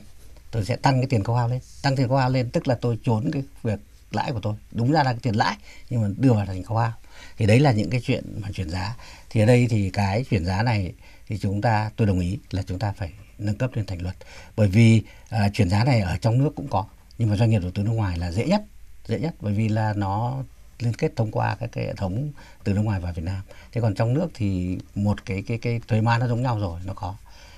Tôi 0.51 0.65
sẽ 0.65 0.77
tăng 0.77 1.01
cái 1.01 1.07
tiền 1.07 1.25
khấu 1.25 1.37
hao 1.37 1.49
lên. 1.49 1.61
Tăng 1.83 1.97
tiền 1.97 2.09
khấu 2.09 2.17
hao 2.17 2.31
lên 2.31 2.51
tức 2.51 2.69
là 2.69 2.75
tôi 2.75 2.99
trốn 3.05 3.31
cái 3.33 3.43
việc 3.63 3.81
lãi 4.11 4.33
của 4.33 4.41
tôi. 4.41 4.55
Đúng 4.73 4.93
ra 4.93 5.03
là 5.03 5.13
cái 5.13 5.21
tiền 5.23 5.35
lãi 5.35 5.57
nhưng 5.91 6.03
mà 6.03 6.09
đưa 6.17 6.33
vào 6.33 6.47
thành 6.47 6.63
khấu 6.63 6.77
hao. 6.77 6.93
Thì 7.37 7.47
đấy 7.47 7.61
là 7.61 7.73
những 7.73 7.91
cái 7.91 8.01
chuyện 8.05 8.41
mà 8.43 8.49
chuyển 8.53 8.71
giá. 8.71 8.97
Thì 9.31 9.41
ở 9.41 9.47
đây 9.47 9.67
thì 9.71 9.91
cái 9.91 10.25
chuyển 10.31 10.45
giá 10.45 10.63
này 10.63 10.93
thì 11.29 11.39
chúng 11.39 11.61
ta 11.61 11.91
tôi 11.97 12.07
đồng 12.07 12.21
ý 12.21 12.39
là 12.51 12.63
chúng 12.67 12.79
ta 12.79 12.93
phải 12.97 13.13
nâng 13.39 13.55
cấp 13.55 13.71
lên 13.75 13.87
thành 13.87 14.03
luật. 14.03 14.17
Bởi 14.57 14.69
vì 14.69 15.03
à, 15.29 15.49
chuyển 15.53 15.71
giá 15.71 15.85
này 15.85 16.01
ở 16.01 16.17
trong 16.17 16.39
nước 16.39 16.51
cũng 16.57 16.69
có 16.69 16.85
nhưng 17.19 17.31
mà 17.31 17.37
doanh 17.37 17.51
nghiệp 17.51 17.63
đầu 17.63 17.71
tư 17.71 17.83
nước 17.83 17.93
ngoài 17.93 18.19
là 18.19 18.31
dễ 18.31 18.47
nhất 18.47 18.63
dễ 19.07 19.19
nhất. 19.19 19.35
Bởi 19.41 19.55
vì 19.55 19.69
là 19.69 19.93
nó 19.97 20.43
liên 20.79 20.95
kết 20.95 21.13
thông 21.17 21.31
qua 21.31 21.57
các 21.61 21.71
cái 21.73 21.85
hệ 21.85 21.95
thống 21.95 22.31
từ 22.65 22.73
nước 22.73 22.83
ngoài 22.83 23.01
vào 23.01 23.13
Việt 23.13 23.23
Nam. 23.23 23.43
Thế 23.73 23.81
còn 23.81 23.95
trong 23.95 24.15
nước 24.15 24.29
thì 24.35 24.79
một 24.95 25.25
cái 25.25 25.43
cái 25.47 25.59
cái 25.59 25.81
thuế 25.89 26.01
má 26.01 26.19
nó 26.19 26.29
giống 26.29 26.43
nhau 26.43 26.59
rồi 26.59 26.81
nó 26.85 26.95
có 26.95 27.15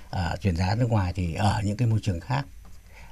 à, 0.09 0.35
chuyển 0.41 0.55
giá 0.55 0.75
nước 0.75 0.89
ngoài 0.89 1.13
thì 1.15 1.33
ở 1.33 1.61
những 1.63 1.77
cái 1.77 1.87
môi 1.87 1.99
trường 2.03 2.19
khác. 2.19 2.45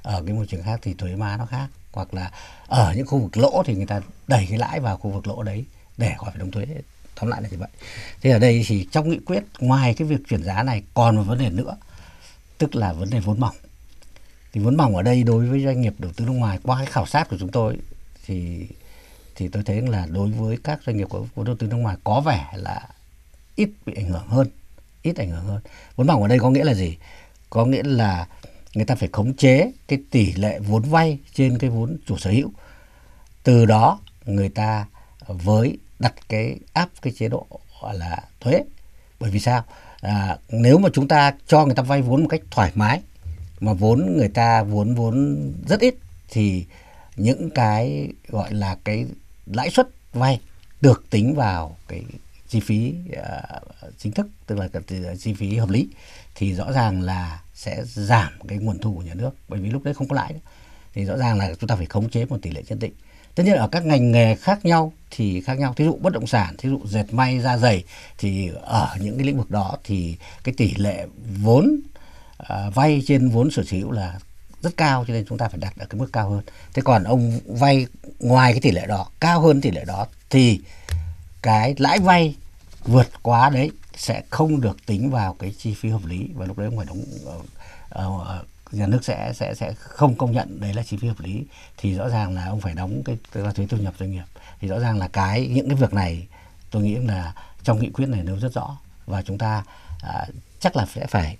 Ở 0.02 0.22
cái 0.26 0.34
môi 0.34 0.46
trường 0.46 0.62
khác 0.62 0.80
thì 0.82 0.94
thuế 0.94 1.16
má 1.16 1.36
nó 1.36 1.46
khác. 1.46 1.68
Hoặc 1.92 2.14
là 2.14 2.30
ở 2.66 2.94
những 2.96 3.06
khu 3.06 3.18
vực 3.18 3.36
lỗ 3.36 3.62
thì 3.66 3.74
người 3.74 3.86
ta 3.86 4.00
đẩy 4.26 4.46
cái 4.50 4.58
lãi 4.58 4.80
vào 4.80 4.96
khu 4.96 5.10
vực 5.10 5.26
lỗ 5.26 5.42
đấy 5.42 5.64
để 5.96 6.14
khỏi 6.18 6.30
phải 6.30 6.38
đóng 6.38 6.50
thuế. 6.50 6.66
Tóm 7.20 7.30
lại 7.30 7.42
là 7.42 7.48
như 7.48 7.58
vậy. 7.58 7.68
Thế 8.22 8.30
ở 8.30 8.38
đây 8.38 8.64
thì 8.66 8.88
trong 8.92 9.08
nghị 9.08 9.18
quyết 9.26 9.44
ngoài 9.58 9.94
cái 9.94 10.08
việc 10.08 10.20
chuyển 10.28 10.42
giá 10.42 10.62
này 10.62 10.82
còn 10.94 11.16
một 11.16 11.22
vấn 11.22 11.38
đề 11.38 11.50
nữa 11.50 11.76
tức 12.58 12.74
là 12.74 12.92
vấn 12.92 13.10
đề 13.10 13.20
vốn 13.20 13.40
mỏng. 13.40 13.56
Thì 14.52 14.60
vốn 14.60 14.76
mỏng 14.76 14.96
ở 14.96 15.02
đây 15.02 15.22
đối 15.22 15.46
với 15.46 15.64
doanh 15.64 15.80
nghiệp 15.80 15.94
đầu 15.98 16.12
tư 16.16 16.24
nước 16.24 16.32
ngoài 16.32 16.58
qua 16.62 16.76
cái 16.76 16.86
khảo 16.86 17.06
sát 17.06 17.28
của 17.28 17.36
chúng 17.40 17.50
tôi 17.50 17.78
thì 18.26 18.66
thì 19.36 19.48
tôi 19.48 19.62
thấy 19.62 19.82
là 19.82 20.06
đối 20.10 20.30
với 20.30 20.58
các 20.64 20.80
doanh 20.86 20.96
nghiệp 20.96 21.06
có 21.10 21.24
vốn 21.34 21.46
đầu 21.46 21.56
tư 21.56 21.66
nước 21.66 21.76
ngoài 21.76 21.96
có 22.04 22.20
vẻ 22.20 22.46
là 22.54 22.88
ít 23.56 23.70
bị 23.86 23.94
ảnh 23.96 24.08
hưởng 24.08 24.26
hơn 24.28 24.48
ít 25.02 25.16
ảnh 25.16 25.30
hưởng 25.30 25.44
hơn. 25.44 25.60
Vốn 25.96 26.06
mỏng 26.06 26.22
ở 26.22 26.28
đây 26.28 26.38
có 26.38 26.50
nghĩa 26.50 26.64
là 26.64 26.74
gì? 26.74 26.96
Có 27.50 27.64
nghĩa 27.64 27.82
là 27.82 28.26
người 28.74 28.84
ta 28.84 28.94
phải 28.94 29.08
khống 29.12 29.34
chế 29.34 29.72
cái 29.88 29.98
tỷ 30.10 30.32
lệ 30.32 30.58
vốn 30.58 30.82
vay 30.82 31.18
trên 31.34 31.58
cái 31.58 31.70
vốn 31.70 31.96
chủ 32.06 32.18
sở 32.18 32.30
hữu. 32.30 32.50
Từ 33.42 33.66
đó 33.66 34.00
người 34.24 34.48
ta 34.48 34.86
với 35.26 35.78
đặt 35.98 36.14
cái 36.28 36.58
áp 36.72 36.88
cái 37.02 37.12
chế 37.18 37.28
độ 37.28 37.46
gọi 37.82 37.98
là 37.98 38.22
thuế. 38.40 38.62
Bởi 39.20 39.30
vì 39.30 39.40
sao? 39.40 39.64
À, 40.00 40.38
nếu 40.48 40.78
mà 40.78 40.88
chúng 40.92 41.08
ta 41.08 41.34
cho 41.46 41.64
người 41.64 41.74
ta 41.74 41.82
vay 41.82 42.02
vốn 42.02 42.22
một 42.22 42.28
cách 42.28 42.40
thoải 42.50 42.72
mái 42.74 43.00
mà 43.60 43.72
vốn 43.72 44.16
người 44.16 44.28
ta 44.28 44.62
vốn 44.62 44.94
vốn 44.94 45.52
rất 45.68 45.80
ít 45.80 45.94
thì 46.28 46.66
những 47.16 47.50
cái 47.50 48.08
gọi 48.28 48.54
là 48.54 48.76
cái 48.84 49.06
lãi 49.46 49.70
suất 49.70 49.88
vay 50.12 50.40
được 50.80 51.04
tính 51.10 51.34
vào 51.34 51.76
cái 51.88 52.04
chi 52.48 52.60
phí 52.60 52.94
uh, 53.10 53.62
chính 53.98 54.12
thức 54.12 54.26
tức 54.46 54.58
là 54.58 54.68
cái 54.68 54.82
chi 55.18 55.34
phí 55.34 55.56
hợp 55.56 55.68
lý 55.68 55.88
thì 56.34 56.54
rõ 56.54 56.72
ràng 56.72 57.02
là 57.02 57.40
sẽ 57.54 57.82
giảm 57.84 58.32
cái 58.48 58.58
nguồn 58.58 58.78
thu 58.78 58.94
của 58.94 59.02
nhà 59.02 59.14
nước. 59.14 59.30
Bởi 59.48 59.60
vì 59.60 59.70
lúc 59.70 59.82
đấy 59.84 59.94
không 59.94 60.08
có 60.08 60.16
lãi 60.16 60.32
nữa. 60.32 60.40
thì 60.94 61.04
rõ 61.04 61.16
ràng 61.16 61.38
là 61.38 61.54
chúng 61.60 61.68
ta 61.68 61.76
phải 61.76 61.86
khống 61.86 62.10
chế 62.10 62.24
một 62.24 62.38
tỷ 62.42 62.50
lệ 62.50 62.62
nhất 62.68 62.78
định. 62.80 62.92
Tất 63.34 63.42
nhiên 63.44 63.54
ở 63.56 63.68
các 63.68 63.86
ngành 63.86 64.12
nghề 64.12 64.34
khác 64.34 64.64
nhau 64.64 64.92
thì 65.10 65.40
khác 65.40 65.58
nhau. 65.58 65.74
Thí 65.76 65.84
dụ 65.84 65.96
bất 65.96 66.12
động 66.12 66.26
sản 66.26 66.54
thí 66.58 66.68
dụ 66.68 66.80
dệt 66.86 67.04
may 67.12 67.40
da 67.40 67.56
dày 67.56 67.84
thì 68.18 68.50
ở 68.62 68.96
những 69.00 69.16
cái 69.16 69.26
lĩnh 69.26 69.38
vực 69.38 69.50
đó 69.50 69.76
thì 69.84 70.16
cái 70.44 70.54
tỷ 70.58 70.74
lệ 70.74 71.06
vốn 71.42 71.80
uh, 72.42 72.74
vay 72.74 73.02
trên 73.06 73.28
vốn 73.28 73.50
sở 73.50 73.62
hữu 73.70 73.90
là 73.90 74.18
rất 74.62 74.76
cao 74.76 75.04
cho 75.08 75.14
nên 75.14 75.24
chúng 75.28 75.38
ta 75.38 75.48
phải 75.48 75.60
đặt 75.60 75.72
ở 75.78 75.86
cái 75.86 76.00
mức 76.00 76.08
cao 76.12 76.30
hơn. 76.30 76.42
Thế 76.74 76.82
còn 76.84 77.04
ông 77.04 77.40
vay 77.46 77.86
ngoài 78.18 78.52
cái 78.52 78.60
tỷ 78.60 78.70
lệ 78.70 78.86
đó 78.86 79.06
cao 79.20 79.40
hơn 79.40 79.60
tỷ 79.60 79.70
lệ 79.70 79.84
đó 79.84 80.06
thì 80.30 80.60
cái 81.42 81.74
lãi 81.78 81.98
vay 81.98 82.34
vượt 82.84 83.08
quá 83.22 83.50
đấy 83.50 83.70
sẽ 83.96 84.22
không 84.30 84.60
được 84.60 84.86
tính 84.86 85.10
vào 85.10 85.34
cái 85.34 85.54
chi 85.58 85.74
phí 85.74 85.88
hợp 85.88 86.04
lý 86.04 86.28
và 86.34 86.46
lúc 86.46 86.58
đấy 86.58 86.66
ông 86.66 86.76
phải 86.76 86.86
đóng 86.86 87.04
uh, 87.24 87.44
uh, 87.94 88.46
nhà 88.72 88.86
nước 88.86 89.04
sẽ 89.04 89.32
sẽ 89.34 89.54
sẽ 89.54 89.72
không 89.78 90.14
công 90.14 90.32
nhận 90.32 90.60
đấy 90.60 90.74
là 90.74 90.82
chi 90.82 90.96
phí 91.00 91.08
hợp 91.08 91.20
lý. 91.20 91.44
Thì 91.76 91.94
rõ 91.94 92.08
ràng 92.08 92.34
là 92.34 92.46
ông 92.46 92.60
phải 92.60 92.74
đóng 92.74 93.02
cái, 93.04 93.18
cái 93.32 93.44
thuế 93.54 93.66
thu 93.66 93.76
nhập 93.76 93.94
doanh 93.98 94.10
nghiệp. 94.10 94.24
Thì 94.60 94.68
rõ 94.68 94.80
ràng 94.80 94.98
là 94.98 95.08
cái 95.08 95.46
những 95.46 95.68
cái 95.68 95.76
việc 95.76 95.92
này 95.92 96.26
tôi 96.70 96.82
nghĩ 96.82 96.94
là 96.96 97.34
trong 97.62 97.80
nghị 97.80 97.90
quyết 97.90 98.08
này 98.08 98.22
nêu 98.22 98.38
rất 98.38 98.52
rõ 98.54 98.76
và 99.06 99.22
chúng 99.22 99.38
ta 99.38 99.62
uh, 99.96 100.34
chắc 100.66 100.76
là 100.76 100.86
sẽ 100.94 101.06
phải 101.06 101.36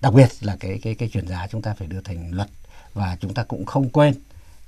đặc 0.00 0.14
biệt 0.14 0.28
là 0.40 0.56
cái 0.60 0.80
cái 0.82 0.94
cái 0.94 1.08
chuyển 1.08 1.28
giá 1.28 1.46
chúng 1.50 1.62
ta 1.62 1.74
phải 1.78 1.88
đưa 1.88 2.00
thành 2.00 2.30
luật 2.34 2.48
và 2.94 3.16
chúng 3.20 3.34
ta 3.34 3.42
cũng 3.42 3.66
không 3.66 3.88
quên 3.88 4.14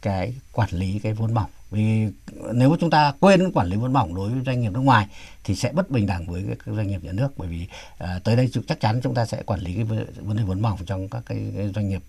cái 0.02 0.34
quản 0.52 0.68
lý 0.72 0.98
cái 1.02 1.12
vốn 1.12 1.34
mỏng 1.34 1.50
vì 1.70 2.06
nếu 2.54 2.76
chúng 2.80 2.90
ta 2.90 3.12
quên 3.20 3.52
quản 3.52 3.66
lý 3.66 3.76
vốn 3.76 3.92
mỏng 3.92 4.14
đối 4.14 4.30
với 4.30 4.42
doanh 4.46 4.60
nghiệp 4.60 4.70
nước 4.70 4.80
ngoài 4.80 5.06
thì 5.44 5.54
sẽ 5.54 5.72
bất 5.72 5.90
bình 5.90 6.06
đẳng 6.06 6.26
với 6.26 6.44
các 6.48 6.74
doanh 6.76 6.86
nghiệp 6.86 7.04
nhà 7.04 7.12
nước 7.12 7.28
bởi 7.36 7.48
vì 7.48 7.66
à, 7.98 8.20
tới 8.24 8.36
đây 8.36 8.50
chắc 8.68 8.80
chắn 8.80 9.00
chúng 9.02 9.14
ta 9.14 9.26
sẽ 9.26 9.42
quản 9.42 9.60
lý 9.60 9.74
cái 9.74 9.84
vấn 10.20 10.36
đề 10.36 10.42
vốn 10.42 10.62
mỏng 10.62 10.78
trong 10.86 11.08
các 11.08 11.22
cái, 11.26 11.52
cái 11.56 11.72
doanh 11.74 11.88
nghiệp 11.88 12.02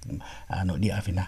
à, 0.48 0.64
nội 0.64 0.78
địa 0.80 0.90
ở 0.90 1.02
Việt 1.06 1.14
Nam. 1.16 1.28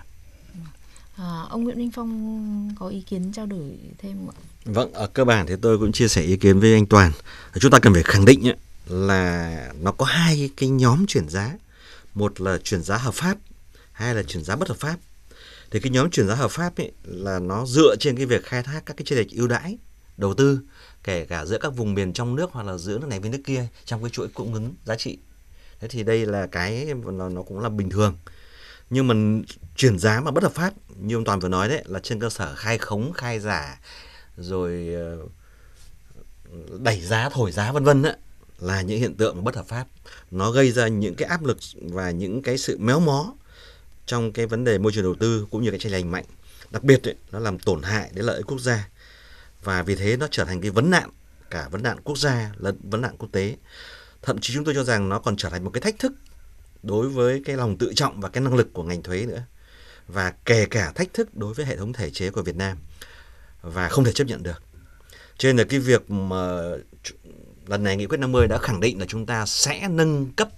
À, 1.16 1.42
ông 1.50 1.64
Nguyễn 1.64 1.78
Minh 1.78 1.92
Phong 1.94 2.76
có 2.80 2.88
ý 2.88 3.02
kiến 3.02 3.32
trao 3.32 3.46
đổi 3.46 3.78
thêm 3.98 4.18
không 4.18 4.30
ạ? 4.30 4.38
Vâng, 4.66 4.94
ở 4.94 5.08
cơ 5.08 5.26
bản 5.26 5.48
thì 5.48 5.54
tôi 5.62 5.78
cũng 5.78 5.92
chia 5.92 6.08
sẻ 6.08 6.22
ý 6.22 6.38
kiến 6.38 6.60
với 6.60 6.74
anh 6.74 6.86
Toàn. 6.86 7.12
Chúng 7.60 7.72
ta 7.72 7.80
cần 7.80 7.94
phải 7.94 8.04
khẳng 8.04 8.26
định 8.26 8.54
là 8.90 9.74
nó 9.82 9.92
có 9.92 10.06
hai 10.06 10.50
cái 10.58 10.70
nhóm 10.70 11.06
chuyển 11.08 11.30
giá. 11.30 11.58
Một 12.14 12.42
là 12.42 12.58
chuyển 12.58 12.84
giá 12.84 12.98
hợp 12.98 13.14
pháp, 13.14 13.38
hai 13.92 14.16
là 14.16 14.24
chuyển 14.24 14.44
giá 14.44 14.56
bất 14.56 14.68
hợp 14.68 14.78
pháp. 14.78 14.98
Thì 15.72 15.80
cái 15.80 15.92
nhóm 15.92 16.10
chuyển 16.10 16.28
giá 16.28 16.36
hợp 16.36 16.52
pháp 16.52 16.78
ấy 16.78 16.92
là 17.04 17.40
nó 17.40 17.66
dựa 17.66 17.96
trên 18.00 18.18
cái 18.18 18.26
việc 18.26 18.46
khai 18.46 18.64
thác 18.64 18.86
các 18.86 18.98
cái 18.98 19.06
chế 19.06 19.16
lệch 19.16 19.32
ưu 19.32 19.48
đãi 19.48 19.78
đầu 20.18 20.34
tư 20.34 20.60
kể 21.04 21.26
cả 21.26 21.46
giữa 21.46 21.58
các 21.58 21.70
vùng 21.70 21.94
miền 21.94 22.14
trong 22.14 22.36
nước 22.36 22.50
hoặc 22.52 22.64
là 22.64 22.78
giữa 22.78 22.98
nước 22.98 23.08
này 23.08 23.20
với 23.20 23.30
nước 23.30 23.42
kia 23.46 23.68
trong 23.86 24.04
cái 24.04 24.10
chuỗi 24.10 24.28
cung 24.28 24.54
ứng 24.54 24.74
giá 24.86 24.96
trị. 24.96 25.18
Thế 25.80 25.88
thì 25.88 26.04
đây 26.04 26.26
là 26.26 26.48
cái 26.48 26.94
nó, 27.06 27.30
nó 27.30 27.42
cũng 27.42 27.60
là 27.60 27.70
bình 27.70 27.90
thường. 27.90 28.18
Nhưng 28.90 29.08
mà 29.08 29.16
chuyển 29.76 30.00
giá 30.00 30.22
mà 30.22 30.32
bất 30.32 30.44
hợp 30.44 30.54
pháp 30.54 30.74
như 30.96 31.16
ông 31.16 31.26
toàn 31.26 31.40
vừa 31.40 31.50
nói 31.50 31.70
đấy 31.70 31.84
là 31.86 32.00
trên 32.00 32.20
cơ 32.20 32.30
sở 32.30 32.56
khai 32.56 32.78
khống 32.78 33.14
khai 33.14 33.40
giả 33.40 33.80
rồi 34.38 34.90
ờ, 34.94 35.18
đẩy 36.80 37.02
giá 37.02 37.30
thổi 37.30 37.52
giá 37.52 37.72
vân 37.72 37.84
vân 37.84 38.04
là 38.62 38.82
những 38.82 39.00
hiện 39.00 39.16
tượng 39.16 39.44
bất 39.44 39.56
hợp 39.56 39.68
pháp. 39.68 39.88
Nó 40.32 40.52
gây 40.52 40.72
ra 40.72 40.88
những 40.88 41.16
cái 41.16 41.28
áp 41.28 41.44
lực 41.46 41.58
và 41.74 42.12
những 42.12 42.42
cái 42.42 42.58
sự 42.58 42.78
méo 42.78 43.00
mó 43.00 43.34
trong 44.06 44.32
cái 44.32 44.46
vấn 44.46 44.64
đề 44.64 44.78
môi 44.78 44.92
trường 44.92 45.04
đầu 45.04 45.16
tư 45.16 45.48
cũng 45.52 45.64
như 45.64 45.70
cái 45.70 45.80
tranh 45.80 45.92
lành 45.92 46.12
mạnh. 46.12 46.26
Đặc 46.72 46.84
biệt 46.84 47.08
ấy, 47.08 47.16
nó 47.32 47.40
làm 47.40 47.60
tổn 47.60 47.84
hại 47.84 48.10
đến 48.14 48.26
lợi 48.26 48.38
ích 48.38 48.46
quốc 48.46 48.60
gia. 48.60 48.90
Và 49.64 49.84
vì 49.84 49.96
thế 49.96 50.18
nó 50.18 50.28
trở 50.32 50.46
thành 50.46 50.62
cái 50.62 50.72
vấn 50.72 50.90
nạn 50.90 51.10
cả 51.50 51.68
vấn 51.72 51.84
nạn 51.84 51.98
quốc 52.04 52.18
gia 52.18 52.52
lẫn 52.58 52.78
vấn 52.84 53.02
nạn 53.02 53.16
quốc 53.18 53.30
tế. 53.32 53.56
Thậm 54.22 54.40
chí 54.42 54.54
chúng 54.54 54.64
tôi 54.64 54.74
cho 54.74 54.84
rằng 54.84 55.10
nó 55.10 55.20
còn 55.20 55.38
trở 55.38 55.50
thành 55.50 55.64
một 55.64 55.70
cái 55.74 55.82
thách 55.82 56.00
thức 56.00 56.14
đối 56.84 57.10
với 57.10 57.42
cái 57.46 57.58
lòng 57.58 57.78
tự 57.78 57.94
trọng 57.96 58.22
và 58.22 58.30
cái 58.30 58.44
năng 58.44 58.56
lực 58.56 58.74
của 58.74 58.84
ngành 58.84 59.04
thuế 59.04 59.26
nữa. 59.26 59.44
Và 60.08 60.34
kể 60.46 60.66
cả 60.66 60.92
thách 60.92 61.14
thức 61.14 61.38
đối 61.38 61.54
với 61.54 61.66
hệ 61.66 61.78
thống 61.78 61.94
thể 61.94 62.10
chế 62.10 62.30
của 62.30 62.42
Việt 62.42 62.56
Nam 62.56 62.78
và 63.62 63.90
không 63.90 64.04
thể 64.04 64.12
chấp 64.12 64.28
nhận 64.28 64.44
được. 64.44 64.64
Cho 65.38 65.50
nên 65.50 65.58
là 65.58 65.64
cái 65.64 65.80
việc 65.80 66.12
mà 66.12 66.62
lần 67.70 67.84
này 67.84 67.98
nghị 67.98 68.06
quyết 68.06 68.18
50 68.18 68.48
đã 68.48 68.58
khẳng 68.58 68.80
định 68.80 69.00
là 69.00 69.06
chúng 69.06 69.26
ta 69.26 69.46
sẽ 69.46 69.88
nâng 69.90 70.32
cấp 70.32 70.50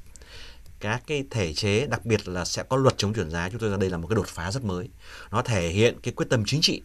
các 0.80 1.04
cái 1.08 1.24
thể 1.32 1.54
chế, 1.54 1.88
đặc 1.88 2.06
biệt 2.06 2.28
là 2.28 2.46
sẽ 2.46 2.64
có 2.64 2.78
luật 2.78 2.98
chống 2.98 3.14
chuyển 3.14 3.30
giá. 3.30 3.50
Chúng 3.50 3.60
tôi 3.60 3.70
ra 3.70 3.78
đây 3.78 3.90
là 3.90 3.98
một 3.98 4.08
cái 4.08 4.16
đột 4.16 4.28
phá 4.28 4.52
rất 4.52 4.64
mới. 4.64 4.90
Nó 5.32 5.42
thể 5.42 5.70
hiện 5.70 6.00
cái 6.04 6.14
quyết 6.14 6.26
tâm 6.30 6.44
chính 6.46 6.62
trị 6.62 6.82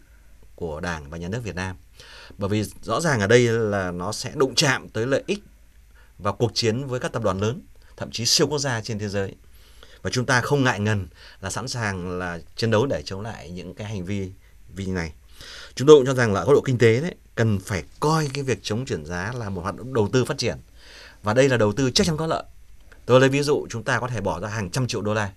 của 0.55 0.81
đảng 0.81 1.11
và 1.11 1.19
nhà 1.19 1.29
nước 1.29 1.41
Việt 1.45 1.55
Nam. 1.55 1.77
Bởi 2.39 2.49
vì 2.49 2.65
rõ 2.83 3.01
ràng 3.01 3.21
ở 3.21 3.27
đây 3.27 3.49
là 3.49 3.91
nó 3.91 4.13
sẽ 4.13 4.33
đụng 4.35 4.55
chạm 4.55 4.89
tới 4.89 5.07
lợi 5.07 5.23
ích 5.27 5.39
và 6.19 6.33
cuộc 6.33 6.51
chiến 6.55 6.87
với 6.87 7.01
các 7.01 7.13
tập 7.13 7.23
đoàn 7.23 7.41
lớn, 7.41 7.63
thậm 7.97 8.11
chí 8.11 8.27
siêu 8.27 8.47
quốc 8.47 8.59
gia 8.59 8.81
trên 8.81 8.99
thế 8.99 9.09
giới. 9.09 9.35
Và 10.03 10.11
chúng 10.11 10.27
ta 10.27 10.41
không 10.41 10.65
ngại 10.65 10.81
ngần 10.81 11.09
là 11.41 11.51
sẵn 11.51 11.69
sàng 11.69 12.19
là 12.19 12.39
chiến 12.57 12.71
đấu 12.71 12.87
để 12.87 13.03
chống 13.05 13.21
lại 13.21 13.51
những 13.51 13.75
cái 13.75 13.87
hành 13.89 14.05
vi 14.05 14.33
vi 14.75 14.87
này. 14.87 15.13
Chúng 15.75 15.89
tôi 15.89 15.97
cũng 15.97 16.07
cho 16.07 16.15
rằng 16.15 16.33
là 16.33 16.45
góc 16.45 16.55
độ 16.55 16.61
kinh 16.61 16.79
tế 16.79 17.01
đấy 17.01 17.15
cần 17.37 17.59
phải 17.59 17.83
coi 18.01 18.29
cái 18.35 18.45
việc 18.45 18.59
chống 18.63 18.85
chuyển 18.85 19.05
giá 19.05 19.33
là 19.37 19.49
một 19.49 19.63
hoạt 19.63 19.77
động 19.77 19.95
đầu 19.95 20.09
tư 20.13 20.25
phát 20.25 20.39
triển. 20.39 20.57
Và 21.23 21.35
đây 21.35 21.49
là 21.49 21.57
đầu 21.57 21.73
tư 21.73 21.91
chắc 21.91 22.07
chắn 22.07 22.17
có 22.17 22.27
lợi. 22.27 22.45
Tôi 23.07 23.21
lấy 23.21 23.29
ví 23.29 23.43
dụ, 23.43 23.67
chúng 23.71 23.83
ta 23.83 24.01
có 24.01 24.09
thể 24.09 24.21
bỏ 24.21 24.41
ra 24.41 24.49
hàng 24.49 24.71
trăm 24.71 24.87
triệu 24.87 25.03
đô 25.03 25.15
la 25.15 25.33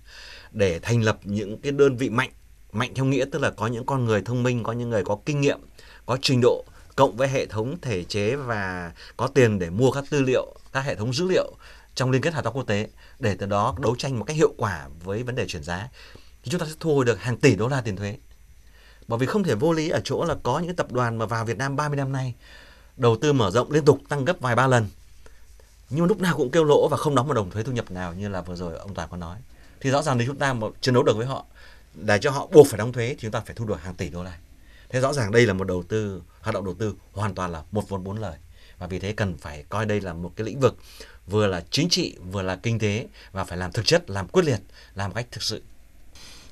để 0.52 0.78
thành 0.78 1.02
lập 1.02 1.18
những 1.24 1.58
cái 1.58 1.72
đơn 1.72 1.96
vị 1.96 2.10
mạnh 2.10 2.30
mạnh 2.72 2.94
theo 2.94 3.04
nghĩa, 3.04 3.24
tức 3.32 3.38
là 3.38 3.50
có 3.50 3.66
những 3.66 3.86
con 3.86 4.04
người 4.04 4.22
thông 4.22 4.42
minh, 4.42 4.62
có 4.62 4.72
những 4.72 4.90
người 4.90 5.04
có 5.04 5.18
kinh 5.26 5.40
nghiệm, 5.40 5.60
có 6.06 6.18
trình 6.22 6.40
độ, 6.42 6.64
cộng 6.96 7.16
với 7.16 7.28
hệ 7.28 7.46
thống 7.46 7.76
thể 7.82 8.04
chế 8.04 8.36
và 8.36 8.92
có 9.16 9.26
tiền 9.26 9.58
để 9.58 9.70
mua 9.70 9.90
các 9.90 10.04
tư 10.10 10.22
liệu, 10.22 10.54
các 10.72 10.80
hệ 10.80 10.94
thống 10.94 11.14
dữ 11.14 11.24
liệu 11.28 11.52
trong 11.94 12.10
liên 12.10 12.22
kết 12.22 12.34
hợp 12.34 12.44
tác 12.44 12.50
quốc 12.50 12.66
tế, 12.66 12.88
để 13.18 13.36
từ 13.38 13.46
đó 13.46 13.74
đấu 13.78 13.96
tranh 13.96 14.18
một 14.18 14.24
cách 14.24 14.36
hiệu 14.36 14.54
quả 14.56 14.88
với 15.04 15.22
vấn 15.22 15.34
đề 15.34 15.46
chuyển 15.46 15.62
giá. 15.62 15.88
Thì 16.42 16.50
chúng 16.50 16.60
ta 16.60 16.66
sẽ 16.66 16.72
thu 16.80 16.94
hồi 16.94 17.04
được 17.04 17.20
hàng 17.20 17.36
tỷ 17.36 17.56
đô 17.56 17.68
la 17.68 17.80
tiền 17.80 17.96
thuế 17.96 18.16
bởi 19.10 19.18
vì 19.18 19.26
không 19.26 19.44
thể 19.44 19.54
vô 19.54 19.72
lý 19.72 19.88
ở 19.88 20.00
chỗ 20.04 20.24
là 20.24 20.36
có 20.42 20.58
những 20.58 20.76
tập 20.76 20.92
đoàn 20.92 21.18
mà 21.18 21.26
vào 21.26 21.44
Việt 21.44 21.58
Nam 21.58 21.76
30 21.76 21.96
năm 21.96 22.12
nay, 22.12 22.34
đầu 22.96 23.16
tư 23.16 23.32
mở 23.32 23.50
rộng 23.50 23.70
liên 23.70 23.84
tục, 23.84 24.00
tăng 24.08 24.24
gấp 24.24 24.40
vài 24.40 24.56
ba 24.56 24.66
lần. 24.66 24.86
Nhưng 25.90 26.04
lúc 26.04 26.20
nào 26.20 26.36
cũng 26.36 26.50
kêu 26.50 26.64
lỗ 26.64 26.88
và 26.88 26.96
không 26.96 27.14
đóng 27.14 27.28
một 27.28 27.34
đồng 27.34 27.50
thuế 27.50 27.62
thu 27.62 27.72
nhập 27.72 27.90
nào 27.90 28.14
như 28.14 28.28
là 28.28 28.40
vừa 28.40 28.56
rồi 28.56 28.78
ông 28.78 28.94
Toàn 28.94 29.08
có 29.10 29.16
nói. 29.16 29.38
Thì 29.80 29.90
rõ 29.90 30.02
ràng 30.02 30.18
nếu 30.18 30.26
chúng 30.26 30.36
ta 30.36 30.52
mà 30.52 30.66
chiến 30.80 30.94
đấu 30.94 31.02
được 31.02 31.16
với 31.16 31.26
họ, 31.26 31.44
để 31.94 32.18
cho 32.18 32.30
họ 32.30 32.46
buộc 32.46 32.66
phải 32.66 32.78
đóng 32.78 32.92
thuế 32.92 33.08
thì 33.08 33.18
chúng 33.20 33.30
ta 33.30 33.40
phải 33.40 33.54
thu 33.54 33.64
được 33.64 33.82
hàng 33.82 33.94
tỷ 33.94 34.08
đô 34.08 34.22
la. 34.22 34.38
Thế 34.88 35.00
rõ 35.00 35.12
ràng 35.12 35.32
đây 35.32 35.46
là 35.46 35.52
một 35.52 35.64
đầu 35.64 35.82
tư, 35.82 36.22
hoạt 36.40 36.54
động 36.54 36.64
đầu 36.64 36.74
tư 36.74 36.94
hoàn 37.12 37.34
toàn 37.34 37.52
là 37.52 37.62
một 37.72 37.88
vốn 37.88 38.04
bốn 38.04 38.18
lời. 38.18 38.36
Và 38.78 38.86
vì 38.86 38.98
thế 38.98 39.12
cần 39.12 39.38
phải 39.38 39.64
coi 39.68 39.86
đây 39.86 40.00
là 40.00 40.12
một 40.12 40.32
cái 40.36 40.46
lĩnh 40.46 40.60
vực 40.60 40.76
vừa 41.26 41.46
là 41.46 41.64
chính 41.70 41.88
trị, 41.88 42.16
vừa 42.32 42.42
là 42.42 42.56
kinh 42.56 42.78
tế 42.78 43.08
và 43.32 43.44
phải 43.44 43.58
làm 43.58 43.72
thực 43.72 43.86
chất, 43.86 44.10
làm 44.10 44.28
quyết 44.28 44.44
liệt, 44.44 44.60
làm 44.94 45.12
cách 45.12 45.26
thực 45.30 45.42
sự 45.42 45.62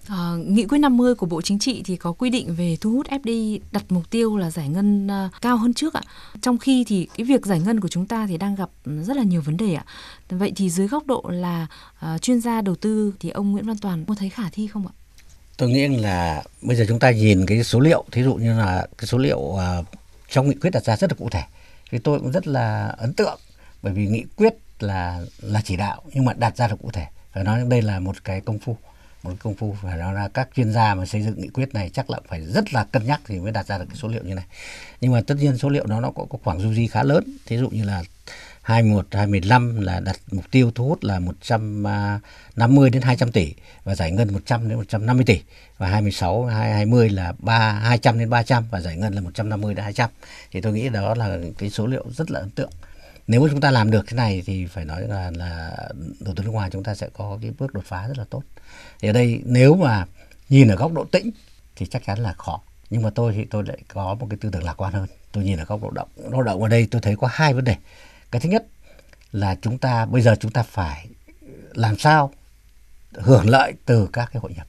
À, 0.09 0.35
nghị 0.47 0.67
quyết 0.67 0.79
50 0.79 1.15
của 1.15 1.27
Bộ 1.27 1.43
Chính 1.43 1.59
trị 1.59 1.83
thì 1.85 1.97
có 1.97 2.13
quy 2.13 2.31
định 2.31 2.55
về 2.55 2.77
thu 2.81 2.93
hút 2.93 3.07
FDI 3.07 3.59
đặt 3.73 3.85
mục 3.89 4.11
tiêu 4.11 4.37
là 4.37 4.51
giải 4.51 4.69
ngân 4.69 5.09
à, 5.11 5.31
cao 5.41 5.57
hơn 5.57 5.75
trước 5.75 5.95
ạ. 5.95 6.03
Trong 6.43 6.59
khi 6.59 6.85
thì 6.89 7.09
cái 7.17 7.25
việc 7.25 7.47
giải 7.47 7.61
ngân 7.61 7.81
của 7.81 7.89
chúng 7.89 8.07
ta 8.07 8.27
thì 8.27 8.37
đang 8.37 8.55
gặp 8.55 8.71
rất 8.85 9.17
là 9.17 9.23
nhiều 9.23 9.41
vấn 9.41 9.57
đề 9.57 9.75
ạ. 9.75 9.85
Vậy 10.29 10.53
thì 10.57 10.71
dưới 10.71 10.89
góc 10.89 11.07
độ 11.07 11.25
là 11.31 11.67
à, 12.01 12.19
chuyên 12.19 12.41
gia 12.41 12.61
đầu 12.61 12.75
tư 12.75 13.13
thì 13.21 13.31
ông 13.31 13.53
Nguyễn 13.53 13.67
Văn 13.67 13.79
Toàn 13.79 14.05
có 14.05 14.15
thấy 14.15 14.29
khả 14.29 14.51
thi 14.53 14.67
không 14.67 14.87
ạ? 14.87 14.93
Tôi 15.57 15.69
nghĩ 15.69 15.89
là 15.89 16.43
bây 16.63 16.77
giờ 16.77 16.85
chúng 16.89 16.99
ta 16.99 17.11
nhìn 17.11 17.47
cái 17.47 17.65
số 17.65 17.81
liệu, 17.81 18.05
thí 18.13 18.23
dụ 18.23 18.35
như 18.35 18.59
là 18.59 18.87
cái 18.99 19.07
số 19.07 19.19
liệu 19.19 19.39
uh, 19.39 19.61
trong 20.31 20.49
nghị 20.49 20.55
quyết 20.55 20.71
đặt 20.71 20.85
ra 20.85 20.97
rất 20.97 21.11
là 21.11 21.17
cụ 21.19 21.29
thể. 21.31 21.43
Thì 21.91 21.99
tôi 21.99 22.21
cũng 22.21 22.33
rất 22.33 22.47
là 22.47 22.87
ấn 22.87 23.15
tượng 23.15 23.39
bởi 23.83 23.93
vì 23.93 24.07
nghị 24.07 24.25
quyết 24.37 24.55
là 24.81 25.21
là 25.41 25.61
chỉ 25.65 25.77
đạo 25.77 26.03
nhưng 26.13 26.25
mà 26.25 26.33
đặt 26.33 26.57
ra 26.57 26.69
được 26.69 26.77
cụ 26.83 26.91
thể. 26.93 27.07
Phải 27.33 27.45
nói 27.45 27.65
đây 27.69 27.83
là 27.83 28.01
một 28.01 28.25
cái 28.25 28.41
công 28.41 28.59
phu 28.59 28.77
một 29.23 29.33
công 29.39 29.55
phu 29.55 29.77
phải 29.83 29.99
nói 29.99 30.15
là 30.15 30.29
các 30.29 30.49
chuyên 30.57 30.73
gia 30.73 30.95
mà 30.95 31.07
xây 31.07 31.23
dựng 31.23 31.41
nghị 31.41 31.49
quyết 31.49 31.75
này 31.75 31.91
chắc 31.93 32.11
là 32.11 32.21
phải 32.29 32.41
rất 32.41 32.75
là 32.75 32.85
cân 32.85 33.07
nhắc 33.07 33.21
thì 33.27 33.39
mới 33.41 33.53
đặt 33.53 33.67
ra 33.67 33.79
được 33.79 33.85
cái 33.89 33.97
số 33.97 34.09
liệu 34.09 34.23
như 34.25 34.35
này. 34.35 34.45
Nhưng 35.01 35.13
mà 35.13 35.21
tất 35.27 35.35
nhiên 35.39 35.59
số 35.59 35.69
liệu 35.69 35.87
đó 35.87 36.01
nó 36.01 36.11
có, 36.11 36.27
có 36.31 36.39
khoảng 36.45 36.61
du 36.61 36.75
di 36.75 36.87
khá 36.87 37.03
lớn. 37.03 37.25
Thí 37.47 37.57
dụ 37.57 37.69
như 37.69 37.85
là 37.85 38.03
21 38.63 39.07
25 39.11 39.81
là 39.81 40.01
đặt 40.01 40.21
mục 40.33 40.45
tiêu 40.51 40.71
thu 40.75 40.89
hút 40.89 41.05
là 41.05 41.19
150 41.19 42.89
à, 42.89 42.91
đến 42.93 43.03
200 43.03 43.33
tỷ 43.33 43.55
và 43.85 43.95
giải 43.95 44.13
ngân 44.13 44.33
100 44.33 44.69
đến 44.69 44.79
150 44.79 45.25
tỷ. 45.25 45.41
Và 45.79 45.89
26 45.89 46.45
20 46.45 47.11
là 47.11 47.33
3 47.39 47.73
200 47.73 48.19
đến 48.19 48.31
300 48.31 48.65
và 48.71 48.81
giải 48.81 48.97
ngân 48.97 49.15
là 49.15 49.21
150 49.21 49.75
đến 49.75 49.85
200 49.85 50.11
thì 50.51 50.61
tôi 50.61 50.73
nghĩ 50.73 50.89
đó 50.89 51.15
là 51.15 51.39
cái 51.59 51.71
số 51.71 51.87
liệu 51.87 52.05
rất 52.11 52.31
là 52.31 52.41
ấn 52.41 52.51
tượng. 52.51 52.71
Nếu 53.27 53.49
chúng 53.51 53.61
ta 53.61 53.71
làm 53.71 53.91
được 53.91 54.03
cái 54.07 54.17
này 54.17 54.43
thì 54.47 54.67
phải 54.67 54.85
nói 54.85 55.09
là 55.09 55.31
là 55.35 55.77
đầu 56.21 56.35
tư 56.35 56.45
nước 56.45 56.51
ngoài 56.51 56.71
chúng 56.73 56.83
ta 56.83 56.95
sẽ 56.95 57.09
có 57.13 57.39
cái 57.43 57.51
bước 57.59 57.75
đột 57.75 57.85
phá 57.85 58.09
rất 58.09 58.19
là 58.19 58.25
tốt 58.31 58.43
thì 59.01 59.09
ở 59.09 59.13
đây 59.13 59.41
nếu 59.45 59.75
mà 59.75 60.05
nhìn 60.49 60.69
ở 60.69 60.77
góc 60.77 60.93
độ 60.93 61.05
tĩnh 61.05 61.31
thì 61.77 61.87
chắc 61.87 62.03
chắn 62.07 62.19
là 62.19 62.33
khó. 62.33 62.61
Nhưng 62.91 63.03
mà 63.03 63.11
tôi 63.11 63.33
thì 63.33 63.45
tôi 63.45 63.65
lại 63.67 63.79
có 63.89 64.15
một 64.15 64.27
cái 64.31 64.39
tư 64.41 64.51
tưởng 64.53 64.65
lạc 64.65 64.75
quan 64.81 64.93
hơn. 64.93 65.07
Tôi 65.33 65.45
nhìn 65.45 65.59
ở 65.59 65.65
góc 65.65 65.83
độ 65.83 65.91
động 65.91 66.09
lao 66.17 66.43
động 66.43 66.63
ở 66.63 66.69
đây 66.69 66.89
tôi 66.91 67.01
thấy 67.01 67.17
có 67.17 67.29
hai 67.31 67.55
vấn 67.55 67.65
đề. 67.65 67.77
Cái 68.31 68.41
thứ 68.41 68.49
nhất 68.49 68.67
là 69.33 69.55
chúng 69.63 69.79
ta 69.79 70.07
bây 70.07 70.23
giờ 70.23 70.37
chúng 70.41 70.51
ta 70.51 70.63
phải 70.63 71.09
làm 71.73 71.99
sao 71.99 72.33
hưởng 73.13 73.49
lợi 73.49 73.73
từ 73.85 74.09
các 74.13 74.31
cái 74.33 74.41
hội 74.41 74.53
nhập. 74.57 74.67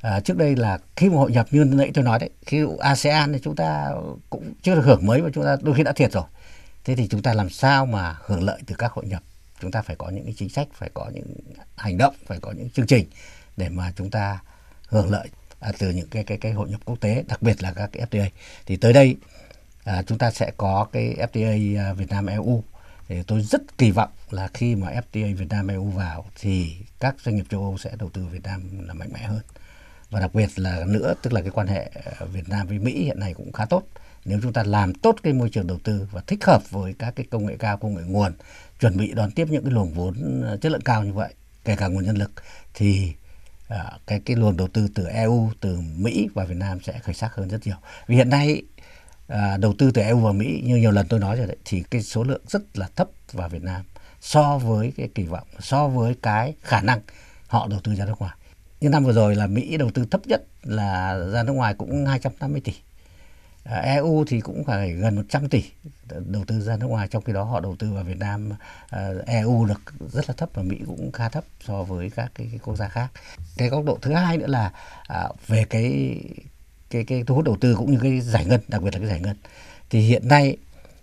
À, 0.00 0.20
trước 0.20 0.36
đây 0.36 0.56
là 0.56 0.78
khi 0.96 1.08
mà 1.08 1.16
hội 1.16 1.32
nhập 1.32 1.46
như 1.50 1.64
nãy 1.64 1.90
tôi 1.94 2.04
nói 2.04 2.18
đấy 2.18 2.30
khi 2.46 2.64
ASEAN 2.78 3.32
thì 3.32 3.38
chúng 3.42 3.56
ta 3.56 3.90
cũng 4.30 4.54
chưa 4.62 4.74
được 4.74 4.84
hưởng 4.84 5.06
mấy 5.06 5.20
và 5.20 5.30
chúng 5.34 5.44
ta 5.44 5.56
đôi 5.62 5.74
khi 5.74 5.82
đã 5.82 5.92
thiệt 5.92 6.12
rồi. 6.12 6.24
Thế 6.84 6.94
thì 6.96 7.08
chúng 7.08 7.22
ta 7.22 7.32
làm 7.32 7.50
sao 7.50 7.86
mà 7.86 8.16
hưởng 8.26 8.42
lợi 8.42 8.60
từ 8.66 8.74
các 8.78 8.92
hội 8.92 9.06
nhập? 9.06 9.22
Chúng 9.60 9.70
ta 9.70 9.82
phải 9.82 9.96
có 9.96 10.08
những 10.08 10.24
cái 10.24 10.34
chính 10.36 10.48
sách 10.48 10.68
phải 10.72 10.90
có 10.94 11.10
những 11.14 11.34
hành 11.76 11.98
động 11.98 12.14
phải 12.26 12.38
có 12.40 12.52
những 12.52 12.70
chương 12.70 12.86
trình 12.86 13.06
để 13.56 13.68
mà 13.68 13.92
chúng 13.96 14.10
ta 14.10 14.38
hưởng 14.88 15.10
lợi 15.10 15.28
à, 15.60 15.72
từ 15.78 15.90
những 15.90 16.08
cái 16.08 16.24
cái 16.24 16.38
cái 16.38 16.52
hội 16.52 16.68
nhập 16.70 16.80
quốc 16.84 17.00
tế 17.00 17.24
đặc 17.28 17.42
biệt 17.42 17.62
là 17.62 17.72
các 17.72 17.90
cái 17.92 18.06
FTA 18.10 18.28
thì 18.66 18.76
tới 18.76 18.92
đây 18.92 19.16
à, 19.84 20.02
chúng 20.02 20.18
ta 20.18 20.30
sẽ 20.30 20.52
có 20.56 20.86
cái 20.92 21.16
FTA 21.32 21.80
à, 21.80 21.92
Việt 21.92 22.10
Nam 22.10 22.26
EU 22.26 22.62
thì 23.08 23.22
tôi 23.22 23.42
rất 23.42 23.78
kỳ 23.78 23.90
vọng 23.90 24.10
là 24.30 24.48
khi 24.54 24.76
mà 24.76 24.88
FTA 25.12 25.36
Việt 25.36 25.48
Nam 25.50 25.68
EU 25.68 25.84
vào 25.84 26.24
thì 26.40 26.76
các 27.00 27.14
doanh 27.24 27.36
nghiệp 27.36 27.44
châu 27.50 27.60
Âu 27.60 27.78
sẽ 27.78 27.90
đầu 27.98 28.10
tư 28.10 28.26
Việt 28.32 28.42
Nam 28.42 28.86
là 28.86 28.94
mạnh 28.94 29.08
mẽ 29.12 29.20
hơn. 29.20 29.40
Và 30.10 30.20
đặc 30.20 30.34
biệt 30.34 30.48
là 30.56 30.84
nữa 30.86 31.14
tức 31.22 31.32
là 31.32 31.40
cái 31.40 31.50
quan 31.50 31.66
hệ 31.66 31.90
à, 32.04 32.26
Việt 32.32 32.48
Nam 32.48 32.66
với 32.66 32.78
Mỹ 32.78 33.04
hiện 33.04 33.20
nay 33.20 33.34
cũng 33.34 33.52
khá 33.52 33.64
tốt. 33.64 33.82
Nếu 34.24 34.38
chúng 34.42 34.52
ta 34.52 34.62
làm 34.62 34.94
tốt 34.94 35.16
cái 35.22 35.32
môi 35.32 35.50
trường 35.50 35.66
đầu 35.66 35.78
tư 35.84 36.08
và 36.12 36.22
thích 36.26 36.44
hợp 36.44 36.70
với 36.70 36.94
các 36.98 37.16
cái 37.16 37.26
công 37.30 37.46
nghệ 37.46 37.56
cao 37.58 37.76
công 37.76 37.94
nghệ 37.94 38.02
nguồn 38.06 38.32
chuẩn 38.80 38.96
bị 38.96 39.12
đón 39.14 39.30
tiếp 39.30 39.46
những 39.50 39.64
cái 39.64 39.72
luồng 39.72 39.94
vốn 39.94 40.42
ờ, 40.42 40.56
chất 40.56 40.72
lượng 40.72 40.80
cao 40.80 41.04
như 41.04 41.12
vậy 41.12 41.34
kể 41.64 41.76
cả 41.76 41.88
nguồn 41.88 42.04
nhân 42.04 42.16
lực 42.16 42.30
thì 42.74 43.12
à, 43.68 43.98
cái 44.06 44.20
cái 44.20 44.36
luồng 44.36 44.56
đầu 44.56 44.68
tư 44.68 44.88
từ 44.94 45.06
EU 45.06 45.50
từ 45.60 45.80
Mỹ 45.96 46.28
và 46.34 46.44
Việt 46.44 46.56
Nam 46.56 46.78
sẽ 46.80 46.98
khởi 46.98 47.14
sắc 47.14 47.34
hơn 47.34 47.48
rất 47.48 47.66
nhiều. 47.66 47.76
Vì 48.06 48.16
hiện 48.16 48.30
nay 48.30 48.62
à, 49.28 49.56
đầu 49.56 49.74
tư 49.78 49.90
từ 49.90 50.02
EU 50.02 50.18
và 50.18 50.32
Mỹ 50.32 50.62
như 50.64 50.76
nhiều 50.76 50.90
lần 50.90 51.06
tôi 51.08 51.20
nói 51.20 51.36
rồi 51.36 51.46
đấy 51.46 51.56
thì 51.64 51.82
cái 51.90 52.02
số 52.02 52.24
lượng 52.24 52.42
rất 52.48 52.78
là 52.78 52.88
thấp 52.96 53.08
vào 53.32 53.48
Việt 53.48 53.62
Nam 53.62 53.82
so 54.20 54.58
với 54.58 54.92
cái 54.96 55.08
kỳ 55.14 55.22
vọng 55.22 55.48
so 55.60 55.88
với 55.88 56.14
cái 56.22 56.54
khả 56.62 56.80
năng 56.80 57.00
họ 57.46 57.66
đầu 57.70 57.80
tư 57.80 57.94
ra 57.94 58.04
nước 58.04 58.18
ngoài. 58.18 58.36
Như 58.80 58.88
năm 58.88 59.04
vừa 59.04 59.12
rồi 59.12 59.34
là 59.34 59.46
Mỹ 59.46 59.76
đầu 59.76 59.90
tư 59.94 60.06
thấp 60.10 60.26
nhất 60.26 60.42
là 60.62 61.18
ra 61.32 61.42
nước 61.42 61.52
ngoài 61.52 61.74
cũng 61.74 62.06
250 62.06 62.60
tỷ. 62.60 62.72
À, 63.70 63.80
EU 63.80 64.24
thì 64.28 64.40
cũng 64.40 64.64
phải 64.64 64.92
gần 64.92 65.16
100 65.16 65.48
tỷ 65.48 65.64
đầu 66.26 66.44
tư 66.44 66.60
ra 66.60 66.76
nước 66.76 66.86
ngoài 66.86 67.08
trong 67.08 67.22
khi 67.22 67.32
đó 67.32 67.44
họ 67.44 67.60
đầu 67.60 67.76
tư 67.78 67.92
vào 67.92 68.04
Việt 68.04 68.18
Nam 68.18 68.52
à, 68.90 69.08
EU 69.26 69.64
được 69.64 69.80
rất 70.12 70.28
là 70.28 70.34
thấp 70.36 70.48
và 70.54 70.62
Mỹ 70.62 70.76
cũng 70.86 71.12
khá 71.12 71.28
thấp 71.28 71.44
so 71.66 71.82
với 71.82 72.10
các 72.10 72.32
cái, 72.34 72.46
cái 72.50 72.58
quốc 72.58 72.76
gia 72.76 72.88
khác. 72.88 73.08
Cái 73.56 73.68
góc 73.68 73.84
độ 73.84 73.98
thứ 74.02 74.12
hai 74.12 74.38
nữa 74.38 74.46
là 74.46 74.72
à, 75.08 75.28
về 75.46 75.64
cái 75.64 76.18
cái 76.90 77.04
cái 77.04 77.24
thu 77.26 77.34
hút 77.34 77.44
đầu 77.44 77.56
tư 77.60 77.74
cũng 77.76 77.92
như 77.92 77.98
cái 78.02 78.20
giải 78.20 78.44
ngân, 78.44 78.60
đặc 78.68 78.82
biệt 78.82 78.94
là 78.94 78.98
cái 78.98 79.08
giải 79.08 79.20
ngân. 79.20 79.36
Thì 79.90 80.00
hiện 80.00 80.28
nay 80.28 80.56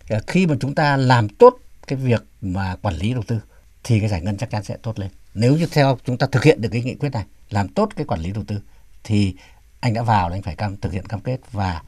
à, 0.10 0.20
khi 0.28 0.48
mà 0.48 0.56
chúng 0.60 0.76
ta 0.76 0.98
làm 0.98 1.30
tốt 1.30 1.58
cái 1.88 2.00
việc 2.00 2.24
mà 2.42 2.76
quản 2.82 2.96
lý 2.96 3.14
đầu 3.14 3.24
tư 3.28 3.40
thì 3.84 4.00
cái 4.00 4.10
giải 4.10 4.22
ngân 4.22 4.38
chắc 4.38 4.50
chắn 4.50 4.64
sẽ 4.64 4.78
tốt 4.82 5.00
lên. 5.00 5.10
Nếu 5.34 5.58
như 5.58 5.68
theo 5.72 5.98
chúng 6.06 6.18
ta 6.18 6.28
thực 6.32 6.44
hiện 6.44 6.62
được 6.62 6.70
cái 6.72 6.82
nghị 6.82 6.96
quyết 6.96 7.10
này, 7.10 7.26
làm 7.50 7.68
tốt 7.68 7.90
cái 7.96 8.06
quản 8.06 8.20
lý 8.20 8.32
đầu 8.32 8.44
tư 8.48 8.62
thì 9.04 9.36
anh 9.80 9.94
đã 9.94 10.02
vào 10.02 10.30
là 10.30 10.36
anh 10.36 10.42
phải 10.42 10.56
cam 10.56 10.78
thực 10.78 10.94
hiện 10.94 11.06
cam 11.06 11.20
kết 11.22 11.40
và 11.52 11.82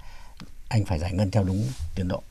anh 0.67 0.85
phải 0.85 0.99
giải 0.99 1.13
ngân 1.13 1.31
theo 1.31 1.43
đúng 1.43 1.63
tiến 1.95 2.07
độ. 2.07 2.23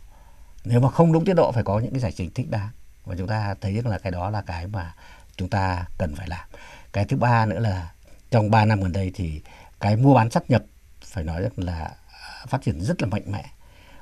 Nếu 0.65 0.81
mà 0.81 0.91
không 0.91 1.13
đúng 1.13 1.25
tiến 1.25 1.37
độ, 1.37 1.53
phải 1.53 1.65
có 1.65 1.79
những 1.79 1.91
cái 1.91 2.01
giải 2.01 2.13
trình 2.13 2.31
thích 2.35 2.51
đáng 2.51 2.71
và 3.05 3.15
chúng 3.19 3.27
ta 3.27 3.55
thấy 3.61 3.75
rằng 3.75 3.87
là 3.87 3.99
cái 3.99 4.13
đó 4.13 4.31
là 4.31 4.43
cái 4.43 4.67
mà 4.67 4.95
chúng 5.37 5.49
ta 5.49 5.85
cần 5.99 6.15
phải 6.15 6.29
làm. 6.29 6.49
Cái 6.93 7.05
thứ 7.05 7.17
ba 7.17 7.47
nữa 7.47 7.59
là 7.59 7.93
trong 8.31 8.51
3 8.51 8.65
năm 8.65 8.81
gần 8.81 8.93
đây 8.93 9.11
thì 9.15 9.43
cái 9.81 9.97
mua 9.97 10.15
bán 10.15 10.31
sắp 10.31 10.51
nhập, 10.51 10.65
phải 11.05 11.25
nói 11.25 11.43
rằng 11.43 11.53
là 11.57 11.95
à, 12.23 12.47
phát 12.49 12.63
triển 12.63 12.81
rất 12.81 13.03
là 13.03 13.09
mạnh 13.09 13.23
mẽ. 13.27 13.45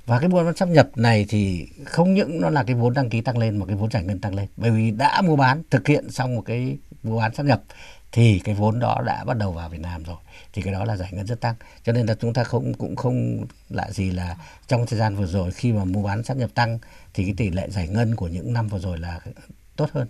Và 0.07 0.18
cái 0.18 0.29
mua 0.29 0.45
bán 0.45 0.57
sắp 0.57 0.68
nhập 0.68 0.88
này 0.97 1.27
thì 1.29 1.68
không 1.85 2.14
những 2.14 2.40
nó 2.40 2.51
là 2.51 2.64
cái 2.64 2.75
vốn 2.75 2.95
đăng 2.95 3.11
ký 3.11 3.21
tăng 3.21 3.38
lên 3.38 3.57
mà 3.57 3.66
cái 3.66 3.77
vốn 3.77 3.90
giải 3.90 4.05
ngân 4.05 4.21
tăng 4.21 4.35
lên. 4.35 4.49
Bởi 4.57 4.71
vì 4.71 4.90
đã 4.90 5.23
mua 5.23 5.37
bán, 5.37 5.62
thực 5.71 5.88
hiện 5.88 6.11
xong 6.11 6.35
một 6.35 6.42
cái 6.47 6.79
mua 7.03 7.18
bán 7.18 7.35
sắp 7.35 7.47
nhập 7.47 7.62
thì 8.12 8.38
cái 8.44 8.55
vốn 8.55 8.79
đó 8.79 9.03
đã 9.07 9.25
bắt 9.25 9.37
đầu 9.37 9.53
vào 9.53 9.68
Việt 9.68 9.81
Nam 9.81 10.03
rồi. 10.03 10.16
Thì 10.53 10.62
cái 10.62 10.72
đó 10.72 10.85
là 10.85 10.96
giải 10.96 11.12
ngân 11.12 11.27
rất 11.27 11.40
tăng 11.40 11.55
cho 11.85 11.92
nên 11.92 12.07
là 12.07 12.14
chúng 12.14 12.35
ta 12.35 12.44
không 12.44 12.75
cũng 12.75 12.96
không 12.96 13.46
lạ 13.70 13.90
gì 13.90 14.11
là 14.11 14.37
trong 14.68 14.87
thời 14.87 14.98
gian 14.98 15.16
vừa 15.16 15.27
rồi 15.27 15.51
khi 15.51 15.72
mà 15.72 15.85
mua 15.85 16.03
bán 16.03 16.25
sát 16.25 16.37
nhập 16.37 16.51
tăng 16.55 16.79
thì 17.14 17.25
cái 17.25 17.35
tỷ 17.37 17.51
lệ 17.51 17.68
giải 17.70 17.88
ngân 17.88 18.16
của 18.16 18.29
những 18.29 18.53
năm 18.53 18.68
vừa 18.68 18.79
rồi 18.79 18.98
là 18.98 19.20
tốt 19.77 19.90
hơn 19.92 20.09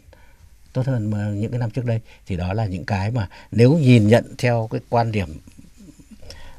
tốt 0.72 0.86
hơn 0.86 1.10
mà 1.10 1.28
những 1.28 1.50
cái 1.50 1.60
năm 1.60 1.70
trước 1.70 1.84
đây. 1.84 2.00
Thì 2.26 2.36
đó 2.36 2.52
là 2.52 2.66
những 2.66 2.84
cái 2.84 3.10
mà 3.10 3.28
nếu 3.50 3.78
nhìn 3.78 4.08
nhận 4.08 4.34
theo 4.38 4.68
cái 4.70 4.80
quan 4.88 5.12
điểm 5.12 5.38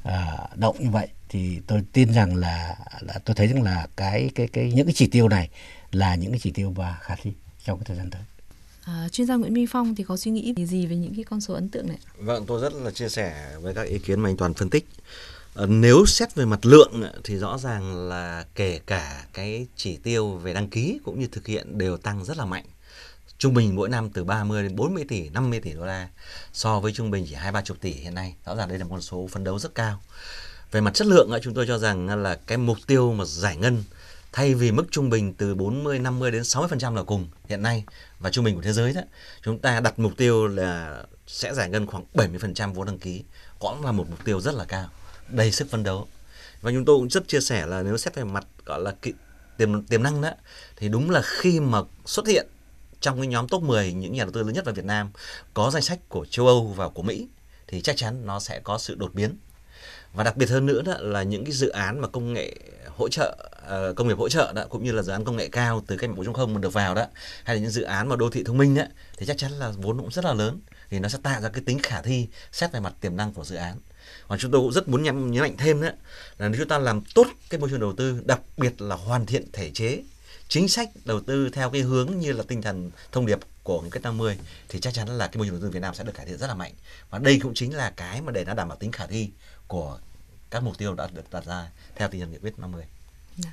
à, 0.03 0.37
động 0.55 0.75
như 0.79 0.89
vậy 0.89 1.07
thì 1.29 1.59
tôi 1.67 1.83
tin 1.93 2.13
rằng 2.13 2.35
là, 2.35 2.75
là 3.01 3.13
tôi 3.25 3.35
thấy 3.35 3.47
rằng 3.47 3.63
là 3.63 3.87
cái 3.95 4.29
cái 4.35 4.47
cái 4.47 4.71
những 4.71 4.85
cái 4.85 4.93
chỉ 4.93 5.07
tiêu 5.07 5.29
này 5.29 5.49
là 5.91 6.15
những 6.15 6.31
cái 6.31 6.39
chỉ 6.43 6.51
tiêu 6.51 6.71
và 6.71 6.97
khả 7.01 7.15
thi 7.15 7.31
trong 7.65 7.79
cái 7.79 7.85
thời 7.85 7.97
gian 7.97 8.09
tới. 8.09 8.21
À, 8.85 9.09
chuyên 9.11 9.27
gia 9.27 9.35
Nguyễn 9.35 9.53
Minh 9.53 9.67
Phong 9.67 9.95
thì 9.95 10.03
có 10.03 10.17
suy 10.17 10.31
nghĩ 10.31 10.53
gì 10.65 10.85
về 10.85 10.95
những 10.95 11.15
cái 11.15 11.23
con 11.23 11.41
số 11.41 11.53
ấn 11.53 11.69
tượng 11.69 11.87
này? 11.87 11.97
Vâng, 12.17 12.45
tôi 12.45 12.61
rất 12.61 12.73
là 12.73 12.91
chia 12.91 13.09
sẻ 13.09 13.55
với 13.61 13.73
các 13.73 13.83
ý 13.83 13.99
kiến 13.99 14.19
mà 14.19 14.29
anh 14.29 14.37
Toàn 14.37 14.53
phân 14.53 14.69
tích. 14.69 14.85
À, 15.55 15.65
nếu 15.65 16.05
xét 16.05 16.35
về 16.35 16.45
mặt 16.45 16.65
lượng 16.65 17.03
thì 17.23 17.37
rõ 17.37 17.57
ràng 17.57 18.09
là 18.09 18.45
kể 18.55 18.79
cả 18.85 19.25
cái 19.33 19.67
chỉ 19.75 19.97
tiêu 19.97 20.29
về 20.29 20.53
đăng 20.53 20.69
ký 20.69 20.99
cũng 21.03 21.19
như 21.19 21.27
thực 21.27 21.47
hiện 21.47 21.77
đều 21.77 21.97
tăng 21.97 22.25
rất 22.25 22.37
là 22.37 22.45
mạnh. 22.45 22.65
Trung 23.37 23.53
bình 23.53 23.75
mỗi 23.75 23.89
năm 23.89 24.09
từ 24.09 24.23
30 24.23 24.63
đến 24.63 24.75
40 24.75 25.05
tỷ, 25.07 25.29
50 25.29 25.59
tỷ 25.59 25.73
đô 25.73 25.85
la 25.85 26.09
so 26.53 26.79
với 26.79 26.93
trung 26.93 27.11
bình 27.11 27.25
chỉ 27.29 27.33
hai 27.33 27.51
ba 27.51 27.61
chục 27.61 27.77
tỷ 27.81 27.91
hiện 27.91 28.15
nay. 28.15 28.35
Rõ 28.45 28.55
ràng 28.55 28.69
đây 28.69 28.79
là 28.79 28.85
một 28.85 28.99
số 28.99 29.27
phấn 29.31 29.43
đấu 29.43 29.59
rất 29.59 29.75
cao. 29.75 30.01
Về 30.71 30.81
mặt 30.81 30.93
chất 30.93 31.07
lượng 31.07 31.29
chúng 31.41 31.53
tôi 31.53 31.65
cho 31.67 31.77
rằng 31.77 32.23
là 32.23 32.35
cái 32.35 32.57
mục 32.57 32.77
tiêu 32.87 33.13
mà 33.13 33.25
giải 33.25 33.57
ngân 33.57 33.83
thay 34.33 34.53
vì 34.53 34.71
mức 34.71 34.85
trung 34.91 35.09
bình 35.09 35.33
từ 35.33 35.55
40, 35.55 35.99
50 35.99 36.31
đến 36.31 36.41
60% 36.41 36.95
là 36.95 37.03
cùng 37.03 37.27
hiện 37.45 37.61
nay 37.61 37.83
và 38.19 38.29
trung 38.29 38.45
bình 38.45 38.55
của 38.55 38.61
thế 38.61 38.73
giới 38.73 38.93
đó, 38.93 39.01
chúng 39.43 39.59
ta 39.59 39.79
đặt 39.79 39.99
mục 39.99 40.17
tiêu 40.17 40.47
là 40.47 41.03
sẽ 41.27 41.53
giải 41.53 41.69
ngân 41.69 41.87
khoảng 41.87 42.03
70% 42.13 42.73
vốn 42.73 42.87
đăng 42.87 42.99
ký, 42.99 43.23
cũng 43.59 43.85
là 43.85 43.91
một 43.91 44.09
mục 44.09 44.25
tiêu 44.25 44.41
rất 44.41 44.53
là 44.53 44.65
cao, 44.65 44.89
đầy 45.29 45.51
sức 45.51 45.67
phấn 45.71 45.83
đấu. 45.83 46.07
Và 46.61 46.71
chúng 46.71 46.85
tôi 46.85 46.97
cũng 46.97 47.09
rất 47.09 47.27
chia 47.27 47.41
sẻ 47.41 47.65
là 47.65 47.83
nếu 47.83 47.97
xét 47.97 48.15
về 48.15 48.23
mặt 48.23 48.47
gọi 48.65 48.79
là 48.79 48.93
tiềm 49.57 49.83
tiềm 49.83 50.03
năng 50.03 50.21
đó 50.21 50.31
thì 50.75 50.89
đúng 50.89 51.09
là 51.09 51.21
khi 51.23 51.59
mà 51.59 51.79
xuất 52.05 52.27
hiện 52.27 52.47
trong 53.01 53.17
cái 53.17 53.27
nhóm 53.27 53.47
top 53.47 53.63
10 53.63 53.93
những 53.93 54.13
nhà 54.13 54.23
đầu 54.23 54.31
tư 54.31 54.43
lớn 54.43 54.53
nhất 54.53 54.65
vào 54.65 54.75
Việt 54.75 54.85
Nam 54.85 55.11
có 55.53 55.71
danh 55.71 55.81
sách 55.81 55.99
của 56.09 56.25
châu 56.25 56.47
Âu 56.47 56.67
và 56.67 56.89
của 56.89 57.01
Mỹ 57.01 57.27
thì 57.67 57.81
chắc 57.81 57.97
chắn 57.97 58.25
nó 58.25 58.39
sẽ 58.39 58.59
có 58.59 58.77
sự 58.77 58.95
đột 58.95 59.13
biến. 59.13 59.37
Và 60.13 60.23
đặc 60.23 60.37
biệt 60.37 60.49
hơn 60.49 60.65
nữa 60.65 60.81
đó 60.85 60.93
là 60.99 61.23
những 61.23 61.43
cái 61.43 61.51
dự 61.51 61.69
án 61.69 61.99
mà 61.99 62.07
công 62.07 62.33
nghệ 62.33 62.55
hỗ 62.95 63.09
trợ 63.09 63.37
uh, 63.63 63.95
công 63.95 64.07
nghiệp 64.07 64.17
hỗ 64.17 64.29
trợ 64.29 64.53
đó 64.55 64.63
cũng 64.69 64.83
như 64.83 64.91
là 64.91 65.01
dự 65.01 65.11
án 65.11 65.23
công 65.23 65.37
nghệ 65.37 65.49
cao 65.49 65.83
từ 65.87 65.97
cách 65.97 66.09
mạng 66.09 66.25
4.0 66.25 66.47
mà 66.47 66.59
được 66.59 66.73
vào 66.73 66.95
đó 66.95 67.05
hay 67.43 67.55
là 67.55 67.61
những 67.61 67.71
dự 67.71 67.81
án 67.81 68.09
mà 68.09 68.15
đô 68.15 68.29
thị 68.29 68.43
thông 68.43 68.57
minh 68.57 68.75
đó 68.75 68.83
thì 69.17 69.25
chắc 69.25 69.37
chắn 69.37 69.51
là 69.51 69.71
vốn 69.77 69.97
cũng 69.97 70.11
rất 70.11 70.25
là 70.25 70.33
lớn 70.33 70.59
thì 70.89 70.99
nó 70.99 71.09
sẽ 71.09 71.17
tạo 71.23 71.41
ra 71.41 71.49
cái 71.49 71.63
tính 71.65 71.79
khả 71.83 72.01
thi 72.01 72.27
xét 72.51 72.71
về 72.71 72.79
mặt 72.79 72.93
tiềm 73.01 73.15
năng 73.15 73.33
của 73.33 73.43
dự 73.43 73.55
án. 73.55 73.77
Còn 74.27 74.39
chúng 74.39 74.51
tôi 74.51 74.61
cũng 74.61 74.71
rất 74.71 74.87
muốn 74.87 75.03
nhấn, 75.03 75.31
nhấn 75.31 75.41
mạnh 75.41 75.55
thêm 75.57 75.81
đó 75.81 75.89
là 76.37 76.47
nếu 76.49 76.59
chúng 76.59 76.67
ta 76.67 76.77
làm 76.77 77.01
tốt 77.15 77.27
cái 77.49 77.59
môi 77.59 77.69
trường 77.69 77.79
đầu 77.79 77.93
tư 77.93 78.21
đặc 78.25 78.41
biệt 78.57 78.81
là 78.81 78.95
hoàn 78.95 79.25
thiện 79.25 79.51
thể 79.53 79.71
chế 79.73 80.03
chính 80.47 80.67
sách 80.67 80.89
đầu 81.05 81.21
tư 81.21 81.49
theo 81.49 81.69
cái 81.69 81.81
hướng 81.81 82.17
như 82.19 82.31
là 82.31 82.43
tinh 82.47 82.61
thần 82.61 82.91
thông 83.11 83.25
điệp 83.25 83.39
của 83.63 83.81
nghị 83.81 83.89
quyết 83.89 84.01
50 84.03 84.37
thì 84.69 84.79
chắc 84.79 84.93
chắn 84.93 85.07
là 85.07 85.27
cái 85.27 85.37
môi 85.37 85.47
trường 85.47 85.55
đầu 85.55 85.61
tư 85.61 85.69
Việt 85.69 85.79
Nam 85.79 85.93
sẽ 85.93 86.03
được 86.03 86.11
cải 86.15 86.25
thiện 86.25 86.37
rất 86.37 86.47
là 86.47 86.55
mạnh. 86.55 86.73
Và 87.09 87.19
đây 87.19 87.39
cũng 87.43 87.53
chính 87.53 87.75
là 87.75 87.89
cái 87.89 88.21
mà 88.21 88.31
để 88.31 88.45
nó 88.45 88.53
đảm 88.53 88.67
bảo 88.67 88.77
tính 88.77 88.91
khả 88.91 89.05
thi 89.05 89.29
của 89.67 89.99
các 90.53 90.63
mục 90.63 90.77
tiêu 90.77 90.93
đã 90.93 91.07
được 91.13 91.31
đặt 91.31 91.45
ra 91.45 91.67
theo 91.95 92.07
tinh 92.07 92.21
thần 92.21 92.31
nghị 92.31 92.37
quyết 92.37 92.59
50. 92.59 92.83
Dạ. 93.37 93.51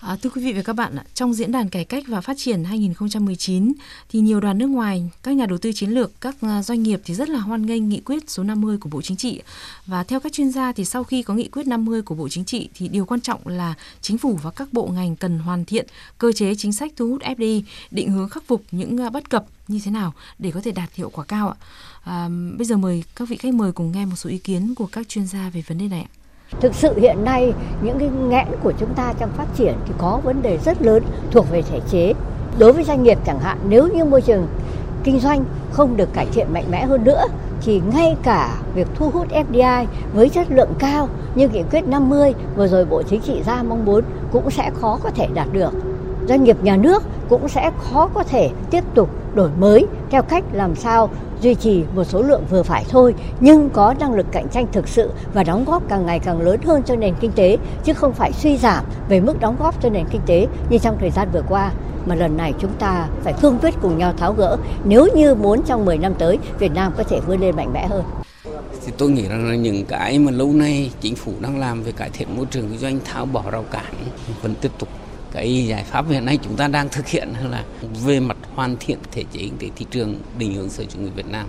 À, 0.00 0.16
thưa 0.22 0.30
quý 0.30 0.44
vị 0.44 0.52
và 0.52 0.62
các 0.62 0.72
bạn, 0.72 0.96
trong 1.14 1.34
diễn 1.34 1.52
đàn 1.52 1.68
cải 1.68 1.84
cách 1.84 2.04
và 2.08 2.20
phát 2.20 2.36
triển 2.38 2.64
2019 2.64 3.72
thì 4.08 4.20
nhiều 4.20 4.40
đoàn 4.40 4.58
nước 4.58 4.66
ngoài, 4.66 5.10
các 5.22 5.36
nhà 5.36 5.46
đầu 5.46 5.58
tư 5.58 5.72
chiến 5.72 5.90
lược, 5.90 6.20
các 6.20 6.36
à, 6.40 6.62
doanh 6.62 6.82
nghiệp 6.82 7.00
thì 7.04 7.14
rất 7.14 7.28
là 7.28 7.38
hoan 7.38 7.66
nghênh 7.66 7.88
nghị 7.88 8.00
quyết 8.00 8.30
số 8.30 8.42
50 8.42 8.78
của 8.78 8.88
Bộ 8.88 9.02
Chính 9.02 9.16
trị. 9.16 9.42
Và 9.86 10.04
theo 10.04 10.20
các 10.20 10.32
chuyên 10.32 10.50
gia 10.50 10.72
thì 10.72 10.84
sau 10.84 11.04
khi 11.04 11.22
có 11.22 11.34
nghị 11.34 11.48
quyết 11.48 11.66
50 11.66 12.02
của 12.02 12.14
Bộ 12.14 12.28
Chính 12.28 12.44
trị 12.44 12.68
thì 12.74 12.88
điều 12.88 13.04
quan 13.04 13.20
trọng 13.20 13.48
là 13.48 13.74
chính 14.00 14.18
phủ 14.18 14.38
và 14.42 14.50
các 14.50 14.72
bộ 14.72 14.86
ngành 14.86 15.16
cần 15.16 15.38
hoàn 15.38 15.64
thiện 15.64 15.86
cơ 16.18 16.32
chế 16.32 16.54
chính 16.54 16.72
sách 16.72 16.92
thu 16.96 17.08
hút 17.08 17.22
FDI, 17.22 17.62
định 17.90 18.10
hướng 18.10 18.28
khắc 18.28 18.44
phục 18.46 18.64
những 18.70 19.00
à, 19.00 19.10
bất 19.10 19.30
cập 19.30 19.46
như 19.68 19.80
thế 19.84 19.90
nào 19.90 20.12
để 20.38 20.50
có 20.50 20.60
thể 20.60 20.70
đạt 20.70 20.94
hiệu 20.94 21.10
quả 21.10 21.24
cao 21.24 21.48
ạ. 21.48 21.56
À, 22.04 22.28
bây 22.58 22.66
giờ 22.66 22.76
mời 22.76 23.04
các 23.16 23.28
vị 23.28 23.36
khách 23.36 23.54
mời 23.54 23.72
cùng 23.72 23.92
nghe 23.92 24.06
một 24.06 24.16
số 24.16 24.30
ý 24.30 24.38
kiến 24.38 24.74
của 24.74 24.86
các 24.86 25.08
chuyên 25.08 25.26
gia 25.26 25.50
về 25.50 25.62
vấn 25.68 25.78
đề 25.78 25.88
này 25.88 26.02
ạ. 26.02 26.21
Thực 26.60 26.74
sự 26.74 26.98
hiện 26.98 27.24
nay, 27.24 27.52
những 27.82 27.98
cái 27.98 28.08
nghẽn 28.28 28.46
của 28.62 28.72
chúng 28.78 28.94
ta 28.94 29.12
trong 29.18 29.30
phát 29.30 29.46
triển 29.54 29.74
thì 29.86 29.92
có 29.98 30.20
vấn 30.24 30.42
đề 30.42 30.58
rất 30.64 30.82
lớn 30.82 31.02
thuộc 31.30 31.50
về 31.50 31.62
thể 31.62 31.80
chế. 31.90 32.12
Đối 32.58 32.72
với 32.72 32.84
doanh 32.84 33.02
nghiệp 33.02 33.18
chẳng 33.26 33.38
hạn, 33.38 33.58
nếu 33.68 33.88
như 33.88 34.04
môi 34.04 34.22
trường 34.22 34.46
kinh 35.04 35.20
doanh 35.20 35.44
không 35.72 35.96
được 35.96 36.12
cải 36.14 36.26
thiện 36.32 36.52
mạnh 36.52 36.64
mẽ 36.70 36.84
hơn 36.84 37.04
nữa, 37.04 37.24
thì 37.62 37.82
ngay 37.94 38.16
cả 38.22 38.56
việc 38.74 38.88
thu 38.94 39.10
hút 39.10 39.26
FDI 39.30 39.86
với 40.14 40.28
chất 40.28 40.46
lượng 40.50 40.70
cao 40.78 41.08
như 41.34 41.48
nghị 41.48 41.62
quyết 41.70 41.88
50 41.88 42.34
vừa 42.56 42.68
rồi 42.68 42.84
Bộ 42.84 43.02
Chính 43.02 43.20
trị 43.20 43.42
ra 43.46 43.62
mong 43.62 43.84
muốn 43.84 44.04
cũng 44.32 44.50
sẽ 44.50 44.70
khó 44.80 44.98
có 45.02 45.10
thể 45.10 45.28
đạt 45.34 45.48
được. 45.52 45.72
Doanh 46.28 46.44
nghiệp 46.44 46.56
nhà 46.62 46.76
nước 46.76 47.02
cũng 47.28 47.48
sẽ 47.48 47.70
khó 47.78 48.08
có 48.14 48.22
thể 48.22 48.50
tiếp 48.70 48.84
tục 48.94 49.10
đổi 49.34 49.50
mới 49.58 49.86
theo 50.10 50.22
cách 50.22 50.44
làm 50.52 50.74
sao 50.74 51.10
duy 51.42 51.54
trì 51.54 51.82
một 51.94 52.04
số 52.04 52.22
lượng 52.22 52.42
vừa 52.50 52.62
phải 52.62 52.84
thôi, 52.88 53.14
nhưng 53.40 53.70
có 53.70 53.94
năng 54.00 54.14
lực 54.14 54.26
cạnh 54.32 54.48
tranh 54.48 54.66
thực 54.72 54.88
sự 54.88 55.10
và 55.34 55.44
đóng 55.44 55.64
góp 55.64 55.88
càng 55.88 56.06
ngày 56.06 56.18
càng 56.18 56.40
lớn 56.40 56.60
hơn 56.64 56.82
cho 56.82 56.96
nền 56.96 57.14
kinh 57.20 57.32
tế, 57.32 57.56
chứ 57.84 57.94
không 57.94 58.12
phải 58.12 58.32
suy 58.32 58.56
giảm 58.56 58.84
về 59.08 59.20
mức 59.20 59.40
đóng 59.40 59.56
góp 59.58 59.82
cho 59.82 59.88
nền 59.88 60.04
kinh 60.10 60.20
tế 60.26 60.46
như 60.70 60.78
trong 60.78 60.96
thời 61.00 61.10
gian 61.10 61.28
vừa 61.32 61.42
qua 61.48 61.72
mà 62.06 62.14
lần 62.14 62.36
này 62.36 62.52
chúng 62.58 62.72
ta 62.78 63.08
phải 63.22 63.34
cương 63.42 63.58
quyết 63.62 63.74
cùng 63.82 63.98
nhau 63.98 64.14
tháo 64.16 64.32
gỡ, 64.32 64.56
nếu 64.84 65.06
như 65.14 65.34
muốn 65.34 65.62
trong 65.62 65.84
10 65.84 65.98
năm 65.98 66.14
tới 66.18 66.38
Việt 66.58 66.72
Nam 66.74 66.92
có 66.96 67.04
thể 67.04 67.20
vươn 67.20 67.40
lên 67.40 67.56
mạnh 67.56 67.72
mẽ 67.72 67.86
hơn. 67.86 68.04
Thì 68.86 68.92
tôi 68.98 69.10
nghĩ 69.10 69.28
rằng 69.28 69.48
là 69.48 69.54
những 69.54 69.84
cái 69.84 70.18
mà 70.18 70.30
lâu 70.30 70.52
nay 70.52 70.90
chính 71.00 71.14
phủ 71.14 71.32
đang 71.40 71.60
làm 71.60 71.82
về 71.82 71.92
cải 71.92 72.10
thiện 72.12 72.36
môi 72.36 72.46
trường 72.46 72.68
kinh 72.68 72.78
doanh, 72.78 72.98
tháo 73.04 73.26
bỏ 73.26 73.42
rào 73.50 73.64
cản 73.70 73.94
vẫn 74.42 74.54
tiếp 74.60 74.70
tục 74.78 74.88
cái 75.32 75.66
giải 75.66 75.84
pháp 75.84 76.08
hiện 76.08 76.24
nay 76.24 76.38
chúng 76.42 76.56
ta 76.56 76.68
đang 76.68 76.88
thực 76.88 77.08
hiện 77.08 77.28
là 77.50 77.64
về 78.04 78.20
mặt 78.20 78.36
hoàn 78.54 78.76
thiện 78.80 78.98
thể 79.12 79.24
chế 79.32 79.40
kinh 79.40 79.58
tế 79.58 79.68
thị 79.76 79.86
trường 79.90 80.14
định 80.38 80.54
hướng 80.54 80.70
sở 80.70 80.84
chủ 80.84 80.98
nghĩa 80.98 81.10
Việt 81.16 81.26
Nam 81.26 81.46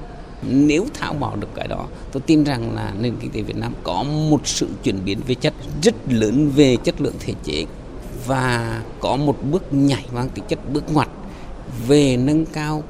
nếu 0.50 0.88
tháo 0.94 1.14
bỏ 1.14 1.36
được 1.36 1.48
cái 1.56 1.68
đó, 1.68 1.86
tôi 2.12 2.22
tin 2.26 2.44
rằng 2.44 2.76
là 2.76 2.94
nền 3.00 3.16
kinh 3.22 3.32
tế 3.32 3.42
Việt 3.42 3.58
Nam 3.58 3.74
có 3.84 4.04
một 4.04 4.48
sự 4.48 4.68
chuyển 4.84 5.06
biến 5.06 5.20
về 5.28 5.36
chất, 5.36 5.54
rất 5.82 5.96
lớn 6.10 6.52
về 6.56 6.78
chất 6.84 7.02
lượng 7.02 7.16
thể 7.20 7.34
chế 7.44 7.66
và 8.28 8.82
có 9.00 9.16
một 9.16 9.38
bước 9.52 9.74
nhảy 9.74 10.06
mang 10.14 10.30
tính 10.30 10.44
chất 10.48 10.60
bước 10.74 10.94
ngoặt 10.94 11.08
về 11.88 12.18
nâng 12.18 12.46
cao 12.46 12.84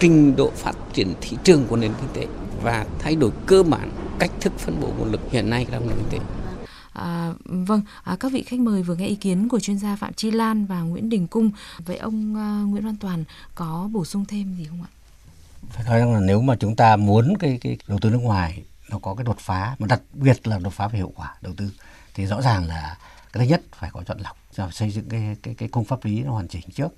trình 0.00 0.36
độ 0.36 0.50
phát 0.56 0.76
triển 0.92 1.14
thị 1.20 1.36
trường 1.44 1.64
của 1.68 1.76
nền 1.76 1.90
kinh 2.00 2.22
tế 2.22 2.32
và 2.62 2.86
thay 2.98 3.16
đổi 3.16 3.30
cơ 3.46 3.62
bản 3.62 3.90
cách 4.18 4.30
thức 4.40 4.52
phân 4.58 4.80
bổ 4.80 4.88
nguồn 4.98 5.12
lực 5.12 5.20
hiện 5.30 5.50
nay 5.50 5.66
trong 5.72 5.88
nền 5.88 5.96
kinh 5.96 6.20
tế. 6.20 6.26
À, 6.94 7.32
vâng, 7.44 7.82
à, 8.04 8.16
các 8.20 8.32
vị 8.32 8.42
khách 8.42 8.60
mời 8.60 8.82
vừa 8.82 8.94
nghe 8.94 9.06
ý 9.06 9.14
kiến 9.14 9.48
của 9.48 9.60
chuyên 9.60 9.78
gia 9.78 9.96
Phạm 9.96 10.12
Chi 10.12 10.30
Lan 10.30 10.66
và 10.66 10.80
Nguyễn 10.80 11.08
Đình 11.08 11.26
Cung. 11.26 11.50
Vậy 11.78 11.96
ông 11.96 12.36
à, 12.36 12.62
Nguyễn 12.66 12.84
Văn 12.84 12.96
Toàn 12.96 13.24
có 13.54 13.88
bổ 13.92 14.04
sung 14.04 14.24
thêm 14.24 14.54
gì 14.58 14.64
không 14.64 14.82
ạ? 14.82 14.90
Phải 15.70 15.84
nói 15.84 15.98
rằng 15.98 16.14
là 16.14 16.20
nếu 16.20 16.42
mà 16.42 16.56
chúng 16.60 16.76
ta 16.76 16.96
muốn 16.96 17.34
cái 17.38 17.58
cái 17.60 17.78
đầu 17.86 17.98
tư 17.98 18.10
nước 18.10 18.22
ngoài 18.22 18.62
nó 18.90 18.98
có 18.98 19.14
cái 19.14 19.24
đột 19.24 19.38
phá, 19.38 19.76
mà 19.78 19.86
đặc 19.86 20.00
biệt 20.12 20.46
là 20.46 20.58
đột 20.58 20.72
phá 20.72 20.88
về 20.88 20.98
hiệu 20.98 21.12
quả 21.16 21.34
đầu 21.42 21.52
tư 21.56 21.70
thì 22.14 22.26
rõ 22.26 22.42
ràng 22.42 22.64
là 22.64 22.98
cái 23.32 23.44
thứ 23.44 23.50
nhất 23.50 23.62
phải 23.78 23.90
có 23.92 24.02
chọn 24.02 24.18
lọc, 24.18 24.36
xây 24.72 24.90
dựng 24.90 25.08
cái 25.08 25.36
cái 25.42 25.54
cái 25.54 25.68
khung 25.72 25.84
pháp 25.84 26.04
lý 26.04 26.22
nó 26.22 26.32
hoàn 26.32 26.48
chỉnh 26.48 26.64
trước 26.74 26.94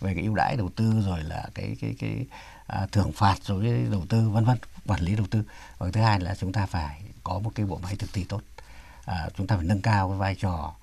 về 0.00 0.14
cái 0.14 0.24
ưu 0.24 0.34
đãi 0.34 0.56
đầu 0.56 0.70
tư 0.76 1.02
rồi 1.06 1.22
là 1.22 1.48
cái 1.54 1.76
cái 1.80 1.94
cái 1.98 2.26
à, 2.66 2.86
thưởng 2.92 3.12
phạt 3.12 3.36
rồi 3.44 3.86
đầu 3.90 4.04
tư 4.08 4.30
vân 4.30 4.44
vân 4.44 4.58
quản 4.86 5.00
lý 5.00 5.16
đầu 5.16 5.26
tư 5.30 5.42
và 5.78 5.90
thứ 5.92 6.00
hai 6.00 6.20
là 6.20 6.34
chúng 6.34 6.52
ta 6.52 6.66
phải 6.66 7.02
có 7.24 7.38
một 7.38 7.52
cái 7.54 7.66
bộ 7.66 7.80
máy 7.82 7.96
thực 7.96 8.12
thi 8.12 8.24
tốt 8.24 8.40
à, 9.06 9.28
chúng 9.36 9.46
ta 9.46 9.56
phải 9.56 9.64
nâng 9.64 9.82
cao 9.82 10.08
cái 10.08 10.18
vai 10.18 10.34
trò 10.34 10.74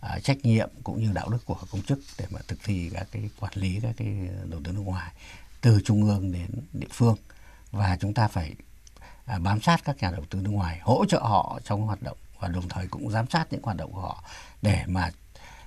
à, 0.00 0.18
trách 0.18 0.38
nhiệm 0.42 0.70
cũng 0.84 1.00
như 1.02 1.12
đạo 1.12 1.28
đức 1.28 1.44
của 1.44 1.58
công 1.70 1.82
chức 1.82 1.98
để 2.18 2.26
mà 2.30 2.40
thực 2.48 2.58
thi 2.64 2.90
các 2.94 3.06
cái 3.12 3.30
quản 3.40 3.52
lý 3.54 3.80
các 3.82 3.94
cái 3.96 4.28
đầu 4.44 4.60
tư 4.64 4.72
nước 4.72 4.80
ngoài 4.80 5.12
từ 5.60 5.80
trung 5.84 6.02
ương 6.02 6.32
đến 6.32 6.50
địa 6.72 6.88
phương. 6.90 7.16
Và 7.70 7.96
chúng 8.00 8.14
ta 8.14 8.28
phải 8.28 8.54
à, 9.24 9.38
bám 9.38 9.60
sát 9.60 9.84
các 9.84 9.96
nhà 10.00 10.10
đầu 10.10 10.24
tư 10.30 10.40
nước 10.40 10.50
ngoài 10.50 10.80
hỗ 10.82 11.04
trợ 11.08 11.18
họ 11.18 11.60
trong 11.64 11.82
hoạt 11.82 12.02
động 12.02 12.16
và 12.40 12.48
đồng 12.48 12.68
thời 12.68 12.88
cũng 12.88 13.10
giám 13.10 13.30
sát 13.30 13.46
những 13.50 13.62
hoạt 13.62 13.76
động 13.76 13.92
của 13.92 14.00
họ 14.00 14.24
để 14.62 14.84
mà 14.86 15.10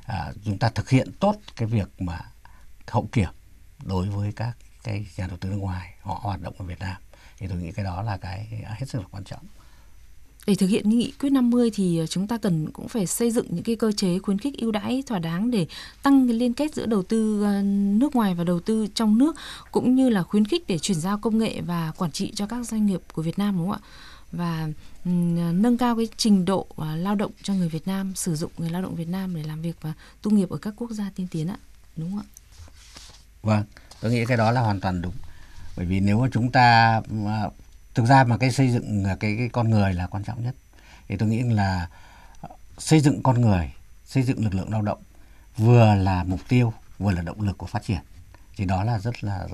à, 0.06 0.32
chúng 0.46 0.58
ta 0.58 0.70
thực 0.70 0.90
hiện 0.90 1.12
tốt 1.20 1.36
cái 1.56 1.68
việc 1.68 2.02
mà 2.02 2.20
hậu 2.88 3.10
kiểm 3.12 3.30
đối 3.84 4.10
với 4.10 4.32
các 4.32 4.58
cái 4.84 5.08
nhà 5.18 5.28
đầu 5.28 5.38
tư 5.38 5.50
nước 5.50 5.58
ngoài 5.58 5.94
họ 6.02 6.20
hoạt 6.24 6.42
động 6.42 6.56
ở 6.58 6.66
Việt 6.66 6.80
Nam. 6.80 6.96
Thì 7.38 7.48
tôi 7.48 7.58
nghĩ 7.58 7.72
cái 7.72 7.86
đó 7.86 8.02
là 8.02 8.18
cái 8.18 8.46
hết 8.66 8.86
sức 8.90 9.00
là 9.00 9.06
quan 9.12 9.24
trọng 9.24 9.46
để 10.48 10.56
thực 10.56 10.68
hiện 10.68 10.90
nghị 10.90 11.12
quyết 11.20 11.30
50 11.30 11.72
thì 11.74 12.00
ờ, 12.00 12.08
chúng 12.08 12.28
ta 12.28 12.38
cần 12.38 12.72
cũng 12.72 12.88
phải 12.88 13.08
xây 13.08 13.32
dựng 13.32 13.46
những 13.50 13.64
cái 13.64 13.76
cơ 13.76 13.92
chế 13.92 14.20
khuyến 14.20 14.40
khích 14.40 14.58
ưu 14.58 14.72
đãi 14.72 15.04
thỏa 15.08 15.20
đáng 15.20 15.52
để 15.52 15.68
tăng 16.04 16.28
cái 16.28 16.38
liên 16.38 16.54
kết 16.54 16.76
giữa 16.76 16.86
đầu 16.86 17.04
tư 17.04 17.44
ờ, 17.44 17.62
nước 18.00 18.16
ngoài 18.16 18.36
và 18.36 18.44
đầu 18.44 18.60
tư 18.60 18.88
trong 18.96 19.18
nước 19.18 19.36
cũng 19.72 19.96
như 19.96 20.10
là 20.10 20.24
khuyến 20.24 20.46
khích 20.46 20.68
để 20.68 20.80
chuyển 20.80 21.00
giao 21.00 21.18
công 21.18 21.38
nghệ 21.38 21.62
và 21.62 21.92
quản 21.98 22.12
trị 22.12 22.32
cho 22.36 22.48
các 22.48 22.66
doanh 22.66 22.86
nghiệp 22.86 23.02
của 23.14 23.22
Việt 23.22 23.40
Nam 23.40 23.58
đúng 23.58 23.70
không 23.70 23.80
ạ? 23.82 23.88
Và 24.32 24.68
ừ, 25.06 25.12
nâng 25.54 25.78
cao 25.78 25.96
cái 25.96 26.08
trình 26.18 26.46
độ 26.46 26.68
ờ, 26.76 26.96
lao 26.96 27.16
động 27.16 27.32
cho 27.44 27.54
người 27.54 27.70
Việt 27.70 27.88
Nam, 27.88 28.16
sử 28.16 28.36
dụng 28.36 28.52
người 28.58 28.70
lao 28.70 28.82
động 28.82 28.96
Việt 28.96 29.08
Nam 29.08 29.36
để 29.36 29.44
làm 29.44 29.62
việc 29.62 29.76
và 29.82 29.94
tu 30.22 30.32
nghiệp 30.32 30.50
ở 30.50 30.58
các 30.58 30.74
quốc 30.78 30.92
gia 30.92 31.10
tiên 31.16 31.28
tiến 31.32 31.48
ạ. 31.48 31.58
Đúng 31.96 32.12
không 32.12 32.20
ạ? 32.20 32.28
Vâng, 33.42 33.64
tôi 34.02 34.12
nghĩ 34.12 34.26
cái 34.26 34.38
đó 34.38 34.52
là 34.52 34.62
hoàn 34.62 34.80
toàn 34.80 35.02
đúng. 35.02 35.14
Bởi 35.78 35.86
vì 35.86 36.00
nếu 36.00 36.20
mà 36.20 36.28
chúng 36.32 36.52
ta 36.52 37.02
thực 37.96 38.06
ra 38.06 38.24
mà 38.24 38.38
cái 38.38 38.52
xây 38.52 38.72
dựng 38.72 39.04
à, 39.06 39.16
cái 39.20 39.36
cái 39.38 39.50
con 39.50 39.70
người 39.70 39.94
là 39.94 40.08
quan 40.08 40.24
trọng 40.24 40.44
nhất. 40.44 40.56
Thì 41.08 41.18
tôi 41.18 41.30
nghĩ 41.30 41.42
là 41.42 41.90
ờ, 42.42 42.50
xây 42.78 43.00
dựng 43.00 43.24
con 43.24 43.42
người, 43.42 43.74
xây 44.06 44.24
dựng 44.24 44.44
lực 44.44 44.54
lượng 44.54 44.72
lao 44.72 44.82
động 44.82 45.02
vừa 45.58 45.96
là 45.96 46.24
mục 46.24 46.40
tiêu, 46.48 46.74
vừa 47.00 47.12
là 47.12 47.22
động 47.22 47.42
lực 47.42 47.58
của 47.58 47.68
phát 47.68 47.84
triển. 47.84 48.00
Thì 48.58 48.66
đó 48.66 48.84
là 48.84 49.00
rất 49.00 49.24
là 49.24 49.48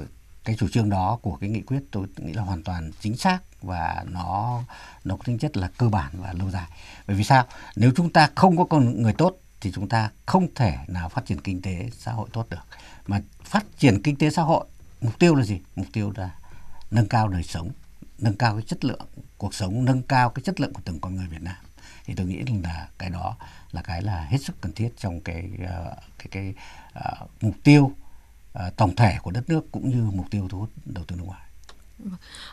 cái 0.43 0.55
chủ 0.59 0.67
trương 0.69 0.89
đó 0.89 1.19
của 1.21 1.35
cái 1.35 1.49
nghị 1.49 1.61
quyết 1.61 1.83
tôi 1.91 2.07
nghĩ 2.17 2.33
là 2.33 2.43
hoàn 2.43 2.63
toàn 2.63 2.91
chính 3.01 3.17
xác 3.17 3.39
và 3.61 4.03
nó 4.07 4.63
nó 5.03 5.15
có 5.15 5.23
tính 5.25 5.37
chất 5.37 5.57
là 5.57 5.69
cơ 5.77 5.89
bản 5.89 6.11
và 6.13 6.33
lâu 6.33 6.51
dài. 6.51 6.67
Bởi 7.07 7.15
vì 7.17 7.23
sao? 7.23 7.45
Nếu 7.75 7.91
chúng 7.95 8.13
ta 8.13 8.29
không 8.35 8.57
có 8.57 8.63
con 8.63 9.01
người 9.01 9.13
tốt 9.13 9.37
thì 9.61 9.71
chúng 9.71 9.89
ta 9.89 10.09
không 10.25 10.47
thể 10.55 10.77
nào 10.87 11.09
phát 11.09 11.25
triển 11.25 11.41
kinh 11.41 11.61
tế 11.61 11.89
xã 11.97 12.11
hội 12.11 12.29
tốt 12.33 12.45
được. 12.49 12.65
Mà 13.07 13.21
phát 13.43 13.65
triển 13.77 14.01
kinh 14.01 14.15
tế 14.15 14.29
xã 14.29 14.41
hội, 14.41 14.65
mục 15.01 15.19
tiêu 15.19 15.35
là 15.35 15.43
gì? 15.43 15.59
Mục 15.75 15.87
tiêu 15.93 16.13
là 16.15 16.29
nâng 16.91 17.07
cao 17.07 17.27
đời 17.27 17.43
sống 17.43 17.69
nâng 18.21 18.35
cao 18.35 18.53
cái 18.53 18.63
chất 18.67 18.85
lượng 18.85 19.05
cuộc 19.37 19.53
sống 19.53 19.85
nâng 19.85 20.01
cao 20.01 20.29
cái 20.29 20.43
chất 20.43 20.61
lượng 20.61 20.73
của 20.73 20.81
từng 20.85 20.99
con 20.99 21.15
người 21.15 21.27
Việt 21.27 21.41
Nam 21.41 21.55
thì 22.05 22.13
tôi 22.17 22.25
nghĩ 22.25 22.43
là 22.63 22.87
cái 22.97 23.09
đó 23.09 23.35
là 23.71 23.81
cái 23.81 24.01
là 24.01 24.25
hết 24.29 24.37
sức 24.37 24.61
cần 24.61 24.71
thiết 24.71 24.89
trong 24.97 25.21
cái 25.21 25.49
uh, 25.63 25.97
cái 26.17 26.27
cái 26.31 26.53
uh, 26.99 27.29
mục 27.41 27.55
tiêu 27.63 27.83
uh, 27.83 28.75
tổng 28.77 28.95
thể 28.95 29.17
của 29.23 29.31
đất 29.31 29.49
nước 29.49 29.71
cũng 29.71 29.89
như 29.89 30.11
mục 30.13 30.25
tiêu 30.31 30.47
thu 30.49 30.59
hút 30.59 30.69
đầu 30.85 31.03
tư 31.07 31.15
nước 31.15 31.23
ngoài. 31.25 31.41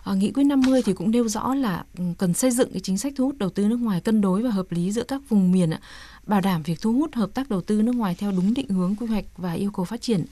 À, 0.04 0.14
nghị 0.14 0.32
quyết 0.32 0.44
50 0.44 0.82
thì 0.82 0.92
cũng 0.92 1.10
nêu 1.10 1.28
rõ 1.28 1.54
là 1.54 1.84
ừ, 1.98 2.04
cần 2.18 2.34
xây 2.34 2.50
dựng 2.50 2.72
cái 2.72 2.80
chính 2.80 2.98
sách 2.98 3.12
thu 3.16 3.24
hút 3.24 3.38
đầu 3.38 3.50
tư 3.50 3.68
nước 3.68 3.76
ngoài 3.76 4.00
cân 4.00 4.20
đối 4.20 4.42
và 4.42 4.50
hợp 4.50 4.66
lý 4.70 4.92
giữa 4.92 5.04
các 5.04 5.20
vùng 5.28 5.52
miền 5.52 5.70
bảo 6.26 6.40
đảm 6.40 6.62
việc 6.62 6.80
thu 6.80 6.92
hút 6.92 7.14
hợp 7.14 7.30
tác 7.34 7.50
đầu 7.50 7.60
tư 7.60 7.82
nước 7.82 7.94
ngoài 7.94 8.14
theo 8.18 8.32
đúng 8.32 8.54
định 8.54 8.68
hướng 8.68 8.96
quy 8.96 9.06
hoạch 9.06 9.24
và 9.36 9.52
yêu 9.52 9.70
cầu 9.70 9.84
phát 9.84 10.02
triển 10.02 10.24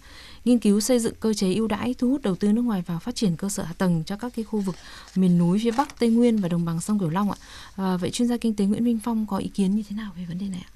nghiên 0.47 0.59
cứu 0.59 0.81
xây 0.81 0.99
dựng 0.99 1.15
cơ 1.21 1.35
chế 1.35 1.55
ưu 1.55 1.69
đãi 1.69 1.95
thu 1.99 2.11
hút 2.11 2.23
đầu 2.23 2.37
tư 2.37 2.53
nước 2.53 2.63
ngoài 2.63 2.83
vào 2.87 2.99
phát 2.99 3.15
triển 3.15 3.37
cơ 3.37 3.49
sở 3.49 3.63
hạ 3.63 3.75
tầng 3.79 4.05
cho 4.07 4.17
các 4.17 4.33
cái 4.37 4.45
khu 4.45 4.61
vực 4.61 4.75
miền 5.15 5.39
núi 5.39 5.61
phía 5.63 5.71
Bắc, 5.71 5.99
Tây 5.99 6.11
Nguyên 6.11 6.37
và 6.37 6.49
đồng 6.49 6.65
bằng 6.65 6.81
sông 6.81 6.99
Cửu 6.99 7.11
Long 7.11 7.31
ạ. 7.31 7.37
À, 7.77 7.97
vậy 7.97 8.11
chuyên 8.11 8.29
gia 8.29 8.37
kinh 8.37 8.57
tế 8.57 8.65
Nguyễn 8.65 8.85
Minh 8.85 8.99
Phong 9.05 9.27
có 9.27 9.37
ý 9.37 9.49
kiến 9.49 9.77
như 9.77 9.83
thế 9.89 9.97
nào 9.97 10.13
về 10.17 10.25
vấn 10.25 10.39
đề 10.39 10.49
này 10.49 10.65
ạ? 10.67 10.71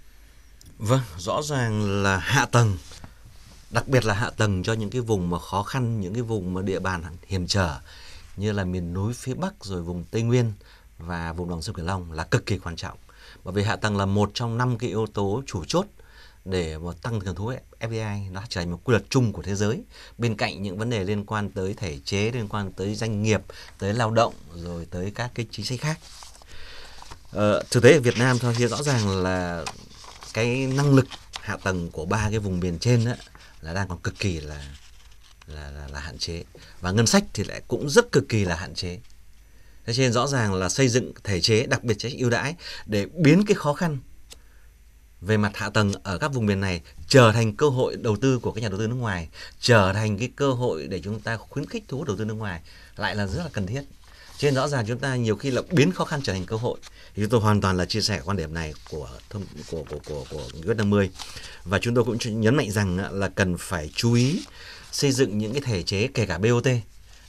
Vâng, 0.79 1.01
rõ 1.19 1.43
ràng 1.43 2.03
là 2.03 2.19
hạ 2.19 2.47
tầng 2.47 2.79
đặc 3.71 3.89
biệt 3.89 4.05
là 4.05 4.15
hạ 4.15 4.31
tầng 4.31 4.63
cho 4.63 4.73
những 4.73 4.91
cái 4.91 5.01
vùng 5.01 5.31
mà 5.31 5.39
khó 5.39 5.63
khăn, 5.63 6.01
những 6.01 6.15
cái 6.15 6.23
vùng 6.23 6.55
mà 6.55 6.63
địa 6.63 6.79
bàn 6.79 7.03
hiểm 7.27 7.47
trở 7.47 7.81
như 8.37 8.53
là 8.53 8.65
miền 8.65 8.95
núi 8.95 9.13
phía 9.15 9.35
Bắc 9.35 9.65
rồi 9.65 9.83
vùng 9.83 10.05
Tây 10.11 10.23
Nguyên 10.23 10.53
và 10.99 11.33
vùng 11.33 11.49
đồng 11.49 11.63
sông 11.63 11.75
Cửu 11.75 11.85
Long 11.85 12.13
là 12.13 12.25
cực 12.25 12.47
kỳ 12.47 12.59
quan 12.59 12.77
trọng. 12.77 12.99
Bởi 13.45 13.55
vì 13.55 13.63
hạ 13.63 13.77
tầng 13.77 13.97
là 13.97 14.07
một 14.07 14.31
trong 14.35 14.59
năm 14.59 14.79
cái 14.79 14.91
yếu 14.91 15.07
tố 15.07 15.43
chủ 15.47 15.65
chốt 15.65 15.87
để 16.45 16.79
mà 16.79 16.93
tăng 17.03 17.21
cường 17.21 17.35
thu 17.35 17.45
hút 17.45 17.55
FDI 17.81 18.33
nó 18.33 18.43
trở 18.49 18.61
thành 18.61 18.71
một 18.71 18.81
quy 18.85 18.93
luật 18.93 19.05
chung 19.11 19.33
của 19.33 19.43
thế 19.43 19.55
giới. 19.55 19.83
Bên 20.19 20.37
cạnh 20.37 20.63
những 20.63 20.79
vấn 20.79 20.91
đề 20.91 21.05
liên 21.05 21.27
quan 21.27 21.51
tới 21.51 21.75
thể 21.75 21.99
chế 22.05 22.31
liên 22.31 22.49
quan 22.49 22.73
tới 22.73 22.95
doanh 22.95 23.23
nghiệp 23.23 23.41
tới 23.79 23.95
lao 23.95 24.11
động 24.11 24.35
rồi 24.55 24.87
tới 24.91 25.13
các 25.15 25.31
cái 25.35 25.47
chính 25.51 25.67
sách 25.67 25.81
khác. 25.81 25.99
Ờ, 27.33 27.63
thực 27.71 27.83
tế 27.83 27.93
ở 27.93 28.01
Việt 28.01 28.19
Nam 28.19 28.39
thôi 28.39 28.55
thì 28.59 28.67
rõ 28.67 28.83
ràng 28.83 29.23
là 29.23 29.65
cái 30.35 30.67
năng 30.67 30.95
lực 30.95 31.07
hạ 31.41 31.57
tầng 31.57 31.91
của 31.91 32.05
ba 32.05 32.29
cái 32.31 32.39
vùng 32.39 32.61
miền 32.61 32.79
trên 32.79 33.05
đó 33.05 33.13
là 33.61 33.75
đang 33.75 33.89
còn 33.89 33.99
cực 33.99 34.19
kỳ 34.19 34.41
là 34.41 34.65
là, 35.47 35.71
là, 35.71 35.89
là 35.89 36.01
hạn 36.01 36.19
chế. 36.19 36.45
Và 36.81 36.91
ngân 36.91 37.07
sách 37.07 37.25
thì 37.35 37.45
lại 37.45 37.63
cũng 37.69 37.91
rất 37.91 38.13
cực 38.13 38.29
kỳ 38.29 38.45
là 38.45 38.57
hạn 38.57 38.75
chế. 38.75 38.99
Thế 39.87 39.95
nên 39.99 40.13
rõ 40.13 40.27
ràng 40.27 40.55
là 40.55 40.69
xây 40.69 40.89
dựng 40.89 41.13
thể 41.25 41.41
chế 41.41 41.67
đặc 41.67 41.85
biệt 41.85 41.99
chế 41.99 42.09
ưu 42.09 42.31
đãi 42.31 42.55
để 42.87 43.07
biến 43.07 43.45
cái 43.47 43.55
khó 43.55 43.75
khăn 43.75 43.99
về 45.21 45.37
mặt 45.37 45.53
hạ 45.55 45.71
tầng, 45.71 45.93
ở 46.03 46.19
các 46.19 46.33
vùng 46.33 46.47
miền 46.47 46.61
này, 46.61 46.81
trở 47.09 47.33
thành 47.33 47.57
cơ 47.57 47.69
hội 47.69 47.97
đầu 47.97 48.17
tư 48.17 48.39
của 48.39 48.53
các 48.53 48.61
nhà 48.61 48.69
đầu 48.69 48.79
tư 48.79 48.87
nước 48.87 48.95
ngoài, 48.95 49.29
trở 49.61 49.93
thành 49.93 50.19
cái 50.19 50.31
cơ 50.37 50.53
hội 50.53 50.87
để 50.87 51.01
chúng 51.01 51.21
ta 51.21 51.37
khuyến 51.37 51.67
khích 51.67 51.85
thu 51.89 51.99
hút 51.99 52.07
đầu 52.07 52.17
tư 52.17 52.25
nước 52.25 52.35
ngoài, 52.35 52.61
lại 52.97 53.17
là 53.17 53.27
rất 53.27 53.43
là 53.43 53.51
cần 53.53 53.67
thiết. 53.67 53.83
Cho 54.39 54.47
nên 54.47 54.55
rõ 54.55 54.69
ràng 54.69 54.85
chúng 54.89 54.99
ta 54.99 55.17
nhiều 55.17 55.37
khi 55.37 55.51
là 55.51 55.63
biến 55.71 55.93
khó 55.93 56.05
khăn 56.05 56.21
trở 56.23 56.33
thành 56.33 56.47
cơ 56.47 56.57
hội. 56.57 56.79
Thì 57.15 57.23
chúng 57.23 57.31
tôi 57.31 57.41
hoàn 57.41 57.61
toàn 57.61 57.77
là 57.77 57.85
chia 57.85 58.01
sẻ 58.01 58.21
quan 58.25 58.37
điểm 58.37 58.55
này 58.55 58.75
của 58.91 59.09
thông, 59.31 59.45
của 59.71 59.85
của 59.91 59.99
của 60.05 60.25
của 60.31 60.49
nghị 60.55 60.63
quyết 60.63 60.77
50 60.77 61.11
và 61.65 61.79
chúng 61.79 61.95
tôi 61.95 62.05
cũng 62.05 62.19
nhấn 62.41 62.57
mạnh 62.57 62.71
rằng 62.71 62.99
à, 62.99 63.09
là 63.13 63.29
cần 63.29 63.57
phải 63.59 63.91
chú 63.95 64.13
ý 64.13 64.43
xây 64.93 65.13
dựng 65.13 65.39
những 65.39 65.53
cái 65.53 65.63
thể 65.65 65.83
chế, 65.83 66.09
kể 66.15 66.27
cả 66.27 66.39
BOT 66.39 66.67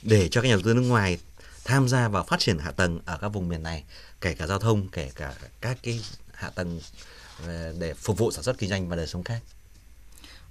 để 0.02 0.28
cho 0.28 0.40
các 0.40 0.48
nhà 0.48 0.54
đầu 0.54 0.62
tư 0.64 0.74
nước 0.74 0.88
ngoài 0.88 1.18
tham 1.64 1.88
gia 1.88 2.08
vào 2.08 2.24
phát 2.24 2.40
triển 2.40 2.58
hạ 2.58 2.70
tầng 2.70 3.00
ở 3.04 3.18
các 3.20 3.28
vùng 3.28 3.48
miền 3.48 3.62
này, 3.62 3.84
kể 4.20 4.34
cả 4.34 4.46
giao 4.46 4.58
thông, 4.58 4.88
kể 4.88 5.10
cả 5.14 5.34
các 5.60 5.78
cái 5.82 6.00
hạ 6.32 6.50
tầng 6.50 6.80
để 7.78 7.94
phục 7.94 8.18
vụ 8.18 8.30
sản 8.30 8.42
xuất 8.44 8.58
kinh 8.58 8.70
doanh 8.70 8.88
và 8.88 8.96
đời 8.96 9.06
sống 9.06 9.22
khác. 9.22 9.40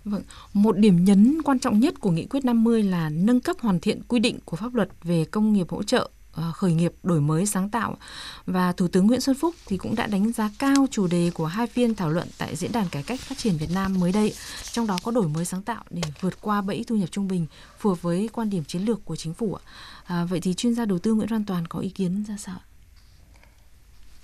Vâng, 0.06 0.22
một 0.54 0.78
điểm 0.78 1.06
nhấn 1.06 1.42
quan 1.42 1.60
trọng 1.60 1.80
nhất 1.80 1.94
của 2.00 2.12
nghị 2.12 2.26
quyết 2.26 2.46
50 2.46 2.84
là 2.84 3.10
nâng 3.10 3.40
cấp 3.40 3.56
hoàn 3.60 3.80
thiện 3.80 4.02
quy 4.08 4.20
định 4.20 4.40
của 4.46 4.58
pháp 4.58 4.76
luật 4.76 4.90
về 5.04 5.26
công 5.26 5.54
nghiệp 5.54 5.70
hỗ 5.70 5.84
trợ 5.84 6.10
ờ, 6.34 6.52
khởi 6.52 6.74
nghiệp 6.74 6.94
đổi 7.04 7.22
mới 7.22 7.46
sáng 7.46 7.70
tạo 7.70 7.98
và 8.46 8.72
Thủ 8.72 8.88
tướng 8.88 9.08
Nguyễn 9.08 9.22
Xuân 9.22 9.36
Phúc 9.40 9.56
thì 9.66 9.78
cũng 9.78 9.96
đã 9.96 10.08
đánh 10.08 10.32
giá 10.32 10.50
cao 10.60 10.88
chủ 10.92 11.08
đề 11.08 11.32
của 11.34 11.46
hai 11.46 11.68
phiên 11.68 11.96
thảo 11.96 12.10
luận 12.10 12.28
tại 12.38 12.56
diễn 12.56 12.72
đàn 12.72 12.90
cải 12.90 13.04
cách 13.04 13.20
phát 13.20 13.38
triển 13.38 13.58
Việt 13.58 13.70
Nam 13.74 14.00
mới 14.00 14.12
đây, 14.12 14.34
trong 14.72 14.88
đó 14.88 14.98
có 15.04 15.12
đổi 15.12 15.28
mới 15.28 15.46
sáng 15.46 15.62
tạo 15.62 15.84
để 15.90 16.02
vượt 16.22 16.42
qua 16.42 16.62
bẫy 16.62 16.84
thu 16.88 16.96
nhập 16.96 17.10
trung 17.12 17.28
bình 17.28 17.46
phù 17.80 17.90
hợp 17.90 18.02
với 18.02 18.30
quan 18.34 18.50
điểm 18.50 18.64
chiến 18.64 18.82
lược 18.82 19.06
của 19.06 19.16
chính 19.16 19.34
phủ. 19.34 19.58
À, 20.06 20.26
vậy 20.26 20.40
thì 20.42 20.54
chuyên 20.54 20.76
gia 20.76 20.86
đầu 20.86 21.00
tư 21.00 21.14
Nguyễn 21.14 21.28
Văn 21.28 21.46
Toàn 21.46 21.68
có 21.68 21.80
ý 21.80 21.90
kiến 21.90 22.26
ra 22.28 22.38
sao? 22.38 22.60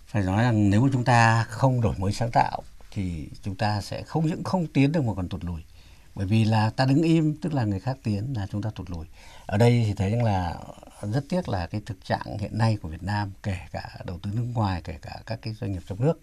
Phải 0.08 0.24
nói 0.24 0.44
rằng 0.44 0.70
nếu 0.70 0.90
chúng 0.94 1.04
ta 1.04 1.44
không 1.44 1.82
đổi 1.82 1.96
mới 1.98 2.14
sáng 2.14 2.32
tạo 2.32 2.64
thì 2.92 3.30
chúng 3.44 3.56
ta 3.56 3.82
sẽ 3.82 4.04
không 4.04 4.26
những 4.26 4.44
không 4.44 4.68
tiến 4.68 4.92
được 4.92 5.04
mà 5.04 5.14
còn 5.16 5.30
tụt 5.30 5.44
lùi. 5.44 5.62
Bởi 6.16 6.28
vì 6.28 6.46
là 6.46 6.70
ta 6.70 6.86
đứng 6.86 7.02
im, 7.02 7.38
tức 7.42 7.54
là 7.54 7.64
người 7.64 7.80
khác 7.80 7.98
tiến 8.04 8.34
là 8.36 8.48
chúng 8.52 8.62
ta 8.62 8.70
tụt 8.76 8.90
lùi. 8.90 9.06
Ở 9.46 9.58
đây 9.58 9.84
thì 9.88 9.94
thấy 9.94 10.12
rằng 10.12 10.24
là 10.24 10.56
rất 11.02 11.24
tiếc 11.30 11.50
là 11.50 11.68
cái 11.68 11.82
thực 11.86 12.06
trạng 12.06 12.38
hiện 12.40 12.58
nay 12.58 12.78
của 12.82 12.90
Việt 12.90 13.04
Nam, 13.04 13.32
kể 13.44 13.58
cả 13.72 13.90
đầu 14.06 14.20
tư 14.24 14.32
nước 14.34 14.46
ngoài, 14.54 14.82
kể 14.84 14.98
cả 15.02 15.20
các 15.26 15.40
cái 15.42 15.54
doanh 15.54 15.72
nghiệp 15.72 15.82
trong 15.88 16.02
nước, 16.02 16.22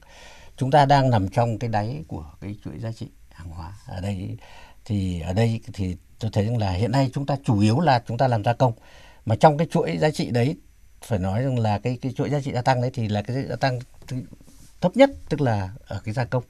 chúng 0.57 0.71
ta 0.71 0.87
đang 0.87 1.11
nằm 1.11 1.29
trong 1.29 1.59
cái 1.59 1.71
đáy 1.71 2.05
của 2.09 2.31
cái 2.41 2.57
chuỗi 2.65 2.79
giá 2.79 2.93
trị 2.93 3.07
hàng 3.31 3.49
hóa. 3.49 3.73
Ở 3.87 4.01
đây 4.01 4.37
thì, 4.85 5.21
ở 5.21 5.33
đây 5.33 5.61
thì 5.73 5.97
tôi 6.19 6.31
thấy 6.35 6.45
rằng 6.45 6.57
là 6.57 6.71
hiện 6.71 6.93
nay 6.93 7.11
chúng 7.15 7.27
ta 7.27 7.37
chủ 7.45 7.61
yếu 7.61 7.81
là 7.81 8.03
chúng 8.07 8.19
ta 8.19 8.29
làm 8.29 8.45
gia 8.45 8.53
công. 8.53 8.73
Mà 9.27 9.37
trong 9.37 9.59
cái 9.59 9.67
chuỗi 9.71 9.99
giá 9.99 10.11
trị 10.11 10.31
đấy 10.31 10.57
phải 11.07 11.19
nói 11.19 11.43
rằng 11.43 11.59
là 11.59 11.79
cái 11.79 11.99
cái 12.03 12.13
chuỗi 12.13 12.31
giá 12.31 12.41
trị 12.41 12.53
gia 12.53 12.63
tăng 12.63 12.81
đấy 12.81 12.91
thì 12.95 13.09
là 13.09 13.23
cái 13.23 13.45
gia 13.49 13.57
tăng 13.57 13.79
thấp 14.81 14.97
nhất 14.97 15.11
tức 15.29 15.41
là 15.41 15.71
ở 15.87 16.01
cái 16.05 16.15
gia 16.15 16.25
công. 16.25 16.45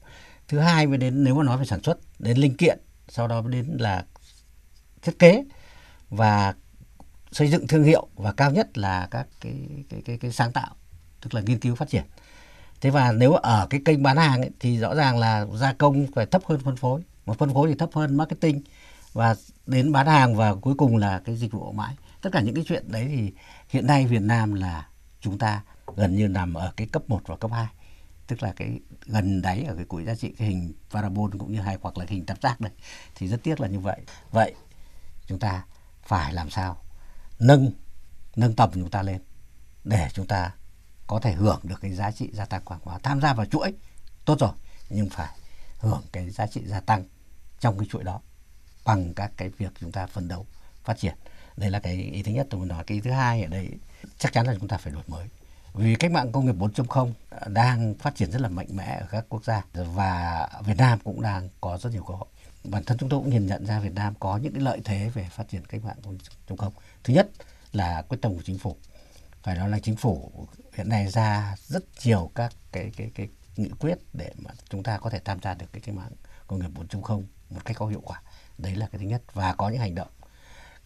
Thứ 0.49 0.59
hai 0.59 0.87
mới 0.87 0.99
đến 0.99 1.25
nếu 1.25 1.35
mà 1.35 1.45
nói 1.45 1.59
về 1.59 1.65
sản 1.65 1.83
xuất 1.83 1.99
đến 2.19 2.39
linh 2.39 2.57
kiện 2.57 2.79
sau 3.09 3.29
đó 3.29 3.43
mới 3.43 3.53
đến 3.53 3.77
là 3.81 4.05
thiết 5.03 5.19
kế 5.19 5.45
và 6.11 6.55
xây 7.33 7.51
dựng 7.51 7.67
thương 7.67 7.85
hiệu 7.85 8.09
và 8.15 8.33
cao 8.33 8.51
nhất 8.51 8.79
là 8.79 9.09
các 9.11 9.27
cái 9.41 9.55
cái 9.91 10.03
cái, 10.05 10.19
cái 10.19 10.33
sáng 10.33 10.53
tạo 10.53 10.75
tức 11.21 11.35
là 11.35 11.41
nghiên 11.41 11.59
cứu 11.59 11.75
phát 11.75 11.89
triển. 11.89 12.05
Thế 12.81 12.91
và 12.91 13.13
nếu 13.13 13.33
ở 13.33 13.67
cái 13.71 13.81
kênh 13.85 14.03
bán 14.03 14.17
hàng 14.17 14.41
ấy, 14.41 14.51
thì 14.61 14.79
rõ 14.79 14.95
ràng 14.95 15.19
là 15.19 15.47
gia 15.55 15.73
công 15.73 16.07
phải 16.15 16.27
thấp 16.27 16.43
hơn 16.47 16.61
phân 16.65 16.77
phối. 16.77 17.01
Mà 17.27 17.35
phân 17.35 17.55
phối 17.55 17.69
thì 17.69 17.75
thấp 17.75 17.91
hơn 17.93 18.17
marketing 18.17 18.63
và 19.13 19.35
đến 19.67 19.93
bán 19.93 20.07
hàng 20.07 20.37
và 20.37 20.55
cuối 20.55 20.75
cùng 20.79 20.97
là 20.97 21.21
cái 21.25 21.37
dịch 21.37 21.53
vụ 21.53 21.61
hậu 21.61 21.73
mãi. 21.73 21.95
Tất 22.23 22.31
cả 22.33 22.41
những 22.41 22.55
cái 22.55 22.65
chuyện 22.69 22.85
đấy 22.93 23.07
thì 23.09 23.33
hiện 23.75 23.87
nay 23.87 24.07
Việt 24.07 24.23
Nam 24.23 24.55
là 24.55 24.89
chúng 25.21 25.39
ta 25.39 25.63
gần 25.97 26.17
như 26.17 26.29
nằm 26.29 26.55
ở 26.55 26.73
cái 26.77 26.87
cấp 26.87 27.03
1 27.09 27.23
và 27.27 27.37
cấp 27.37 27.51
2 27.55 27.67
tức 28.27 28.43
là 28.43 28.53
cái 28.57 28.81
gần 29.07 29.43
đáy 29.43 29.65
ở 29.65 29.75
cái 29.75 29.85
cuối 29.85 30.05
giá 30.05 30.15
trị 30.15 30.35
cái 30.39 30.49
hình 30.49 30.73
parabol 30.91 31.31
cũng 31.39 31.53
như 31.53 31.61
hai 31.61 31.79
hoặc 31.81 31.99
là 31.99 32.05
hình 32.09 32.27
tam 32.27 32.37
giác 32.43 32.61
đấy, 32.61 32.73
thì 33.15 33.29
rất 33.29 33.43
tiếc 33.43 33.61
là 33.61 33.69
như 33.69 33.79
vậy. 33.79 34.01
Vậy 34.31 34.55
chúng 35.27 35.39
ta 35.39 35.65
phải 36.03 36.33
làm 36.33 36.51
sao 36.51 36.83
nâng 37.39 37.73
nâng 38.37 38.57
tầm 38.57 38.71
chúng 38.75 38.91
ta 38.91 39.03
lên 39.03 39.23
để 39.85 40.09
chúng 40.13 40.27
ta 40.27 40.55
có 41.07 41.21
thể 41.21 41.33
hưởng 41.33 41.61
được 41.63 41.81
cái 41.81 41.93
giá 41.93 42.11
trị 42.11 42.31
gia 42.33 42.45
tăng 42.45 42.65
quảng 42.65 42.81
hóa 42.83 42.99
tham 43.03 43.21
gia 43.21 43.35
vào 43.35 43.47
chuỗi, 43.47 43.73
tốt 44.25 44.41
rồi, 44.41 44.53
nhưng 44.91 45.11
phải 45.11 45.37
hưởng 45.79 46.03
cái 46.13 46.31
giá 46.31 46.47
trị 46.47 46.63
gia 46.67 46.81
tăng 46.81 47.05
trong 47.61 47.79
cái 47.79 47.89
chuỗi 47.91 48.05
đó 48.05 48.21
bằng 48.85 49.15
các 49.15 49.33
cái 49.37 49.49
việc 49.49 49.73
chúng 49.81 49.93
ta 49.93 50.07
phấn 50.07 50.29
đấu 50.29 50.47
phát 50.85 50.99
triển 50.99 51.15
đây 51.57 51.71
là 51.71 51.79
cái 51.81 51.95
ý 51.95 52.23
thứ 52.23 52.33
nhất 52.33 52.47
tôi 52.51 52.59
muốn 52.59 52.69
nói. 52.69 52.85
Cái 52.85 53.01
thứ 53.05 53.11
hai 53.11 53.43
ở 53.43 53.49
đây, 53.49 53.71
chắc 54.19 54.33
chắn 54.33 54.47
là 54.47 54.55
chúng 54.59 54.69
ta 54.69 54.77
phải 54.77 54.93
đổi 54.93 55.03
mới. 55.07 55.27
Vì 55.75 55.95
cách 55.95 56.11
mạng 56.11 56.33
công 56.33 56.47
nghiệp 56.47 56.55
4.0 56.55 57.13
đang 57.47 57.95
phát 57.95 58.15
triển 58.15 58.31
rất 58.31 58.41
là 58.41 58.49
mạnh 58.49 58.67
mẽ 58.71 58.99
ở 59.01 59.07
các 59.11 59.25
quốc 59.29 59.45
gia 59.45 59.65
và 59.75 60.49
Việt 60.65 60.77
Nam 60.77 60.99
cũng 61.05 61.23
đang 61.23 61.49
có 61.61 61.79
rất 61.79 61.93
nhiều 61.93 62.05
cơ 62.05 62.15
hội. 62.15 62.27
Bản 62.65 62.85
thân 62.85 62.99
chúng 62.99 63.09
tôi 63.09 63.21
cũng 63.21 63.31
nhìn 63.31 63.47
nhận 63.47 63.67
ra 63.67 63.81
Việt 63.81 63.93
Nam 63.95 64.15
có 64.21 64.37
những 64.37 64.53
cái 64.53 64.63
lợi 64.63 64.81
thế 64.85 65.09
về 65.15 65.29
phát 65.31 65.49
triển 65.49 65.65
cách 65.65 65.85
mạng 65.85 65.97
4.0 66.49 66.71
thứ 67.05 67.15
nhất 67.15 67.29
là 67.73 68.03
quyết 68.03 68.19
tâm 68.23 68.35
của 68.35 68.43
chính 68.45 68.59
phủ. 68.59 68.77
Phải 69.43 69.57
nói 69.57 69.69
là 69.69 69.79
chính 69.79 69.97
phủ 69.97 70.47
hiện 70.75 70.89
nay 70.89 71.09
ra 71.09 71.57
rất 71.67 71.85
nhiều 72.05 72.31
các 72.35 72.53
cái 72.73 72.93
cái 72.97 73.11
cái 73.15 73.29
nghị 73.57 73.71
quyết 73.81 73.99
để 74.13 74.33
mà 74.39 74.51
chúng 74.69 74.83
ta 74.83 74.99
có 74.99 75.11
thể 75.11 75.21
tham 75.25 75.39
gia 75.43 75.55
được 75.55 75.67
cái 75.73 75.81
cách 75.81 75.95
mạng 75.95 76.13
công 76.47 76.61
nghiệp 76.61 76.71
4.0 76.91 77.23
một 77.51 77.65
cách 77.65 77.77
có 77.77 77.87
hiệu 77.87 78.01
quả. 78.05 78.23
Đấy 78.59 78.77
là 78.77 78.87
cái 78.93 78.99
thứ 78.99 79.07
nhất. 79.07 79.23
Và 79.33 79.55
có 79.55 79.69
những 79.69 79.81
hành 79.81 79.95
động 79.95 80.09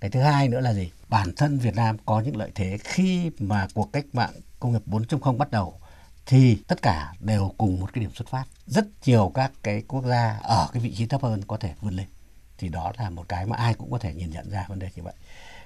cái 0.01 0.11
thứ 0.11 0.20
hai 0.20 0.49
nữa 0.49 0.61
là 0.61 0.72
gì? 0.72 0.90
Bản 1.09 1.32
thân 1.36 1.59
Việt 1.59 1.74
Nam 1.74 1.96
có 2.07 2.20
những 2.20 2.36
lợi 2.36 2.51
thế 2.55 2.78
khi 2.84 3.30
mà 3.38 3.66
cuộc 3.74 3.92
cách 3.92 4.05
mạng 4.12 4.32
công 4.61 4.72
nghiệp 4.72 4.82
4.0 4.86 5.36
bắt 5.36 5.51
đầu 5.51 5.80
thì 6.26 6.59
tất 6.66 6.82
cả 6.82 7.14
đều 7.20 7.55
cùng 7.59 7.80
một 7.80 7.92
cái 7.92 8.01
điểm 8.01 8.14
xuất 8.14 8.28
phát. 8.28 8.44
Rất 8.66 8.86
nhiều 9.07 9.32
các 9.34 9.53
cái 9.62 9.82
quốc 9.88 10.05
gia 10.05 10.38
ở 10.42 10.68
cái 10.72 10.82
vị 10.82 10.94
trí 10.94 11.07
thấp 11.07 11.22
hơn 11.22 11.42
có 11.46 11.57
thể 11.57 11.74
vươn 11.80 11.94
lên. 11.94 12.07
Thì 12.59 12.68
đó 12.68 12.92
là 12.99 13.11
một 13.11 13.28
cái 13.28 13.46
mà 13.46 13.57
ai 13.57 13.74
cũng 13.74 13.90
có 13.90 13.99
thể 13.99 14.14
nhìn 14.14 14.30
nhận 14.30 14.51
ra 14.51 14.66
vấn 14.68 14.78
đề 14.78 14.88
như 14.96 15.03
vậy. 15.03 15.14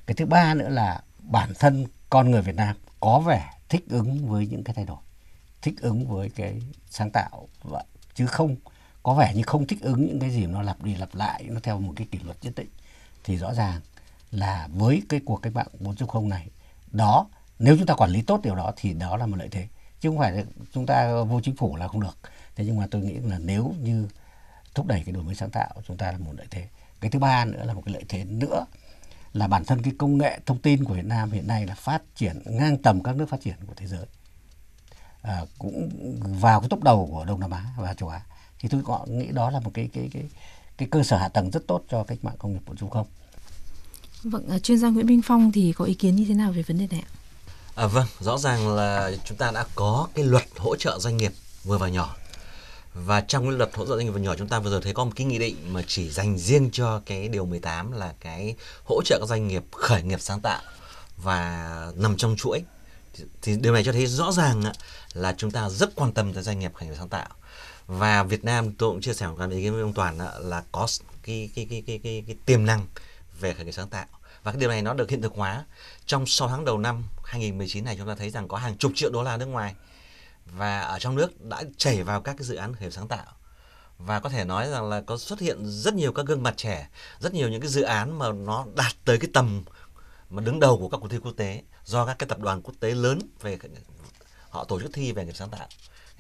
Cái 0.07 0.14
thứ 0.14 0.26
ba 0.26 0.55
nữa 0.55 0.68
là 0.68 1.01
bản 1.18 1.53
thân 1.59 1.87
con 2.11 2.30
người 2.30 2.43
Việt 2.43 2.55
Nam 2.57 2.76
có 3.01 3.18
vẻ 3.20 3.51
thích 3.68 3.85
ứng 3.89 4.28
với 4.28 4.47
những 4.47 4.64
cái 4.64 4.74
thay 4.74 4.85
đổi, 4.85 4.99
thích 5.62 5.74
ứng 5.80 6.09
với 6.09 6.30
cái 6.30 6.62
sáng 6.91 7.11
tạo 7.11 7.49
và 7.62 7.85
chứ 8.14 8.26
không, 8.26 8.57
có 9.03 9.14
vẻ 9.14 9.35
như 9.35 9.43
không 9.43 9.66
thích 9.66 9.83
ứng 9.83 10.07
những 10.07 10.20
cái 10.20 10.30
gì 10.30 10.47
nó 10.47 10.62
lặp 10.62 10.83
đi 10.83 10.95
lặp 10.95 11.14
lại, 11.14 11.45
nó 11.49 11.61
theo 11.62 11.78
một 11.78 11.93
cái 11.97 12.07
kỷ 12.11 12.18
luật 12.18 12.37
nhất 12.43 12.53
định. 12.57 12.68
Thì 13.24 13.37
rõ 13.37 13.55
ràng 13.55 13.80
là 14.33 14.68
với 14.72 15.03
cái 15.09 15.20
cuộc 15.24 15.37
cách 15.37 15.55
mạng 15.55 15.66
4.0 15.80 16.28
này 16.28 16.49
đó 16.91 17.26
nếu 17.59 17.76
chúng 17.76 17.87
ta 17.87 17.95
quản 17.95 18.11
lý 18.11 18.22
tốt 18.22 18.41
điều 18.43 18.55
đó 18.55 18.72
thì 18.76 18.95
đó 18.95 19.16
là 19.16 19.26
một 19.26 19.37
lợi 19.37 19.49
thế. 19.51 19.68
Chứ 20.01 20.09
không 20.09 20.18
phải 20.18 20.45
chúng 20.72 20.87
ta 20.87 21.22
vô 21.22 21.41
chính 21.41 21.57
phủ 21.57 21.76
là 21.76 21.89
không 21.89 22.01
được. 22.01 22.18
Thế 22.57 22.64
nhưng 22.64 22.78
mà 22.78 22.87
tôi 22.91 23.03
nghĩ 23.03 23.14
là 23.14 23.39
nếu 23.39 23.74
như 23.80 24.09
thúc 24.74 24.87
đẩy 24.87 25.03
cái 25.07 25.12
đổi 25.12 25.22
mới 25.22 25.35
sáng 25.35 25.51
tạo 25.51 25.70
chúng 25.87 25.97
ta 25.97 26.12
là 26.12 26.18
một 26.18 26.33
lợi 26.37 26.47
thế. 26.51 26.68
Cái 27.01 27.11
thứ 27.11 27.18
ba 27.18 27.45
nữa 27.45 27.64
là 27.64 27.74
một 27.74 27.83
cái 27.87 27.95
lợi 27.95 28.05
thế 28.09 28.24
nữa 28.24 28.64
là 29.33 29.49
bản 29.49 29.64
thân 29.64 29.83
cái 29.83 29.93
công 29.99 30.18
nghệ 30.18 30.41
thông 30.47 30.59
tin 30.59 30.85
của 30.85 30.95
Việt 30.95 31.05
Nam 31.05 31.30
hiện 31.30 31.47
nay 31.47 31.66
là 31.66 31.74
phát 31.74 32.03
triển 32.16 32.43
ngang 32.47 32.83
tầm 32.83 33.03
các 33.03 33.16
nước 33.16 33.28
phát 33.28 33.41
triển 33.41 33.57
của 33.66 33.74
thế 33.76 33.87
giới. 33.87 34.07
À, 35.22 35.43
cũng 35.59 35.91
vào 36.41 36.61
cái 36.61 36.68
tốc 36.68 36.83
đầu 36.83 37.09
của 37.12 37.24
Đông 37.24 37.41
Nam 37.41 37.51
Á 37.51 37.66
và 37.76 37.95
châu 37.95 38.09
Á. 38.09 38.20
Thì 38.59 38.68
tôi 38.68 38.83
có 38.85 39.07
nghĩ 39.09 39.26
đó 39.26 39.51
là 39.51 39.61
một 39.61 39.70
cái 39.74 39.89
cái 39.93 40.11
cái 40.12 40.22
cái 40.76 40.89
cơ 40.91 41.03
sở 41.03 41.16
hạ 41.16 41.28
tầng 41.28 41.51
rất 41.51 41.66
tốt 41.66 41.85
cho 41.89 42.05
cách 42.05 42.18
mạng 42.22 42.37
công 42.39 42.53
nghiệp 42.53 42.62
4.0 42.66 43.05
Vâng, 44.25 44.49
à, 44.49 44.59
chuyên 44.59 44.79
gia 44.79 44.89
Nguyễn 44.89 45.07
Minh 45.07 45.23
Phong 45.25 45.53
thì 45.53 45.73
có 45.77 45.85
ý 45.85 45.95
kiến 45.95 46.16
như 46.16 46.25
thế 46.29 46.35
nào 46.35 46.53
về 46.53 46.62
vấn 46.62 46.79
đề 46.79 46.87
này 46.91 47.05
ạ? 47.07 47.11
À, 47.75 47.87
vâng, 47.87 48.07
rõ 48.20 48.39
ràng 48.39 48.75
là 48.75 49.12
chúng 49.25 49.39
ta 49.39 49.51
đã 49.51 49.64
có 49.75 50.09
cái 50.14 50.25
luật 50.25 50.45
hỗ 50.57 50.77
trợ 50.77 50.99
doanh 51.01 51.16
nghiệp 51.16 51.33
vừa 51.64 51.79
và 51.79 51.89
nhỏ. 51.89 52.16
Và 52.95 53.20
trong 53.20 53.45
cái 53.45 53.53
luật 53.53 53.70
hỗ 53.75 53.87
trợ 53.87 53.97
doanh 53.97 54.07
nghiệp 54.07 54.12
vừa 54.12 54.20
nhỏ 54.20 54.35
chúng 54.39 54.49
ta 54.49 54.59
vừa 54.59 54.70
rồi 54.70 54.81
thấy 54.83 54.95
có 54.95 55.05
một 55.05 55.12
cái 55.16 55.27
nghị 55.27 55.39
định 55.39 55.57
mà 55.73 55.83
chỉ 55.87 56.11
dành 56.11 56.39
riêng 56.39 56.70
cho 56.73 57.03
cái 57.07 57.29
điều 57.29 57.47
18 57.47 57.93
là 57.93 58.14
cái 58.20 58.55
hỗ 58.85 59.03
trợ 59.05 59.18
các 59.20 59.29
doanh 59.29 59.49
nghiệp 59.49 59.64
khởi 59.73 60.03
nghiệp 60.03 60.20
sáng 60.20 60.41
tạo 60.41 60.62
và 61.16 61.93
nằm 61.97 62.16
trong 62.16 62.37
chuỗi. 62.37 62.62
Thì 63.43 63.57
điều 63.57 63.73
này 63.73 63.85
cho 63.85 63.93
thấy 63.93 64.07
rõ 64.07 64.33
ràng 64.33 64.62
là 65.12 65.35
chúng 65.39 65.51
ta 65.51 65.68
rất 65.68 65.95
quan 65.95 66.12
tâm 66.12 66.33
tới 66.33 66.43
doanh 66.43 66.59
nghiệp 66.59 66.75
khởi 66.75 66.89
nghiệp 66.89 66.95
sáng 66.99 67.09
tạo. 67.09 67.29
Và 67.87 68.23
Việt 68.23 68.45
Nam 68.45 68.73
tôi 68.73 68.91
cũng 68.91 69.01
chia 69.01 69.14
sẻ 69.14 69.27
một 69.27 69.51
ý 69.51 69.62
kiến 69.62 69.73
với 69.73 69.83
ông 69.83 69.93
Toàn 69.93 70.18
là 70.39 70.62
có 70.73 70.87
cái 71.23 71.51
cái 71.55 71.66
cái 71.70 71.83
cái 71.87 72.01
cái, 72.03 72.25
cái 72.27 72.37
tiềm 72.47 72.66
năng 72.66 72.87
về 73.43 73.55
khởi 73.55 73.64
nghiệp 73.64 73.72
sáng 73.72 73.88
tạo. 73.88 74.07
Và 74.43 74.53
cái 74.53 74.61
điều 74.61 74.68
này 74.68 74.82
nó 74.82 74.95
được 74.95 75.11
hiện 75.11 75.22
thực 75.22 75.32
hóa 75.34 75.64
trong 76.07 76.26
6 76.26 76.49
tháng 76.49 76.64
đầu 76.64 76.78
năm 76.78 77.05
2019 77.24 77.84
này 77.84 77.97
chúng 77.99 78.09
ta 78.09 78.14
thấy 78.14 78.30
rằng 78.30 78.49
có 78.49 78.57
hàng 78.57 78.76
chục 78.76 78.93
triệu 78.95 79.11
đô 79.11 79.22
la 79.22 79.36
nước 79.36 79.47
ngoài 79.47 79.74
và 80.47 80.80
ở 80.80 80.99
trong 80.99 81.14
nước 81.14 81.40
đã 81.40 81.62
chảy 81.76 82.03
vào 82.03 82.20
các 82.20 82.36
cái 82.38 82.45
dự 82.45 82.55
án 82.55 82.74
khởi 82.74 82.82
nghiệp 82.82 82.90
sáng 82.90 83.09
tạo. 83.09 83.26
Và 83.99 84.20
có 84.20 84.28
thể 84.28 84.45
nói 84.45 84.70
rằng 84.70 84.88
là 84.88 85.01
có 85.01 85.16
xuất 85.16 85.40
hiện 85.40 85.66
rất 85.66 85.95
nhiều 85.95 86.12
các 86.12 86.26
gương 86.26 86.43
mặt 86.43 86.55
trẻ, 86.57 86.88
rất 87.20 87.34
nhiều 87.34 87.49
những 87.49 87.61
cái 87.61 87.70
dự 87.70 87.82
án 87.82 88.18
mà 88.18 88.32
nó 88.32 88.66
đạt 88.74 88.93
tới 89.05 89.18
cái 89.18 89.30
tầm 89.32 89.64
mà 90.30 90.43
đứng 90.43 90.61
đầu 90.61 90.78
của 90.78 90.88
các 90.88 90.99
cuộc 91.01 91.09
thi 91.09 91.18
quốc 91.18 91.32
tế 91.36 91.62
do 91.84 92.07
các 92.07 92.18
cái 92.18 92.28
tập 92.28 92.38
đoàn 92.38 92.62
quốc 92.62 92.74
tế 92.80 92.90
lớn 92.90 93.18
về 93.40 93.59
họ 94.51 94.64
tổ 94.64 94.80
chức 94.80 94.90
thi 94.93 95.12
về 95.12 95.24
nghiệp 95.24 95.36
sáng 95.36 95.51
tạo 95.51 95.66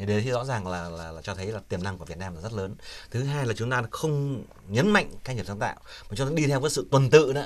thì 0.02 0.06
đấy 0.06 0.22
thì 0.24 0.30
rõ 0.30 0.44
ràng 0.44 0.66
là, 0.66 0.88
là 0.88 1.12
là 1.12 1.22
cho 1.22 1.34
thấy 1.34 1.46
là 1.46 1.60
tiềm 1.68 1.82
năng 1.82 1.98
của 1.98 2.04
Việt 2.04 2.18
Nam 2.18 2.34
là 2.34 2.40
rất 2.40 2.52
lớn. 2.52 2.74
Thứ 3.10 3.24
hai 3.24 3.46
là 3.46 3.54
chúng 3.56 3.70
ta 3.70 3.82
không 3.90 4.44
nhấn 4.68 4.90
mạnh 4.90 5.10
cái 5.24 5.36
nghiệp 5.36 5.44
sáng 5.46 5.58
tạo 5.58 5.76
mà 6.10 6.16
chúng 6.16 6.28
ta 6.28 6.34
đi 6.34 6.46
theo 6.46 6.60
cái 6.60 6.70
sự 6.70 6.86
tuần 6.90 7.10
tự 7.10 7.32
đó, 7.32 7.42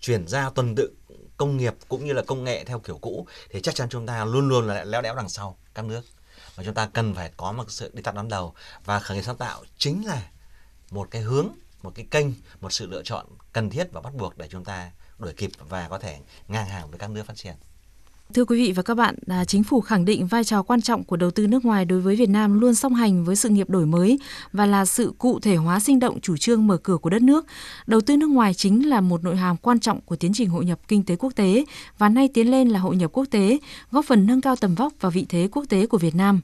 chuyển 0.00 0.28
giao 0.28 0.50
tuần 0.50 0.74
tự 0.74 0.94
công 1.36 1.56
nghiệp 1.56 1.74
cũng 1.88 2.06
như 2.06 2.12
là 2.12 2.22
công 2.22 2.44
nghệ 2.44 2.64
theo 2.64 2.78
kiểu 2.78 2.98
cũ 2.98 3.26
thì 3.50 3.60
chắc 3.60 3.74
chắn 3.74 3.88
chúng 3.88 4.06
ta 4.06 4.24
luôn 4.24 4.48
luôn 4.48 4.66
là 4.66 4.84
léo 4.84 5.02
đéo 5.02 5.14
đằng 5.14 5.28
sau 5.28 5.56
các 5.74 5.84
nước. 5.84 6.02
Và 6.54 6.64
chúng 6.64 6.74
ta 6.74 6.86
cần 6.92 7.14
phải 7.14 7.30
có 7.36 7.52
một 7.52 7.70
sự 7.70 7.90
đi 7.94 8.02
tắt 8.02 8.14
đón 8.14 8.28
đầu. 8.28 8.54
Và 8.84 9.00
khởi 9.00 9.16
nghiệp 9.16 9.22
sáng 9.22 9.36
tạo 9.36 9.64
chính 9.78 10.06
là 10.06 10.22
một 10.90 11.08
cái 11.10 11.22
hướng 11.22 11.48
một 11.82 11.92
cái 11.94 12.06
kênh 12.10 12.26
một 12.60 12.72
sự 12.72 12.86
lựa 12.86 13.02
chọn 13.02 13.26
cần 13.52 13.70
thiết 13.70 13.92
và 13.92 14.00
bắt 14.00 14.14
buộc 14.14 14.38
để 14.38 14.48
chúng 14.50 14.64
ta 14.64 14.90
đuổi 15.18 15.32
kịp 15.32 15.50
và 15.58 15.88
có 15.88 15.98
thể 15.98 16.18
ngang 16.48 16.66
hàng 16.66 16.90
với 16.90 16.98
các 16.98 17.10
nước 17.10 17.26
phát 17.26 17.36
triển. 17.36 17.54
Thưa 18.34 18.44
quý 18.44 18.64
vị 18.64 18.72
và 18.72 18.82
các 18.82 18.94
bạn, 18.94 19.14
à, 19.26 19.44
chính 19.44 19.64
phủ 19.64 19.80
khẳng 19.80 20.04
định 20.04 20.26
vai 20.26 20.44
trò 20.44 20.62
quan 20.62 20.80
trọng 20.80 21.04
của 21.04 21.16
đầu 21.16 21.30
tư 21.30 21.46
nước 21.46 21.64
ngoài 21.64 21.84
đối 21.84 22.00
với 22.00 22.16
Việt 22.16 22.28
Nam 22.28 22.60
luôn 22.60 22.74
song 22.74 22.94
hành 22.94 23.24
với 23.24 23.36
sự 23.36 23.48
nghiệp 23.48 23.70
đổi 23.70 23.86
mới 23.86 24.18
và 24.52 24.66
là 24.66 24.84
sự 24.84 25.12
cụ 25.18 25.40
thể 25.40 25.56
hóa 25.56 25.80
sinh 25.80 25.98
động 25.98 26.20
chủ 26.20 26.36
trương 26.36 26.66
mở 26.66 26.76
cửa 26.76 26.96
của 26.96 27.10
đất 27.10 27.22
nước. 27.22 27.46
Đầu 27.86 28.00
tư 28.00 28.16
nước 28.16 28.26
ngoài 28.26 28.54
chính 28.54 28.88
là 28.88 29.00
một 29.00 29.24
nội 29.24 29.36
hàm 29.36 29.56
quan 29.56 29.80
trọng 29.80 30.00
của 30.00 30.16
tiến 30.16 30.32
trình 30.34 30.48
hội 30.48 30.64
nhập 30.64 30.78
kinh 30.88 31.02
tế 31.02 31.16
quốc 31.16 31.32
tế 31.36 31.64
và 31.98 32.08
nay 32.08 32.28
tiến 32.34 32.50
lên 32.50 32.68
là 32.68 32.80
hội 32.80 32.96
nhập 32.96 33.10
quốc 33.12 33.26
tế, 33.30 33.58
góp 33.90 34.04
phần 34.04 34.26
nâng 34.26 34.40
cao 34.40 34.56
tầm 34.56 34.74
vóc 34.74 34.92
và 35.00 35.10
vị 35.10 35.26
thế 35.28 35.48
quốc 35.52 35.64
tế 35.68 35.86
của 35.86 35.98
Việt 35.98 36.14
Nam. 36.14 36.40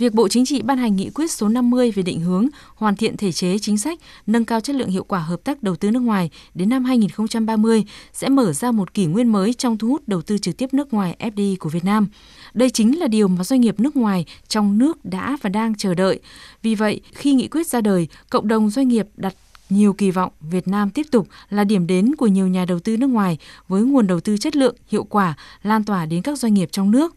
Việc 0.00 0.14
Bộ 0.14 0.28
Chính 0.28 0.44
trị 0.44 0.62
ban 0.62 0.78
hành 0.78 0.96
nghị 0.96 1.10
quyết 1.10 1.30
số 1.30 1.48
50 1.48 1.90
về 1.90 2.02
định 2.02 2.20
hướng, 2.20 2.46
hoàn 2.74 2.96
thiện 2.96 3.16
thể 3.16 3.32
chế 3.32 3.58
chính 3.58 3.78
sách, 3.78 3.98
nâng 4.26 4.44
cao 4.44 4.60
chất 4.60 4.76
lượng 4.76 4.88
hiệu 4.88 5.04
quả 5.04 5.18
hợp 5.18 5.40
tác 5.44 5.62
đầu 5.62 5.76
tư 5.76 5.90
nước 5.90 6.00
ngoài 6.00 6.30
đến 6.54 6.68
năm 6.68 6.84
2030 6.84 7.84
sẽ 8.12 8.28
mở 8.28 8.52
ra 8.52 8.72
một 8.72 8.94
kỷ 8.94 9.06
nguyên 9.06 9.32
mới 9.32 9.54
trong 9.54 9.78
thu 9.78 9.88
hút 9.88 10.02
đầu 10.06 10.22
tư 10.22 10.38
trực 10.38 10.56
tiếp 10.56 10.74
nước 10.74 10.92
ngoài 10.94 11.16
FDI 11.18 11.56
của 11.60 11.68
Việt 11.68 11.84
Nam. 11.84 12.08
Đây 12.54 12.70
chính 12.70 13.00
là 13.00 13.06
điều 13.06 13.28
mà 13.28 13.44
doanh 13.44 13.60
nghiệp 13.60 13.80
nước 13.80 13.96
ngoài 13.96 14.24
trong 14.48 14.78
nước 14.78 15.04
đã 15.04 15.36
và 15.42 15.50
đang 15.50 15.74
chờ 15.74 15.94
đợi. 15.94 16.20
Vì 16.62 16.74
vậy, 16.74 17.00
khi 17.12 17.34
nghị 17.34 17.48
quyết 17.48 17.66
ra 17.66 17.80
đời, 17.80 18.08
cộng 18.30 18.48
đồng 18.48 18.70
doanh 18.70 18.88
nghiệp 18.88 19.06
đặt 19.16 19.34
nhiều 19.70 19.92
kỳ 19.92 20.10
vọng 20.10 20.32
Việt 20.40 20.68
Nam 20.68 20.90
tiếp 20.90 21.06
tục 21.10 21.28
là 21.50 21.64
điểm 21.64 21.86
đến 21.86 22.14
của 22.14 22.26
nhiều 22.26 22.46
nhà 22.46 22.64
đầu 22.64 22.78
tư 22.78 22.96
nước 22.96 23.10
ngoài 23.10 23.38
với 23.68 23.82
nguồn 23.82 24.06
đầu 24.06 24.20
tư 24.20 24.36
chất 24.36 24.56
lượng, 24.56 24.76
hiệu 24.88 25.04
quả, 25.04 25.34
lan 25.62 25.84
tỏa 25.84 26.06
đến 26.06 26.22
các 26.22 26.38
doanh 26.38 26.54
nghiệp 26.54 26.68
trong 26.72 26.90
nước. 26.90 27.14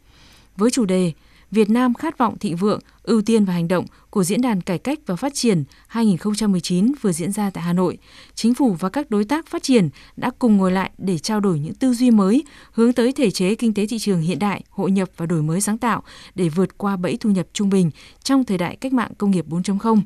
Với 0.57 0.71
chủ 0.71 0.85
đề 0.85 1.13
Việt 1.53 1.69
Nam 1.69 1.93
khát 1.93 2.17
vọng 2.17 2.37
thịnh 2.37 2.55
vượng, 2.55 2.79
ưu 3.03 3.21
tiên 3.21 3.45
và 3.45 3.53
hành 3.53 3.67
động 3.67 3.85
của 4.09 4.23
Diễn 4.23 4.41
đàn 4.41 4.61
Cải 4.61 4.77
cách 4.77 4.99
và 5.05 5.15
Phát 5.15 5.33
triển 5.33 5.63
2019 5.87 6.91
vừa 7.01 7.11
diễn 7.11 7.31
ra 7.31 7.49
tại 7.49 7.63
Hà 7.63 7.73
Nội, 7.73 7.97
Chính 8.35 8.53
phủ 8.53 8.73
và 8.79 8.89
các 8.89 9.09
đối 9.09 9.23
tác 9.23 9.47
phát 9.47 9.63
triển 9.63 9.89
đã 10.17 10.31
cùng 10.39 10.57
ngồi 10.57 10.71
lại 10.71 10.91
để 10.97 11.17
trao 11.17 11.39
đổi 11.39 11.59
những 11.59 11.73
tư 11.73 11.93
duy 11.93 12.11
mới 12.11 12.43
hướng 12.71 12.93
tới 12.93 13.11
thể 13.11 13.31
chế 13.31 13.55
kinh 13.55 13.73
tế 13.73 13.85
thị 13.85 13.99
trường 13.99 14.21
hiện 14.21 14.39
đại, 14.39 14.63
hội 14.69 14.91
nhập 14.91 15.09
và 15.17 15.25
đổi 15.25 15.41
mới 15.41 15.61
sáng 15.61 15.77
tạo 15.77 16.03
để 16.35 16.49
vượt 16.49 16.77
qua 16.77 16.95
bẫy 16.95 17.17
thu 17.17 17.29
nhập 17.29 17.47
trung 17.53 17.69
bình 17.69 17.91
trong 18.23 18.45
thời 18.45 18.57
đại 18.57 18.75
cách 18.75 18.93
mạng 18.93 19.11
công 19.17 19.31
nghiệp 19.31 19.45
4.0. 19.49 20.01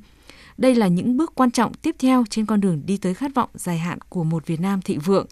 Đây 0.58 0.76
là 0.76 0.88
những 0.88 1.18
bước 1.18 1.36
quan 1.36 1.52
trọng 1.52 1.74
tiếp 1.74 1.96
theo 2.00 2.24
trên 2.30 2.46
con 2.46 2.62
đường 2.62 2.82
đi 2.86 2.98
tới 2.98 3.14
khát 3.14 3.36
vọng 3.36 3.50
dài 3.54 3.78
hạn 3.78 4.00
của 4.10 4.24
một 4.24 4.46
Việt 4.46 4.60
Nam 4.60 4.82
thịnh 4.82 5.00
vượng. 5.00 5.26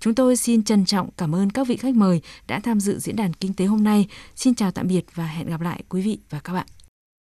Chúng 0.00 0.14
tôi 0.14 0.36
xin 0.36 0.64
trân 0.64 0.84
trọng 0.84 1.08
cảm 1.16 1.34
ơn 1.34 1.50
các 1.50 1.66
vị 1.66 1.76
khách 1.76 1.94
mời 1.94 2.20
đã 2.46 2.60
tham 2.60 2.80
dự 2.80 2.98
diễn 2.98 3.16
đàn 3.16 3.32
kinh 3.32 3.54
tế 3.54 3.64
hôm 3.64 3.84
nay. 3.84 4.06
Xin 4.36 4.54
chào 4.54 4.70
tạm 4.70 4.88
biệt 4.88 5.04
và 5.14 5.26
hẹn 5.26 5.46
gặp 5.46 5.60
lại 5.60 5.82
quý 5.88 6.02
vị 6.02 6.18
và 6.30 6.38
các 6.38 6.52
bạn. 6.52 6.66